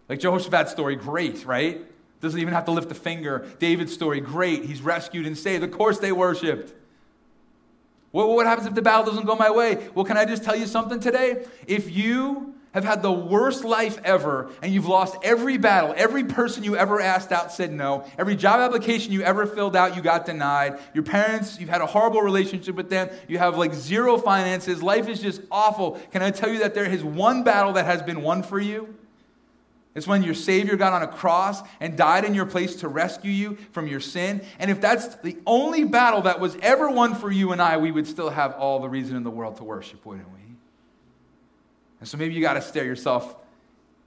Like 0.09 0.19
Jehoshaphat's 0.19 0.73
story, 0.73 0.97
great, 0.97 1.45
right? 1.45 1.83
Doesn't 2.21 2.41
even 2.41 2.55
have 2.55 2.65
to 2.65 2.71
lift 2.71 2.91
a 2.91 2.95
finger. 2.95 3.47
David's 3.59 3.93
story, 3.93 4.21
great. 4.21 4.65
He's 4.65 4.81
rescued 4.81 5.27
and 5.27 5.37
saved. 5.37 5.63
Of 5.63 5.73
course 5.73 5.99
they 5.99 6.11
worshiped. 6.11 6.73
What, 8.13 8.29
what 8.29 8.47
happens 8.47 8.67
if 8.67 8.75
the 8.75 8.83
battle 8.83 9.05
doesn't 9.05 9.27
go 9.27 9.35
my 9.35 9.51
way? 9.51 9.89
Well, 9.95 10.05
can 10.05 10.17
I 10.17 10.25
just 10.25 10.43
tell 10.43 10.57
you 10.57 10.67
something 10.67 11.01
today? 11.01 11.45
If 11.67 11.95
you 11.95 12.55
have 12.73 12.85
had 12.85 13.03
the 13.03 13.13
worst 13.13 13.65
life 13.65 13.99
ever 14.05 14.51
and 14.63 14.73
you've 14.73 14.87
lost 14.87 15.17
every 15.23 15.59
battle. 15.59 15.95
Every 15.97 16.25
person 16.25 16.65
you 16.65 16.77
ever 16.77 17.01
asked 17.01 17.33
out 17.33 17.53
said 17.53 17.73
no. 17.73 18.05
Every 18.19 18.35
job 18.35 18.61
application 18.61 19.13
you 19.13 19.23
ever 19.23 19.47
filled 19.47 19.77
out, 19.77 19.95
you 19.95 20.03
got 20.03 20.27
denied. 20.27 20.79
Your 20.95 21.05
parents, 21.05 21.61
you've 21.61 21.69
had 21.69 21.83
a 21.83 21.87
horrible 21.87 22.23
relationship 22.23 22.75
with 22.75 22.91
them. 22.91 23.11
You 23.29 23.39
have 23.39 23.57
like 23.57 23.75
zero 23.75 24.17
finances. 24.19 24.83
Life 24.83 25.09
is 25.09 25.21
just 25.21 25.43
awful. 25.51 26.01
Can 26.11 26.23
I 26.23 26.31
tell 26.31 26.51
you 26.51 26.61
that 26.61 26.75
there 26.75 26.85
is 26.85 27.05
one 27.05 27.45
battle 27.45 27.75
that 27.75 27.85
has 27.85 28.03
been 28.03 28.23
won 28.23 28.43
for 28.43 28.59
you? 28.59 28.95
It's 29.95 30.07
when 30.07 30.23
your 30.23 30.35
Savior 30.35 30.77
got 30.77 30.95
on 30.95 31.03
a 31.03 31.07
cross 31.07 31.61
and 31.79 31.99
died 31.99 32.25
in 32.25 32.35
your 32.35 32.47
place 32.47 32.77
to 32.77 32.89
rescue 32.89 33.31
you 33.31 33.59
from 33.73 33.87
your 33.87 34.01
sin. 34.01 34.43
And 34.59 34.71
if 34.71 34.81
that's 34.81 35.17
the 35.17 35.37
only 35.47 35.85
battle 35.85 36.23
that 36.23 36.41
was 36.41 36.57
ever 36.63 36.89
won 36.89 37.15
for 37.15 37.31
you 37.31 37.53
and 37.53 37.61
I, 37.61 37.77
we 37.77 37.91
would 37.91 38.07
still 38.07 38.31
have 38.31 38.55
all 38.55 38.81
the 38.81 38.89
reason 38.89 39.17
in 39.17 39.23
the 39.23 39.31
world 39.31 39.57
to 39.57 39.65
worship, 39.65 40.07
wouldn't 40.07 40.33
we? 40.33 40.42
And 42.03 42.09
so 42.09 42.19
maybe 42.19 42.35
you 42.35 42.41
got 42.41 42.55
to 42.55 42.61
stare 42.61 42.85
yourself 42.85 43.37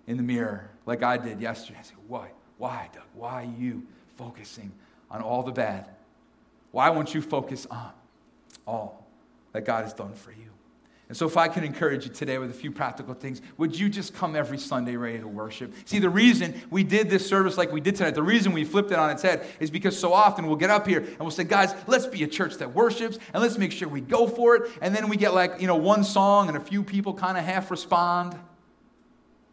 in 0.05 0.17
the 0.17 0.23
mirror 0.23 0.69
like 0.85 1.01
I 1.01 1.15
did 1.15 1.39
yesterday. 1.39 1.79
I 1.79 1.83
say, 1.83 1.93
why? 2.09 2.27
Why, 2.57 2.89
Doug? 2.93 3.05
Why 3.13 3.43
are 3.43 3.57
you 3.57 3.87
focusing 4.17 4.73
on 5.09 5.21
all 5.21 5.43
the 5.43 5.53
bad? 5.53 5.87
Why 6.71 6.89
won't 6.89 7.13
you 7.13 7.21
focus 7.21 7.65
on 7.71 7.93
all 8.67 9.07
that 9.53 9.63
God 9.63 9.83
has 9.83 9.93
done 9.93 10.13
for 10.13 10.31
you? 10.31 10.44
And 11.07 11.15
so, 11.15 11.27
if 11.27 11.37
I 11.37 11.47
can 11.47 11.63
encourage 11.63 12.05
you 12.05 12.11
today 12.11 12.39
with 12.39 12.49
a 12.49 12.53
few 12.53 12.71
practical 12.71 13.13
things, 13.13 13.39
would 13.57 13.77
you 13.77 13.89
just 13.89 14.15
come 14.15 14.35
every 14.35 14.57
Sunday 14.57 14.95
ready 14.95 15.19
to 15.19 15.27
worship? 15.27 15.71
See, 15.85 15.99
the 15.99 16.09
reason 16.09 16.59
we 16.71 16.83
did 16.83 17.11
this 17.11 17.27
service 17.27 17.57
like 17.57 17.71
we 17.71 17.79
did 17.79 17.95
tonight, 17.95 18.15
the 18.15 18.23
reason 18.23 18.53
we 18.53 18.63
flipped 18.63 18.91
it 18.91 18.97
on 18.97 19.11
its 19.11 19.21
head 19.21 19.45
is 19.59 19.69
because 19.69 19.97
so 19.97 20.13
often 20.13 20.47
we'll 20.47 20.55
get 20.55 20.71
up 20.71 20.87
here 20.87 21.01
and 21.01 21.19
we'll 21.19 21.29
say, 21.29 21.43
guys, 21.43 21.75
let's 21.85 22.07
be 22.07 22.23
a 22.23 22.27
church 22.27 22.55
that 22.55 22.73
worships 22.73 23.19
and 23.33 23.43
let's 23.43 23.57
make 23.59 23.71
sure 23.71 23.87
we 23.87 24.01
go 24.01 24.27
for 24.27 24.55
it. 24.55 24.71
And 24.81 24.95
then 24.95 25.07
we 25.07 25.15
get 25.15 25.35
like, 25.35 25.61
you 25.61 25.67
know, 25.67 25.75
one 25.75 26.03
song 26.03 26.47
and 26.47 26.57
a 26.57 26.61
few 26.61 26.81
people 26.81 27.13
kind 27.13 27.37
of 27.37 27.43
half 27.43 27.69
respond. 27.69 28.35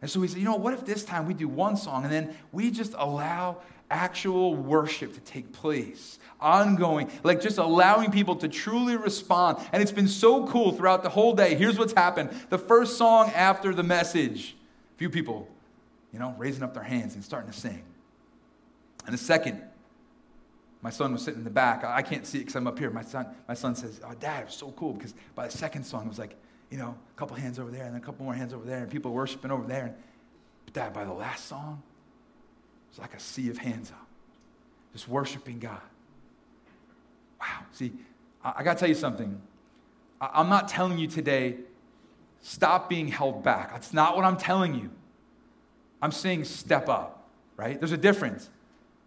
And 0.01 0.09
so 0.09 0.19
we 0.19 0.27
say, 0.27 0.39
you 0.39 0.45
know, 0.45 0.55
what 0.55 0.73
if 0.73 0.85
this 0.85 1.05
time 1.05 1.27
we 1.27 1.35
do 1.35 1.47
one 1.47 1.77
song 1.77 2.03
and 2.03 2.11
then 2.11 2.35
we 2.51 2.71
just 2.71 2.93
allow 2.97 3.59
actual 3.91 4.55
worship 4.55 5.13
to 5.13 5.19
take 5.21 5.53
place? 5.53 6.17
Ongoing, 6.43 7.09
like 7.23 7.41
just 7.41 7.57
allowing 7.57 8.11
people 8.11 8.35
to 8.35 8.47
truly 8.47 8.95
respond. 8.95 9.57
And 9.71 9.81
it's 9.81 9.91
been 9.91 10.07
so 10.07 10.45
cool 10.47 10.73
throughout 10.73 11.01
the 11.01 11.09
whole 11.09 11.33
day. 11.33 11.55
Here's 11.55 11.79
what's 11.79 11.93
happened 11.93 12.29
the 12.49 12.59
first 12.59 12.97
song 12.97 13.31
after 13.33 13.73
the 13.73 13.83
message, 13.83 14.55
a 14.93 14.97
few 14.97 15.09
people, 15.09 15.47
you 16.11 16.19
know, 16.19 16.35
raising 16.37 16.61
up 16.61 16.73
their 16.73 16.83
hands 16.83 17.15
and 17.15 17.23
starting 17.23 17.51
to 17.51 17.57
sing. 17.57 17.83
And 19.05 19.13
the 19.13 19.17
second, 19.17 19.61
my 20.81 20.89
son 20.89 21.13
was 21.13 21.23
sitting 21.23 21.39
in 21.39 21.43
the 21.45 21.49
back. 21.49 21.83
I 21.83 22.01
can't 22.01 22.27
see 22.27 22.39
it 22.39 22.41
because 22.41 22.55
I'm 22.55 22.67
up 22.67 22.77
here. 22.77 22.89
My 22.89 23.03
son, 23.03 23.25
my 23.47 23.53
son 23.53 23.73
says, 23.73 24.01
Oh, 24.03 24.13
Dad, 24.19 24.41
it 24.41 24.45
was 24.47 24.55
so 24.55 24.71
cool 24.71 24.93
because 24.93 25.13
by 25.33 25.47
the 25.47 25.57
second 25.57 25.85
song, 25.85 26.05
it 26.05 26.09
was 26.09 26.19
like, 26.19 26.35
you 26.69 26.77
know, 26.77 26.95
a 27.15 27.19
couple 27.19 27.37
hands 27.37 27.59
over 27.59 27.71
there 27.71 27.85
and 27.85 27.95
a 27.95 27.99
couple 27.99 28.25
more 28.25 28.33
hands 28.33 28.53
over 28.53 28.65
there, 28.65 28.79
and 28.79 28.91
people 28.91 29.11
worshiping 29.11 29.51
over 29.51 29.65
there. 29.65 29.85
And, 29.85 29.95
but 30.65 30.73
Dad, 30.73 30.93
by 30.93 31.05
the 31.05 31.13
last 31.13 31.45
song, 31.47 31.83
it 32.87 32.91
was 32.91 32.99
like 32.99 33.13
a 33.13 33.19
sea 33.19 33.49
of 33.49 33.57
hands 33.57 33.91
up, 33.91 34.07
just 34.91 35.07
worshiping 35.07 35.59
God. 35.59 35.81
Wow. 37.43 37.65
See, 37.73 37.91
I, 38.43 38.53
I 38.57 38.63
got 38.63 38.73
to 38.73 38.79
tell 38.79 38.89
you 38.89 38.95
something. 38.95 39.41
I, 40.21 40.29
I'm 40.35 40.49
not 40.49 40.69
telling 40.69 40.97
you 40.97 41.07
today, 41.07 41.57
stop 42.41 42.89
being 42.89 43.09
held 43.09 43.43
back. 43.43 43.73
That's 43.73 43.93
not 43.93 44.15
what 44.15 44.23
I'm 44.23 44.37
telling 44.37 44.75
you. 44.75 44.89
I'm 46.01 46.11
saying 46.11 46.45
step 46.45 46.87
up, 46.87 47.27
right? 47.57 47.79
There's 47.79 47.91
a 47.91 47.97
difference. 47.97 48.49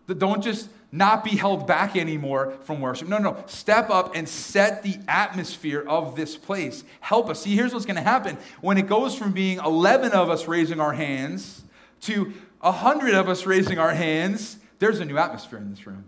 Don't 0.07 0.43
just 0.43 0.69
not 0.93 1.25
be 1.25 1.31
held 1.31 1.67
back 1.67 1.97
anymore 1.97 2.57
from 2.63 2.81
worship. 2.81 3.09
No, 3.09 3.19
no, 3.19 3.43
step 3.47 3.91
up 3.91 4.15
and 4.15 4.29
set 4.29 4.83
the 4.83 4.99
atmosphere 5.09 5.85
of 5.87 6.15
this 6.15 6.37
place. 6.37 6.85
Help 7.01 7.29
us. 7.29 7.43
See, 7.43 7.57
here's 7.57 7.73
what's 7.73 7.87
going 7.87 7.97
to 7.97 8.03
happen. 8.03 8.39
When 8.61 8.79
it 8.79 8.87
goes 8.87 9.17
from 9.17 9.33
being 9.33 9.59
11 9.59 10.13
of 10.13 10.31
us 10.31 10.47
raising 10.47 10.81
our 10.81 10.93
hands 10.93 11.65
to 12.03 12.33
100 12.61 13.15
of 13.15 13.29
us 13.29 13.47
raising 13.47 13.79
our 13.79 13.93
hands, 13.93 14.59
there's 14.79 15.01
a 15.01 15.05
new 15.05 15.19
atmosphere 15.19 15.59
in 15.59 15.71
this 15.71 15.87
room. 15.87 16.05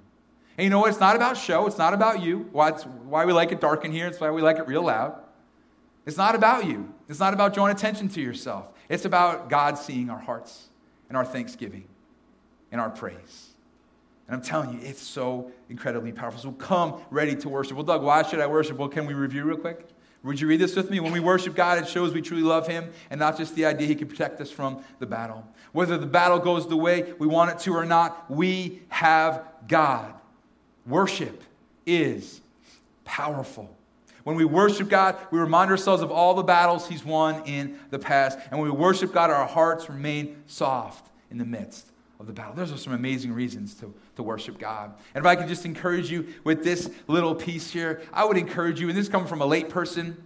And 0.59 0.65
you 0.65 0.71
know 0.71 0.81
what? 0.81 0.91
It's 0.91 0.99
not 0.99 1.15
about 1.15 1.37
show. 1.37 1.69
It's 1.69 1.79
not 1.79 1.95
about 1.95 2.21
you. 2.21 2.49
Why, 2.51 2.73
why 2.73 3.25
we 3.25 3.33
like 3.33 3.53
it 3.53 3.61
dark 3.61 3.85
in 3.85 3.93
here. 3.93 4.09
It's 4.09 4.19
why 4.19 4.31
we 4.31 4.43
like 4.43 4.59
it 4.59 4.67
real 4.67 4.83
loud. 4.83 5.17
It's 6.05 6.17
not 6.17 6.35
about 6.35 6.67
you. 6.67 6.93
It's 7.09 7.21
not 7.21 7.33
about 7.33 7.55
drawing 7.55 7.71
attention 7.71 8.09
to 8.09 8.21
yourself. 8.21 8.67
It's 8.89 9.05
about 9.05 9.49
God 9.49 9.79
seeing 9.79 10.11
our 10.11 10.19
hearts 10.19 10.69
and 11.09 11.17
our 11.17 11.25
thanksgiving 11.25 11.85
and 12.73 12.81
our 12.81 12.91
praise. 12.91 13.51
And 14.27 14.35
I'm 14.35 14.43
telling 14.43 14.73
you, 14.73 14.81
it's 14.83 15.01
so 15.01 15.53
incredibly 15.71 16.11
powerful. 16.11 16.41
So 16.41 16.53
come 16.53 17.01
ready 17.11 17.37
to 17.37 17.49
worship. 17.49 17.77
Well, 17.77 17.85
Doug, 17.85 18.03
why 18.03 18.23
should 18.23 18.41
I 18.41 18.47
worship? 18.47 18.79
Well, 18.79 18.89
can 18.89 19.07
we 19.07 19.15
review 19.15 19.45
real 19.45 19.57
quick? 19.57 19.87
Would 20.25 20.41
you 20.41 20.49
read 20.49 20.61
this 20.61 20.75
with 20.75 20.91
me? 20.91 20.99
When 20.99 21.13
we 21.13 21.21
worship 21.21 21.55
God, 21.55 21.79
it 21.79 21.89
shows 21.89 22.13
we 22.13 22.21
truly 22.21 22.43
love 22.43 22.67
Him 22.67 22.91
and 23.11 23.21
not 23.21 23.39
just 23.39 23.55
the 23.55 23.65
idea 23.65 23.87
He 23.87 23.95
can 23.95 24.09
protect 24.09 24.41
us 24.41 24.51
from 24.51 24.83
the 24.99 25.07
battle. 25.07 25.47
Whether 25.71 25.97
the 25.97 26.07
battle 26.07 26.41
goes 26.41 26.69
the 26.69 26.77
way 26.77 27.15
we 27.19 27.29
want 27.29 27.53
it 27.53 27.59
to 27.61 27.75
or 27.75 27.85
not, 27.85 28.29
we 28.29 28.83
have 28.89 29.45
God. 29.69 30.15
Worship 30.89 31.43
is 31.87 32.41
powerful. 33.05 33.75
When 34.25 34.37
we 34.37 34.45
worship 34.45 34.89
God, 34.89 35.17
we 35.31 35.39
remind 35.39 35.71
ourselves 35.71 36.03
of 36.03 36.11
all 36.11 36.35
the 36.35 36.43
battles 36.43 36.89
He's 36.89 37.05
won 37.05 37.43
in 37.47 37.79
the 37.91 37.99
past. 37.99 38.39
And 38.51 38.61
when 38.61 38.71
we 38.71 38.77
worship 38.77 39.13
God, 39.13 39.31
our 39.31 39.47
hearts 39.47 39.89
remain 39.89 40.43
soft 40.47 41.11
in 41.31 41.39
the 41.39 41.45
midst 41.45 41.91
of 42.21 42.27
the 42.27 42.33
battle. 42.33 42.55
Those 42.55 42.73
are 42.73 42.77
some 42.77 42.93
amazing 42.93 43.33
reasons 43.33 43.75
to, 43.77 43.95
to 44.17 44.23
worship 44.23 44.59
God. 44.59 44.95
And 45.15 45.25
if 45.25 45.27
I 45.27 45.37
could 45.37 45.49
just 45.49 45.65
encourage 45.65 46.11
you 46.11 46.27
with 46.45 46.65
this 46.65 46.91
little 47.07 47.35
piece 47.35 47.71
here, 47.71 48.03
I 48.13 48.25
would 48.25 48.37
encourage 48.37 48.81
you, 48.81 48.89
and 48.89 48.97
this 48.97 49.09
coming 49.09 49.29
from 49.29 49.41
a 49.41 49.47
late 49.47 49.69
person, 49.69 50.17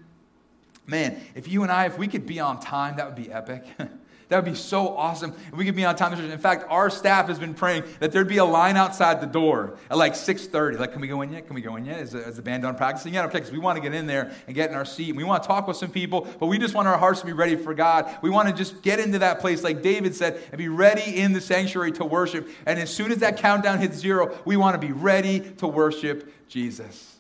man, 0.87 1.21
if 1.35 1.49
you 1.49 1.63
and 1.63 1.71
I, 1.71 1.87
if 1.87 1.99
we 1.99 2.09
could 2.09 2.27
be 2.27 2.41
on 2.41 2.61
time, 2.61 2.97
that 2.97 3.07
would 3.07 3.23
be 3.23 3.33
epic. 3.33 3.65
That 4.33 4.43
would 4.43 4.51
be 4.51 4.59
so 4.59 4.97
awesome 4.97 5.35
if 5.49 5.59
we 5.59 5.67
could 5.67 5.77
be 5.77 5.85
on 5.85 5.95
time. 5.95 6.19
In 6.19 6.39
fact, 6.39 6.65
our 6.71 6.89
staff 6.89 7.29
has 7.29 7.39
been 7.39 7.53
praying 7.53 7.85
that 8.01 8.13
there'd 8.13 8.27
be 8.27 8.39
a 8.39 8.45
line 8.47 8.79
outside 8.79 9.21
the 9.21 9.27
door 9.27 9.77
at 9.91 9.99
like 9.99 10.15
6.30. 10.15 10.79
Like, 10.79 10.93
can 10.93 11.03
we 11.03 11.07
go 11.07 11.21
in 11.21 11.35
yet? 11.35 11.47
Can 11.47 11.55
we 11.55 11.61
go 11.61 11.77
in 11.77 11.85
yet? 11.85 12.01
Is 12.01 12.13
the, 12.13 12.27
is 12.27 12.37
the 12.37 12.41
band 12.41 12.63
done 12.63 12.75
practicing 12.75 13.13
yet? 13.13 13.27
Okay, 13.27 13.41
because 13.41 13.53
we 13.53 13.59
want 13.59 13.77
to 13.77 13.83
get 13.83 13.93
in 13.93 14.07
there 14.07 14.33
and 14.47 14.55
get 14.55 14.71
in 14.71 14.75
our 14.75 14.87
seat. 14.87 15.15
We 15.15 15.23
want 15.23 15.43
to 15.43 15.47
talk 15.47 15.69
with 15.69 15.77
some 15.77 15.91
people, 15.91 16.27
but 16.41 16.47
we 16.47 16.57
just 16.57 16.75
want 16.75 16.89
our 16.89 16.97
hearts 16.97 17.21
to 17.21 17.27
be 17.27 17.35
ready 17.35 17.57
for 17.57 17.75
God. 17.75 18.11
We 18.23 18.31
want 18.31 18.49
to 18.49 18.55
just 18.55 18.81
get 18.81 19.01
into 19.01 19.19
that 19.19 19.41
place, 19.41 19.63
like 19.63 19.83
David 19.83 20.15
said, 20.15 20.43
and 20.51 20.57
be 20.57 20.69
ready 20.69 21.21
in 21.21 21.35
the 21.35 21.41
sanctuary 21.43 21.93
to 21.93 22.05
worship. 22.07 22.49
And 22.65 22.79
as 22.79 22.89
soon 22.89 23.13
as 23.13 23.19
that 23.19 23.37
countdown 23.37 23.81
hits 23.81 23.99
zero, 23.99 24.35
we 24.47 24.57
want 24.57 24.81
to 24.81 24.87
be 24.87 24.95
ready 24.95 25.41
to 25.59 25.67
worship 25.67 26.49
Jesus. 26.49 27.17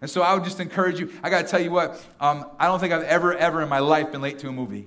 And 0.00 0.08
so 0.08 0.22
I 0.22 0.32
would 0.34 0.44
just 0.44 0.60
encourage 0.60 1.00
you. 1.00 1.12
I 1.24 1.28
got 1.28 1.44
to 1.44 1.48
tell 1.48 1.60
you 1.60 1.72
what, 1.72 2.00
um, 2.20 2.46
I 2.56 2.66
don't 2.66 2.78
think 2.78 2.92
I've 2.92 3.02
ever, 3.02 3.36
ever 3.36 3.62
in 3.62 3.68
my 3.68 3.80
life 3.80 4.12
been 4.12 4.22
late 4.22 4.38
to 4.38 4.48
a 4.48 4.52
movie. 4.52 4.86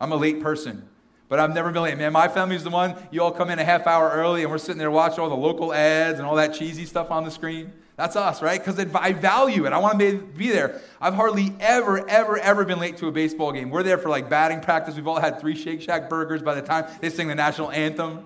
I'm 0.00 0.12
a 0.12 0.16
late 0.16 0.40
person. 0.40 0.88
But 1.28 1.38
I've 1.38 1.54
never 1.54 1.70
been 1.70 1.82
late. 1.82 1.96
Man, 1.96 2.12
my 2.12 2.26
family's 2.26 2.64
the 2.64 2.70
one, 2.70 2.96
you 3.12 3.22
all 3.22 3.30
come 3.30 3.50
in 3.50 3.58
a 3.60 3.64
half 3.64 3.86
hour 3.86 4.10
early 4.10 4.42
and 4.42 4.50
we're 4.50 4.58
sitting 4.58 4.78
there 4.78 4.90
watching 4.90 5.20
all 5.20 5.28
the 5.28 5.36
local 5.36 5.72
ads 5.72 6.18
and 6.18 6.26
all 6.26 6.34
that 6.34 6.54
cheesy 6.54 6.84
stuff 6.84 7.10
on 7.10 7.24
the 7.24 7.30
screen. 7.30 7.72
That's 7.96 8.16
us, 8.16 8.40
right? 8.40 8.58
Because 8.58 8.78
I 8.94 9.12
value 9.12 9.66
it. 9.66 9.72
I 9.72 9.78
want 9.78 10.00
to 10.00 10.16
be 10.18 10.48
there. 10.48 10.80
I've 11.00 11.14
hardly 11.14 11.54
ever, 11.60 12.08
ever, 12.08 12.38
ever 12.38 12.64
been 12.64 12.80
late 12.80 12.96
to 12.96 13.08
a 13.08 13.12
baseball 13.12 13.52
game. 13.52 13.68
We're 13.70 13.82
there 13.82 13.98
for 13.98 14.08
like 14.08 14.30
batting 14.30 14.60
practice. 14.60 14.96
We've 14.96 15.06
all 15.06 15.20
had 15.20 15.38
three 15.38 15.54
Shake 15.54 15.82
Shack 15.82 16.08
burgers 16.08 16.42
by 16.42 16.54
the 16.54 16.62
time 16.62 16.86
they 17.00 17.10
sing 17.10 17.28
the 17.28 17.34
national 17.34 17.70
anthem. 17.70 18.24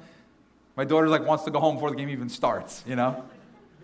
My 0.77 0.85
daughter 0.85 1.09
like 1.09 1.27
wants 1.27 1.45
to 1.45 1.51
go 1.51 1.59
home 1.59 1.75
before 1.75 1.91
the 1.91 1.97
game 1.97 2.09
even 2.09 2.29
starts, 2.29 2.85
you 2.87 2.97
know? 2.97 3.25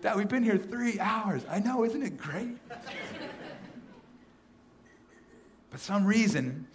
Dad, 0.01 0.15
we've 0.15 0.27
been 0.29 0.43
here 0.43 0.57
three 0.57 0.99
hours. 0.99 1.43
I 1.49 1.59
know, 1.59 1.83
isn't 1.83 2.01
it 2.01 2.17
great? 2.17 2.57
but 5.69 5.79
some 5.79 6.05
reason, 6.05 6.67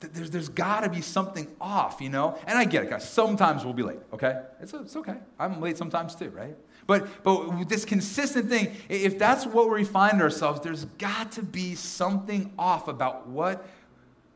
there's, 0.00 0.30
there's 0.30 0.48
got 0.48 0.80
to 0.80 0.90
be 0.90 1.00
something 1.00 1.48
off, 1.60 2.00
you 2.00 2.10
know? 2.10 2.38
And 2.46 2.58
I 2.58 2.64
get 2.64 2.84
it, 2.84 2.90
guys. 2.90 3.08
Sometimes 3.08 3.64
we'll 3.64 3.74
be 3.74 3.82
late, 3.82 3.98
okay? 4.12 4.42
It's, 4.60 4.74
it's 4.74 4.96
okay. 4.96 5.16
I'm 5.38 5.60
late 5.60 5.78
sometimes 5.78 6.14
too, 6.14 6.30
right? 6.30 6.56
But, 6.86 7.24
but 7.24 7.64
this 7.68 7.84
consistent 7.84 8.48
thing, 8.48 8.76
if 8.88 9.18
that's 9.18 9.46
what 9.46 9.70
we 9.70 9.84
find 9.84 10.20
ourselves, 10.20 10.60
there's 10.60 10.84
got 10.84 11.32
to 11.32 11.42
be 11.42 11.74
something 11.74 12.52
off 12.58 12.88
about 12.88 13.26
what 13.26 13.66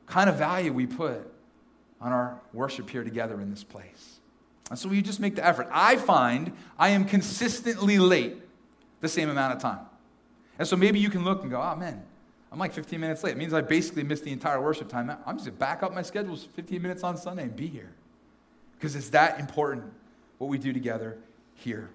kind 0.07 0.29
of 0.29 0.37
value 0.37 0.73
we 0.73 0.87
put 0.87 1.31
on 2.01 2.13
our 2.13 2.41
worship 2.53 2.91
here 2.91 3.05
together 3.05 3.41
in 3.41 3.51
this 3.51 3.63
place. 3.63 4.21
And 4.71 4.79
so 4.79 4.89
we 4.89 5.03
just 5.03 5.21
make 5.21 5.37
the 5.37 5.47
effort. 5.47 5.69
I 5.71 5.97
find 5.97 6.53
I 6.79 6.91
am 6.91 7.05
consistently 7.05 7.99
late 7.99 8.37
the 9.01 9.09
same 9.09 9.29
amount 9.29 9.55
of 9.55 9.61
time. 9.61 9.81
And 10.59 10.67
so 10.67 10.77
maybe 10.77 10.99
you 10.99 11.11
can 11.11 11.25
look 11.25 11.43
and 11.43 11.51
go, 11.51 11.61
oh 11.61 11.77
man, 11.77 12.03
I'm 12.53 12.59
like 12.59 12.73
15 12.73 13.01
minutes 13.01 13.23
late. 13.23 13.33
It 13.33 13.39
means 13.39 13.55
I 13.55 13.61
basically 13.61 14.03
missed 14.03 14.25
the 14.25 14.33
entire 14.33 14.61
worship 14.61 14.89
time. 14.89 15.11
I'm 15.11 15.37
just 15.37 15.47
going 15.47 15.57
to 15.57 15.61
back 15.61 15.83
up 15.83 15.95
my 15.95 16.03
schedules 16.03 16.49
15 16.57 16.83
minutes 16.83 17.05
on 17.05 17.17
Sunday 17.17 17.45
and 17.45 17.55
be 17.55 17.69
here. 17.69 17.93
Because 18.77 18.97
it's 18.97 19.11
that 19.11 19.39
important 19.39 19.85
what 20.39 20.49
we 20.49 20.59
do 20.59 20.73
together 20.73 21.19
here. 21.55 21.91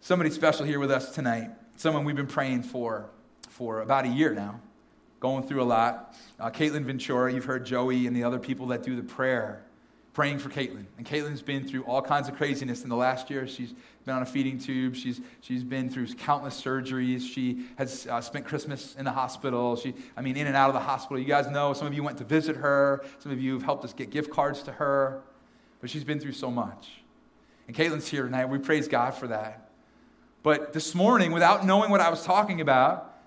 Somebody 0.00 0.30
special 0.30 0.64
here 0.64 0.78
with 0.78 0.90
us 0.90 1.14
tonight, 1.14 1.50
someone 1.76 2.04
we've 2.04 2.16
been 2.16 2.26
praying 2.26 2.62
for 2.62 3.10
for 3.48 3.80
about 3.80 4.04
a 4.04 4.08
year 4.08 4.34
now, 4.34 4.60
going 5.20 5.42
through 5.42 5.62
a 5.62 5.64
lot. 5.64 6.14
Uh, 6.38 6.50
Caitlin 6.50 6.84
Ventura, 6.84 7.32
you've 7.32 7.44
heard 7.44 7.66
Joey 7.66 8.06
and 8.06 8.16
the 8.16 8.24
other 8.24 8.38
people 8.38 8.66
that 8.68 8.82
do 8.82 8.96
the 8.96 9.02
prayer 9.02 9.62
praying 10.18 10.40
for 10.40 10.48
Caitlin. 10.48 10.84
And 10.96 11.06
Caitlin's 11.06 11.42
been 11.42 11.62
through 11.62 11.84
all 11.84 12.02
kinds 12.02 12.28
of 12.28 12.34
craziness 12.34 12.82
in 12.82 12.88
the 12.88 12.96
last 12.96 13.30
year. 13.30 13.46
She's 13.46 13.72
been 14.04 14.16
on 14.16 14.22
a 14.22 14.26
feeding 14.26 14.58
tube. 14.58 14.96
She's, 14.96 15.20
she's 15.42 15.62
been 15.62 15.88
through 15.88 16.12
countless 16.14 16.60
surgeries. 16.60 17.20
She 17.20 17.66
has 17.76 18.04
uh, 18.08 18.20
spent 18.20 18.44
Christmas 18.44 18.96
in 18.96 19.04
the 19.04 19.12
hospital. 19.12 19.76
She, 19.76 19.94
I 20.16 20.22
mean, 20.22 20.36
in 20.36 20.48
and 20.48 20.56
out 20.56 20.70
of 20.70 20.74
the 20.74 20.80
hospital. 20.80 21.20
You 21.20 21.24
guys 21.24 21.46
know, 21.46 21.72
some 21.72 21.86
of 21.86 21.94
you 21.94 22.02
went 22.02 22.18
to 22.18 22.24
visit 22.24 22.56
her. 22.56 23.04
Some 23.20 23.30
of 23.30 23.40
you 23.40 23.52
have 23.52 23.62
helped 23.62 23.84
us 23.84 23.92
get 23.92 24.10
gift 24.10 24.32
cards 24.32 24.60
to 24.64 24.72
her. 24.72 25.22
But 25.80 25.88
she's 25.88 26.02
been 26.02 26.18
through 26.18 26.32
so 26.32 26.50
much. 26.50 26.90
And 27.68 27.76
Caitlin's 27.76 28.08
here 28.08 28.24
tonight. 28.24 28.46
We 28.46 28.58
praise 28.58 28.88
God 28.88 29.12
for 29.14 29.28
that. 29.28 29.70
But 30.42 30.72
this 30.72 30.96
morning, 30.96 31.30
without 31.30 31.64
knowing 31.64 31.92
what 31.92 32.00
I 32.00 32.10
was 32.10 32.24
talking 32.24 32.60
about, 32.60 33.20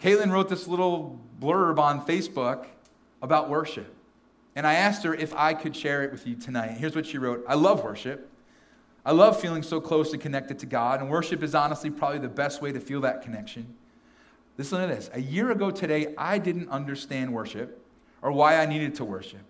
Caitlin 0.00 0.32
wrote 0.32 0.48
this 0.48 0.66
little 0.66 1.20
blurb 1.38 1.78
on 1.78 2.06
Facebook 2.06 2.64
about 3.20 3.50
worship. 3.50 3.97
And 4.58 4.66
I 4.66 4.74
asked 4.74 5.04
her 5.04 5.14
if 5.14 5.32
I 5.36 5.54
could 5.54 5.76
share 5.76 6.02
it 6.02 6.10
with 6.10 6.26
you 6.26 6.34
tonight. 6.34 6.72
Here's 6.72 6.96
what 6.96 7.06
she 7.06 7.16
wrote 7.16 7.44
I 7.46 7.54
love 7.54 7.84
worship. 7.84 8.28
I 9.06 9.12
love 9.12 9.40
feeling 9.40 9.62
so 9.62 9.80
close 9.80 10.12
and 10.12 10.20
connected 10.20 10.58
to 10.58 10.66
God, 10.66 11.00
and 11.00 11.08
worship 11.08 11.44
is 11.44 11.54
honestly 11.54 11.90
probably 11.90 12.18
the 12.18 12.28
best 12.28 12.60
way 12.60 12.72
to 12.72 12.80
feel 12.80 13.00
that 13.02 13.22
connection. 13.22 13.76
Listen 14.56 14.80
to 14.80 14.92
this. 14.92 15.10
A 15.12 15.20
year 15.20 15.52
ago 15.52 15.70
today, 15.70 16.12
I 16.18 16.38
didn't 16.38 16.70
understand 16.70 17.32
worship 17.32 17.80
or 18.20 18.32
why 18.32 18.56
I 18.56 18.66
needed 18.66 18.96
to 18.96 19.04
worship. 19.04 19.42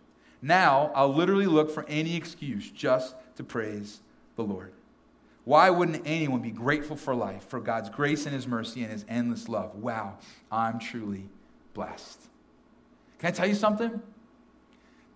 Now, 0.43 0.93
I'll 0.95 1.15
literally 1.15 1.47
look 1.47 1.71
for 1.71 1.87
any 1.89 2.15
excuse 2.15 2.71
just 2.71 3.17
to 3.37 3.45
praise 3.45 4.01
the 4.37 4.45
Lord. 4.45 4.75
Why 5.45 5.71
wouldn't 5.71 6.03
anyone 6.05 6.43
be 6.43 6.51
grateful 6.51 6.97
for 6.97 7.15
life, 7.15 7.49
for 7.49 7.61
God's 7.61 7.89
grace 7.89 8.27
and 8.27 8.35
His 8.35 8.47
mercy 8.47 8.83
and 8.83 8.93
His 8.93 9.07
endless 9.09 9.49
love? 9.49 9.75
Wow, 9.75 10.19
I'm 10.53 10.79
truly 10.79 11.31
blessed. 11.73 12.21
Can 13.19 13.29
I 13.29 13.31
tell 13.31 13.47
you 13.47 13.55
something? 13.55 14.03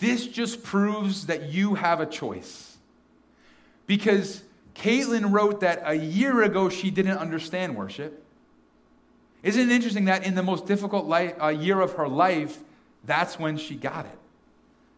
This 0.03 0.27
just 0.27 0.65
proves 0.65 1.27
that 1.27 1.53
you 1.53 1.77
have 1.77 2.01
a 2.01 2.07
choice. 2.07 2.77
Because 3.87 4.43
Caitlin 4.75 5.31
wrote 5.31 5.61
that 5.61 5.81
a 5.85 5.95
year 5.95 6.43
ago 6.43 6.69
she 6.69 6.91
didn't 6.91 7.19
understand 7.19 7.77
worship. 7.77 8.21
Isn't 9.45 9.71
it 9.71 9.73
interesting 9.73 10.07
that 10.07 10.27
in 10.27 10.35
the 10.35 10.43
most 10.43 10.67
difficult 10.67 11.07
life, 11.07 11.37
uh, 11.41 11.47
year 11.49 11.81
of 11.81 11.93
her 11.93 12.09
life, 12.09 12.65
that's 13.05 13.39
when 13.39 13.57
she 13.57 13.77
got 13.77 14.07
it? 14.07 14.19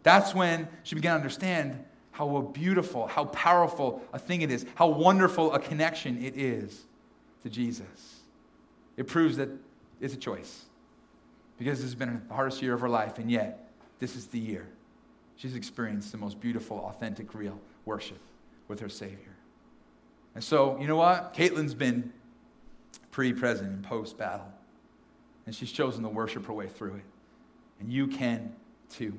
That's 0.05 0.35
when 0.35 0.69
she 0.85 0.95
began 0.95 1.11
to 1.11 1.17
understand 1.17 1.85
how 2.13 2.41
beautiful, 2.41 3.07
how 3.07 3.27
powerful 3.27 4.03
a 4.15 4.19
thing 4.19 4.41
it 4.41 4.51
is, 4.51 4.65
how 4.75 4.89
wonderful 4.89 5.53
a 5.53 5.59
connection 5.59 6.25
it 6.25 6.35
is 6.35 6.83
to 7.43 7.51
Jesus. 7.51 8.23
It 8.97 9.07
proves 9.07 9.37
that 9.37 9.51
it's 10.01 10.15
a 10.15 10.19
choice 10.19 10.65
because 11.59 11.81
this 11.81 11.89
has 11.89 11.95
been 11.95 12.23
the 12.27 12.35
hardest 12.35 12.63
year 12.63 12.73
of 12.73 12.81
her 12.81 12.89
life, 12.89 13.19
and 13.19 13.31
yet 13.31 13.69
this 13.99 14.17
is 14.17 14.29
the 14.29 14.39
year 14.39 14.67
she's 15.37 15.55
experienced 15.55 16.13
the 16.13 16.19
most 16.19 16.41
beautiful, 16.41 16.79
authentic, 16.79 17.35
real 17.35 17.61
worship 17.85 18.19
with 18.69 18.81
her 18.81 18.89
Savior. 18.89 19.37
And 20.35 20.43
so, 20.43 20.79
you 20.81 20.87
know 20.87 20.97
what? 20.97 21.35
Caitlin's 21.35 21.75
been 21.75 22.13
pre, 23.11 23.33
present, 23.33 23.69
and 23.71 23.85
post 23.85 24.19
battle. 24.19 24.51
And 25.47 25.55
she's 25.55 25.71
chosen 25.71 26.03
to 26.03 26.09
worship 26.09 26.47
her 26.47 26.53
way 26.53 26.67
through 26.67 26.95
it. 26.95 27.05
And 27.81 27.93
you 27.93 28.07
can 28.07 28.55
too. 28.89 29.15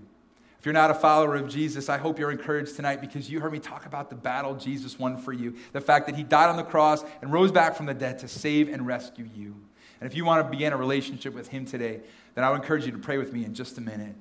If 0.59 0.65
you're 0.65 0.73
not 0.73 0.89
a 0.89 0.95
follower 0.95 1.35
of 1.35 1.47
Jesus, 1.47 1.89
I 1.89 1.99
hope 1.99 2.17
you're 2.17 2.31
encouraged 2.31 2.75
tonight 2.75 2.99
because 2.99 3.29
you 3.29 3.39
heard 3.39 3.51
me 3.51 3.59
talk 3.59 3.85
about 3.85 4.09
the 4.09 4.15
battle 4.15 4.55
Jesus 4.55 4.97
won 4.97 5.17
for 5.17 5.31
you. 5.31 5.55
The 5.73 5.81
fact 5.81 6.07
that 6.07 6.15
he 6.15 6.23
died 6.23 6.49
on 6.49 6.57
the 6.57 6.63
cross 6.63 7.05
and 7.21 7.31
rose 7.31 7.51
back 7.51 7.75
from 7.75 7.85
the 7.85 7.93
dead 7.93 8.17
to 8.19 8.27
save 8.27 8.67
and 8.67 8.87
rescue 8.87 9.29
you. 9.35 9.55
And 10.01 10.09
if 10.09 10.15
you 10.15 10.25
want 10.25 10.43
to 10.43 10.49
begin 10.49 10.73
a 10.73 10.77
relationship 10.77 11.35
with 11.35 11.49
him 11.49 11.65
today, 11.65 12.01
then 12.33 12.43
I 12.43 12.49
would 12.49 12.61
encourage 12.61 12.85
you 12.85 12.91
to 12.91 12.97
pray 12.97 13.19
with 13.19 13.31
me 13.31 13.45
in 13.45 13.53
just 13.53 13.77
a 13.77 13.81
minute. 13.81 14.15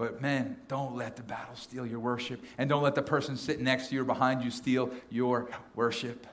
But 0.00 0.22
man, 0.22 0.56
don't 0.66 0.96
let 0.96 1.16
the 1.16 1.22
battle 1.22 1.54
steal 1.56 1.84
your 1.84 2.00
worship. 2.00 2.42
And 2.56 2.70
don't 2.70 2.82
let 2.82 2.94
the 2.94 3.02
person 3.02 3.36
sitting 3.36 3.64
next 3.64 3.88
to 3.88 3.94
you 3.94 4.00
or 4.00 4.04
behind 4.04 4.42
you 4.42 4.50
steal 4.50 4.90
your 5.10 5.50
worship. 5.74 6.26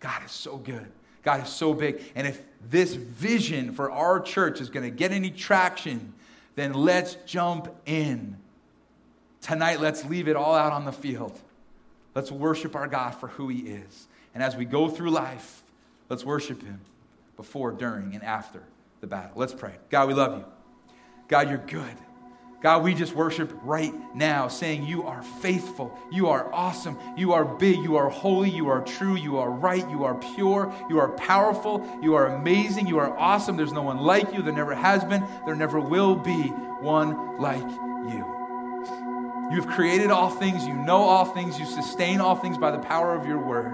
God 0.00 0.24
is 0.24 0.30
so 0.32 0.56
good. 0.56 0.90
God 1.22 1.42
is 1.42 1.50
so 1.50 1.74
big. 1.74 2.02
And 2.14 2.26
if 2.26 2.42
this 2.70 2.94
vision 2.94 3.74
for 3.74 3.90
our 3.90 4.18
church 4.18 4.62
is 4.62 4.70
going 4.70 4.90
to 4.90 4.96
get 4.96 5.12
any 5.12 5.30
traction, 5.30 6.14
then 6.54 6.72
let's 6.72 7.18
jump 7.26 7.68
in. 7.84 8.38
Tonight, 9.42 9.78
let's 9.78 10.02
leave 10.06 10.26
it 10.26 10.34
all 10.34 10.54
out 10.54 10.72
on 10.72 10.86
the 10.86 10.92
field. 10.92 11.38
Let's 12.14 12.32
worship 12.32 12.74
our 12.74 12.88
God 12.88 13.10
for 13.10 13.28
who 13.28 13.48
He 13.48 13.58
is. 13.58 14.08
And 14.32 14.42
as 14.42 14.56
we 14.56 14.64
go 14.64 14.88
through 14.88 15.10
life, 15.10 15.62
let's 16.08 16.24
worship 16.24 16.62
Him 16.62 16.80
before, 17.36 17.72
during, 17.72 18.14
and 18.14 18.24
after 18.24 18.62
the 19.02 19.06
battle. 19.06 19.32
Let's 19.34 19.52
pray. 19.52 19.74
God, 19.90 20.08
we 20.08 20.14
love 20.14 20.38
you. 20.38 20.44
God, 21.28 21.50
you're 21.50 21.58
good. 21.58 21.94
God, 22.62 22.82
we 22.82 22.94
just 22.94 23.14
worship 23.14 23.52
right 23.62 23.92
now, 24.14 24.48
saying, 24.48 24.84
You 24.84 25.04
are 25.04 25.22
faithful, 25.22 25.96
you 26.10 26.28
are 26.28 26.52
awesome, 26.52 26.98
you 27.16 27.34
are 27.34 27.44
big, 27.44 27.76
you 27.76 27.96
are 27.96 28.08
holy, 28.08 28.50
you 28.50 28.68
are 28.68 28.80
true, 28.80 29.14
you 29.14 29.36
are 29.38 29.50
right, 29.50 29.88
you 29.90 30.04
are 30.04 30.14
pure, 30.14 30.72
you 30.88 30.98
are 30.98 31.10
powerful, 31.12 31.86
you 32.02 32.14
are 32.14 32.34
amazing, 32.34 32.86
you 32.86 32.98
are 32.98 33.16
awesome. 33.18 33.56
There's 33.56 33.72
no 33.72 33.82
one 33.82 33.98
like 33.98 34.32
you, 34.32 34.42
there 34.42 34.54
never 34.54 34.74
has 34.74 35.04
been, 35.04 35.26
there 35.44 35.54
never 35.54 35.78
will 35.78 36.16
be 36.16 36.48
one 36.80 37.38
like 37.38 37.60
you. 37.60 38.24
You 39.50 39.60
have 39.60 39.68
created 39.68 40.10
all 40.10 40.30
things, 40.30 40.66
you 40.66 40.74
know 40.74 41.02
all 41.02 41.26
things, 41.26 41.60
you 41.60 41.66
sustain 41.66 42.20
all 42.20 42.36
things 42.36 42.58
by 42.58 42.70
the 42.70 42.80
power 42.80 43.14
of 43.14 43.26
your 43.26 43.38
word. 43.38 43.72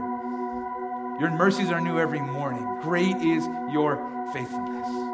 Your 1.21 1.31
mercies 1.31 1.71
are 1.71 1.81
new 1.81 2.01
every 2.01 2.21
morning. 2.21 2.81
Great 2.83 3.17
is 3.17 3.47
your 3.71 3.97
faithfulness. 4.33 5.12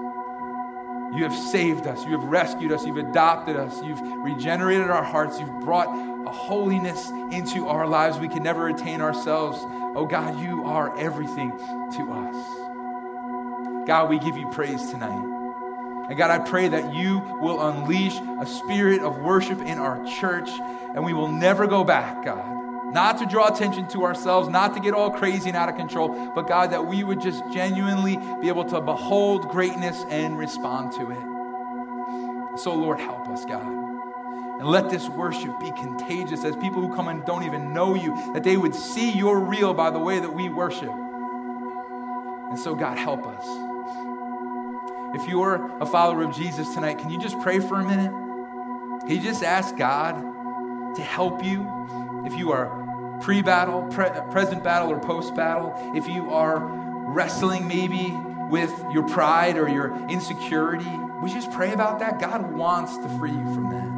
You 1.15 1.23
have 1.25 1.35
saved 1.35 1.87
us. 1.87 2.05
You 2.05 2.13
have 2.13 2.25
rescued 2.25 2.71
us. 2.71 2.85
You've 2.85 2.99
adopted 2.99 3.57
us. 3.57 3.83
You've 3.83 4.01
regenerated 4.01 4.91
our 4.91 5.03
hearts. 5.03 5.41
You've 5.41 5.61
brought 5.61 5.89
a 5.89 6.31
holiness 6.31 7.09
into 7.33 7.67
our 7.67 7.87
lives 7.87 8.19
we 8.19 8.29
can 8.29 8.43
never 8.43 8.69
attain 8.69 9.01
ourselves. 9.01 9.59
Oh 9.97 10.07
God, 10.07 10.39
you 10.41 10.65
are 10.65 10.97
everything 10.99 11.51
to 11.51 12.13
us. 12.13 13.87
God, 13.87 14.11
we 14.11 14.19
give 14.19 14.37
you 14.37 14.51
praise 14.51 14.91
tonight. 14.91 15.25
And 16.09 16.17
God, 16.17 16.31
I 16.31 16.39
pray 16.39 16.69
that 16.69 16.95
you 16.95 17.21
will 17.41 17.67
unleash 17.67 18.19
a 18.41 18.47
spirit 18.47 19.03
of 19.03 19.19
worship 19.19 19.61
in 19.61 19.79
our 19.79 20.05
church 20.05 20.49
and 20.51 21.05
we 21.05 21.13
will 21.15 21.29
never 21.29 21.67
go 21.67 21.85
back, 21.85 22.25
God. 22.25 22.58
Not 22.93 23.19
to 23.19 23.27
draw 23.27 23.53
attention 23.53 23.87
to 23.89 24.05
ourselves, 24.05 24.49
not 24.49 24.75
to 24.75 24.81
get 24.81 24.95
all 24.95 25.11
crazy 25.11 25.49
and 25.49 25.57
out 25.57 25.69
of 25.69 25.77
control, 25.77 26.33
but 26.35 26.49
God, 26.49 26.71
that 26.73 26.87
we 26.87 27.05
would 27.05 27.21
just 27.21 27.43
genuinely 27.53 28.17
be 28.41 28.49
able 28.49 28.65
to 28.67 28.81
behold 28.81 29.49
greatness 29.49 30.05
and 30.09 30.39
respond 30.39 30.93
to 30.93 31.11
it. 31.11 32.59
So, 32.59 32.75
Lord, 32.75 32.99
help 32.99 33.29
us, 33.29 33.45
God. 33.45 33.67
And 33.67 34.67
let 34.67 34.91
this 34.91 35.09
worship 35.09 35.61
be 35.61 35.71
contagious 35.73 36.45
as 36.45 36.57
people 36.57 36.81
who 36.81 36.95
come 36.95 37.09
and 37.09 37.25
don't 37.25 37.45
even 37.45 37.73
know 37.73 37.95
you, 37.95 38.33
that 38.33 38.43
they 38.43 38.57
would 38.57 38.75
see 38.75 39.11
you're 39.13 39.39
real 39.39 39.75
by 39.75 39.91
the 39.91 39.99
way 39.99 40.19
that 40.19 40.33
we 40.33 40.49
worship. 40.49 40.91
And 40.91 42.59
so, 42.59 42.75
God, 42.75 42.99
help 42.99 43.27
us. 43.27 43.45
If 45.15 45.29
you're 45.29 45.71
a 45.81 45.87
follower 45.87 46.23
of 46.25 46.35
Jesus 46.35 46.75
tonight, 46.75 46.99
can 46.99 47.11
you 47.11 47.21
just 47.21 47.39
pray 47.41 47.61
for 47.61 47.81
a 47.81 47.85
minute? 47.85 48.11
Can 49.03 49.11
you 49.11 49.21
just 49.23 49.45
ask 49.45 49.77
God 49.77 50.37
to 50.99 51.03
help 51.03 51.45
you. 51.45 51.63
If 52.27 52.35
you 52.35 52.53
are 52.53 53.19
pre 53.21 53.43
battle, 53.43 53.83
pre- 53.91 54.11
present 54.31 54.63
battle, 54.63 54.91
or 54.91 55.01
post 55.01 55.35
battle, 55.35 55.75
if 55.95 56.07
you 56.07 56.31
are 56.31 56.59
wrestling 56.61 57.67
maybe 57.67 58.13
with 58.51 58.73
your 58.93 59.07
pride 59.09 59.57
or 59.57 59.69
your 59.69 59.95
insecurity, 60.09 60.91
we 61.23 61.33
just 61.33 61.51
pray 61.53 61.73
about 61.73 61.99
that. 61.99 62.21
God 62.21 62.53
wants 62.53 62.97
to 62.99 63.09
free 63.19 63.33
you 63.33 63.55
from 63.55 63.71
that. 63.71 63.89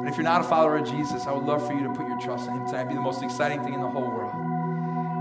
And 0.00 0.08
if 0.08 0.16
you're 0.16 0.24
not 0.24 0.40
a 0.40 0.44
follower 0.44 0.78
of 0.78 0.88
Jesus, 0.88 1.26
I 1.26 1.32
would 1.32 1.44
love 1.44 1.66
for 1.66 1.74
you 1.74 1.82
to 1.82 1.92
put 1.92 2.06
your 2.06 2.18
trust 2.18 2.48
in 2.48 2.54
Him 2.54 2.66
tonight. 2.66 2.80
It'd 2.80 2.88
be 2.88 2.94
the 2.94 3.00
most 3.00 3.22
exciting 3.22 3.62
thing 3.62 3.74
in 3.74 3.80
the 3.80 3.88
whole 3.88 4.08
world. 4.08 4.34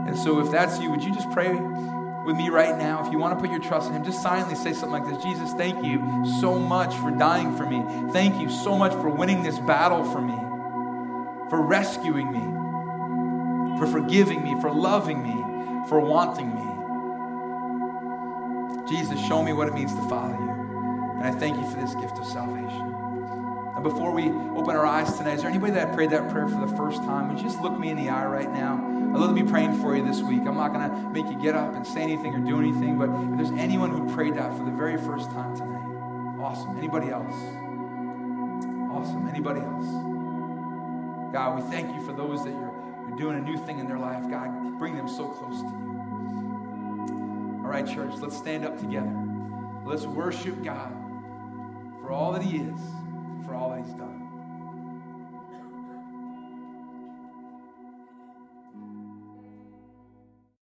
And 0.08 0.18
so, 0.18 0.40
if 0.40 0.52
that's 0.52 0.80
you, 0.80 0.90
would 0.90 1.04
you 1.04 1.14
just 1.14 1.30
pray 1.32 1.52
with 1.52 2.36
me 2.36 2.50
right 2.50 2.78
now? 2.78 3.06
If 3.06 3.12
you 3.12 3.20
want 3.20 3.38
to 3.38 3.42
put 3.42 3.52
your 3.52 3.60
trust 3.60 3.90
in 3.90 3.96
Him, 3.96 4.04
just 4.04 4.22
silently 4.22 4.56
say 4.56 4.74
something 4.74 4.92
like 4.92 5.06
this 5.06 5.22
Jesus, 5.22 5.52
thank 5.54 5.84
you 5.84 6.26
so 6.40 6.58
much 6.58 6.96
for 6.96 7.12
dying 7.12 7.56
for 7.58 7.66
me. 7.66 7.84
Thank 8.12 8.40
you 8.40 8.50
so 8.50 8.78
much 8.78 8.94
for 8.94 9.10
winning 9.10 9.44
this 9.44 9.60
battle 9.60 10.04
for 10.04 10.22
me, 10.22 10.34
for 11.50 11.62
rescuing 11.62 12.32
me 12.32 12.60
for 13.80 13.88
forgiving 13.88 14.44
me, 14.44 14.60
for 14.60 14.72
loving 14.72 15.24
me, 15.24 15.34
for 15.88 16.00
wanting 16.02 16.54
me. 16.54 16.66
Jesus, 18.90 19.20
show 19.26 19.42
me 19.42 19.54
what 19.54 19.70
it 19.70 19.74
means 19.74 19.96
to 19.96 20.02
follow 20.10 20.38
you. 20.38 20.50
And 21.18 21.24
I 21.24 21.32
thank 21.32 21.58
you 21.58 21.70
for 21.70 21.80
this 21.80 21.96
gift 21.96 22.18
of 22.20 22.26
salvation. 22.26 22.94
And 23.76 23.84
before 23.84 24.12
we 24.12 24.24
open 24.58 24.76
our 24.76 24.86
eyes 24.86 25.18
tonight, 25.18 25.36
is 25.36 25.42
there 25.42 25.50
anybody 25.50 25.72
that 25.74 25.94
prayed 25.94 26.10
that 26.10 26.30
prayer 26.30 26.50
for 26.50 26.60
the 26.60 26.76
first 26.76 27.02
time? 27.04 27.30
Would 27.30 27.38
you 27.38 27.46
just 27.46 27.62
look 27.62 27.80
me 27.80 27.90
in 27.90 27.96
the 27.96 28.10
eye 28.10 28.26
right 28.26 28.52
now? 28.52 28.76
I'd 28.76 29.20
love 29.20 29.34
to 29.36 29.42
be 29.42 29.50
praying 29.50 29.80
for 29.80 29.96
you 29.96 30.06
this 30.06 30.22
week. 30.22 30.42
I'm 30.46 30.58
not 30.58 30.74
going 30.74 30.90
to 30.90 30.96
make 31.12 31.28
you 31.32 31.42
get 31.42 31.56
up 31.56 31.74
and 31.74 31.88
say 31.88 32.02
anything 32.02 32.36
or 32.36 32.40
do 32.40 32.60
anything, 32.60 32.98
but 32.98 33.10
if 33.10 33.38
there's 33.38 33.52
anyone 33.52 33.92
who 33.92 34.14
prayed 34.14 34.36
that 34.36 34.58
for 34.58 34.66
the 34.66 34.72
very 34.72 34.98
first 34.98 35.32
time 35.32 35.56
tonight, 35.56 36.42
awesome. 36.42 36.78
Anybody 36.78 37.10
else? 37.10 37.34
Awesome. 38.92 39.30
Anybody 39.30 39.62
else? 39.62 40.19
God, 41.32 41.64
we 41.64 41.70
thank 41.70 41.94
you 41.96 42.02
for 42.02 42.14
those 42.14 42.44
that 42.44 42.52
you're 42.52 43.18
doing 43.18 43.38
a 43.38 43.42
new 43.42 43.58
thing 43.66 43.80
in 43.80 43.88
their 43.88 44.00
life. 44.00 44.30
God, 44.30 44.80
bring 44.80 44.96
them 44.96 45.08
so 45.08 45.28
close 45.28 45.62
to 45.62 45.68
you. 45.68 45.90
All 47.64 47.70
right, 47.70 47.86
church, 47.86 48.14
let's 48.20 48.36
stand 48.36 48.66
up 48.66 48.80
together. 48.80 49.14
Let's 49.86 50.06
worship 50.06 50.64
God 50.64 50.92
for 52.02 52.12
all 52.12 52.32
that 52.32 52.42
He 52.42 52.58
is, 52.58 52.80
for 53.46 53.54
all 53.54 53.70
that 53.72 53.86
He's 53.86 53.94
done. 53.94 54.09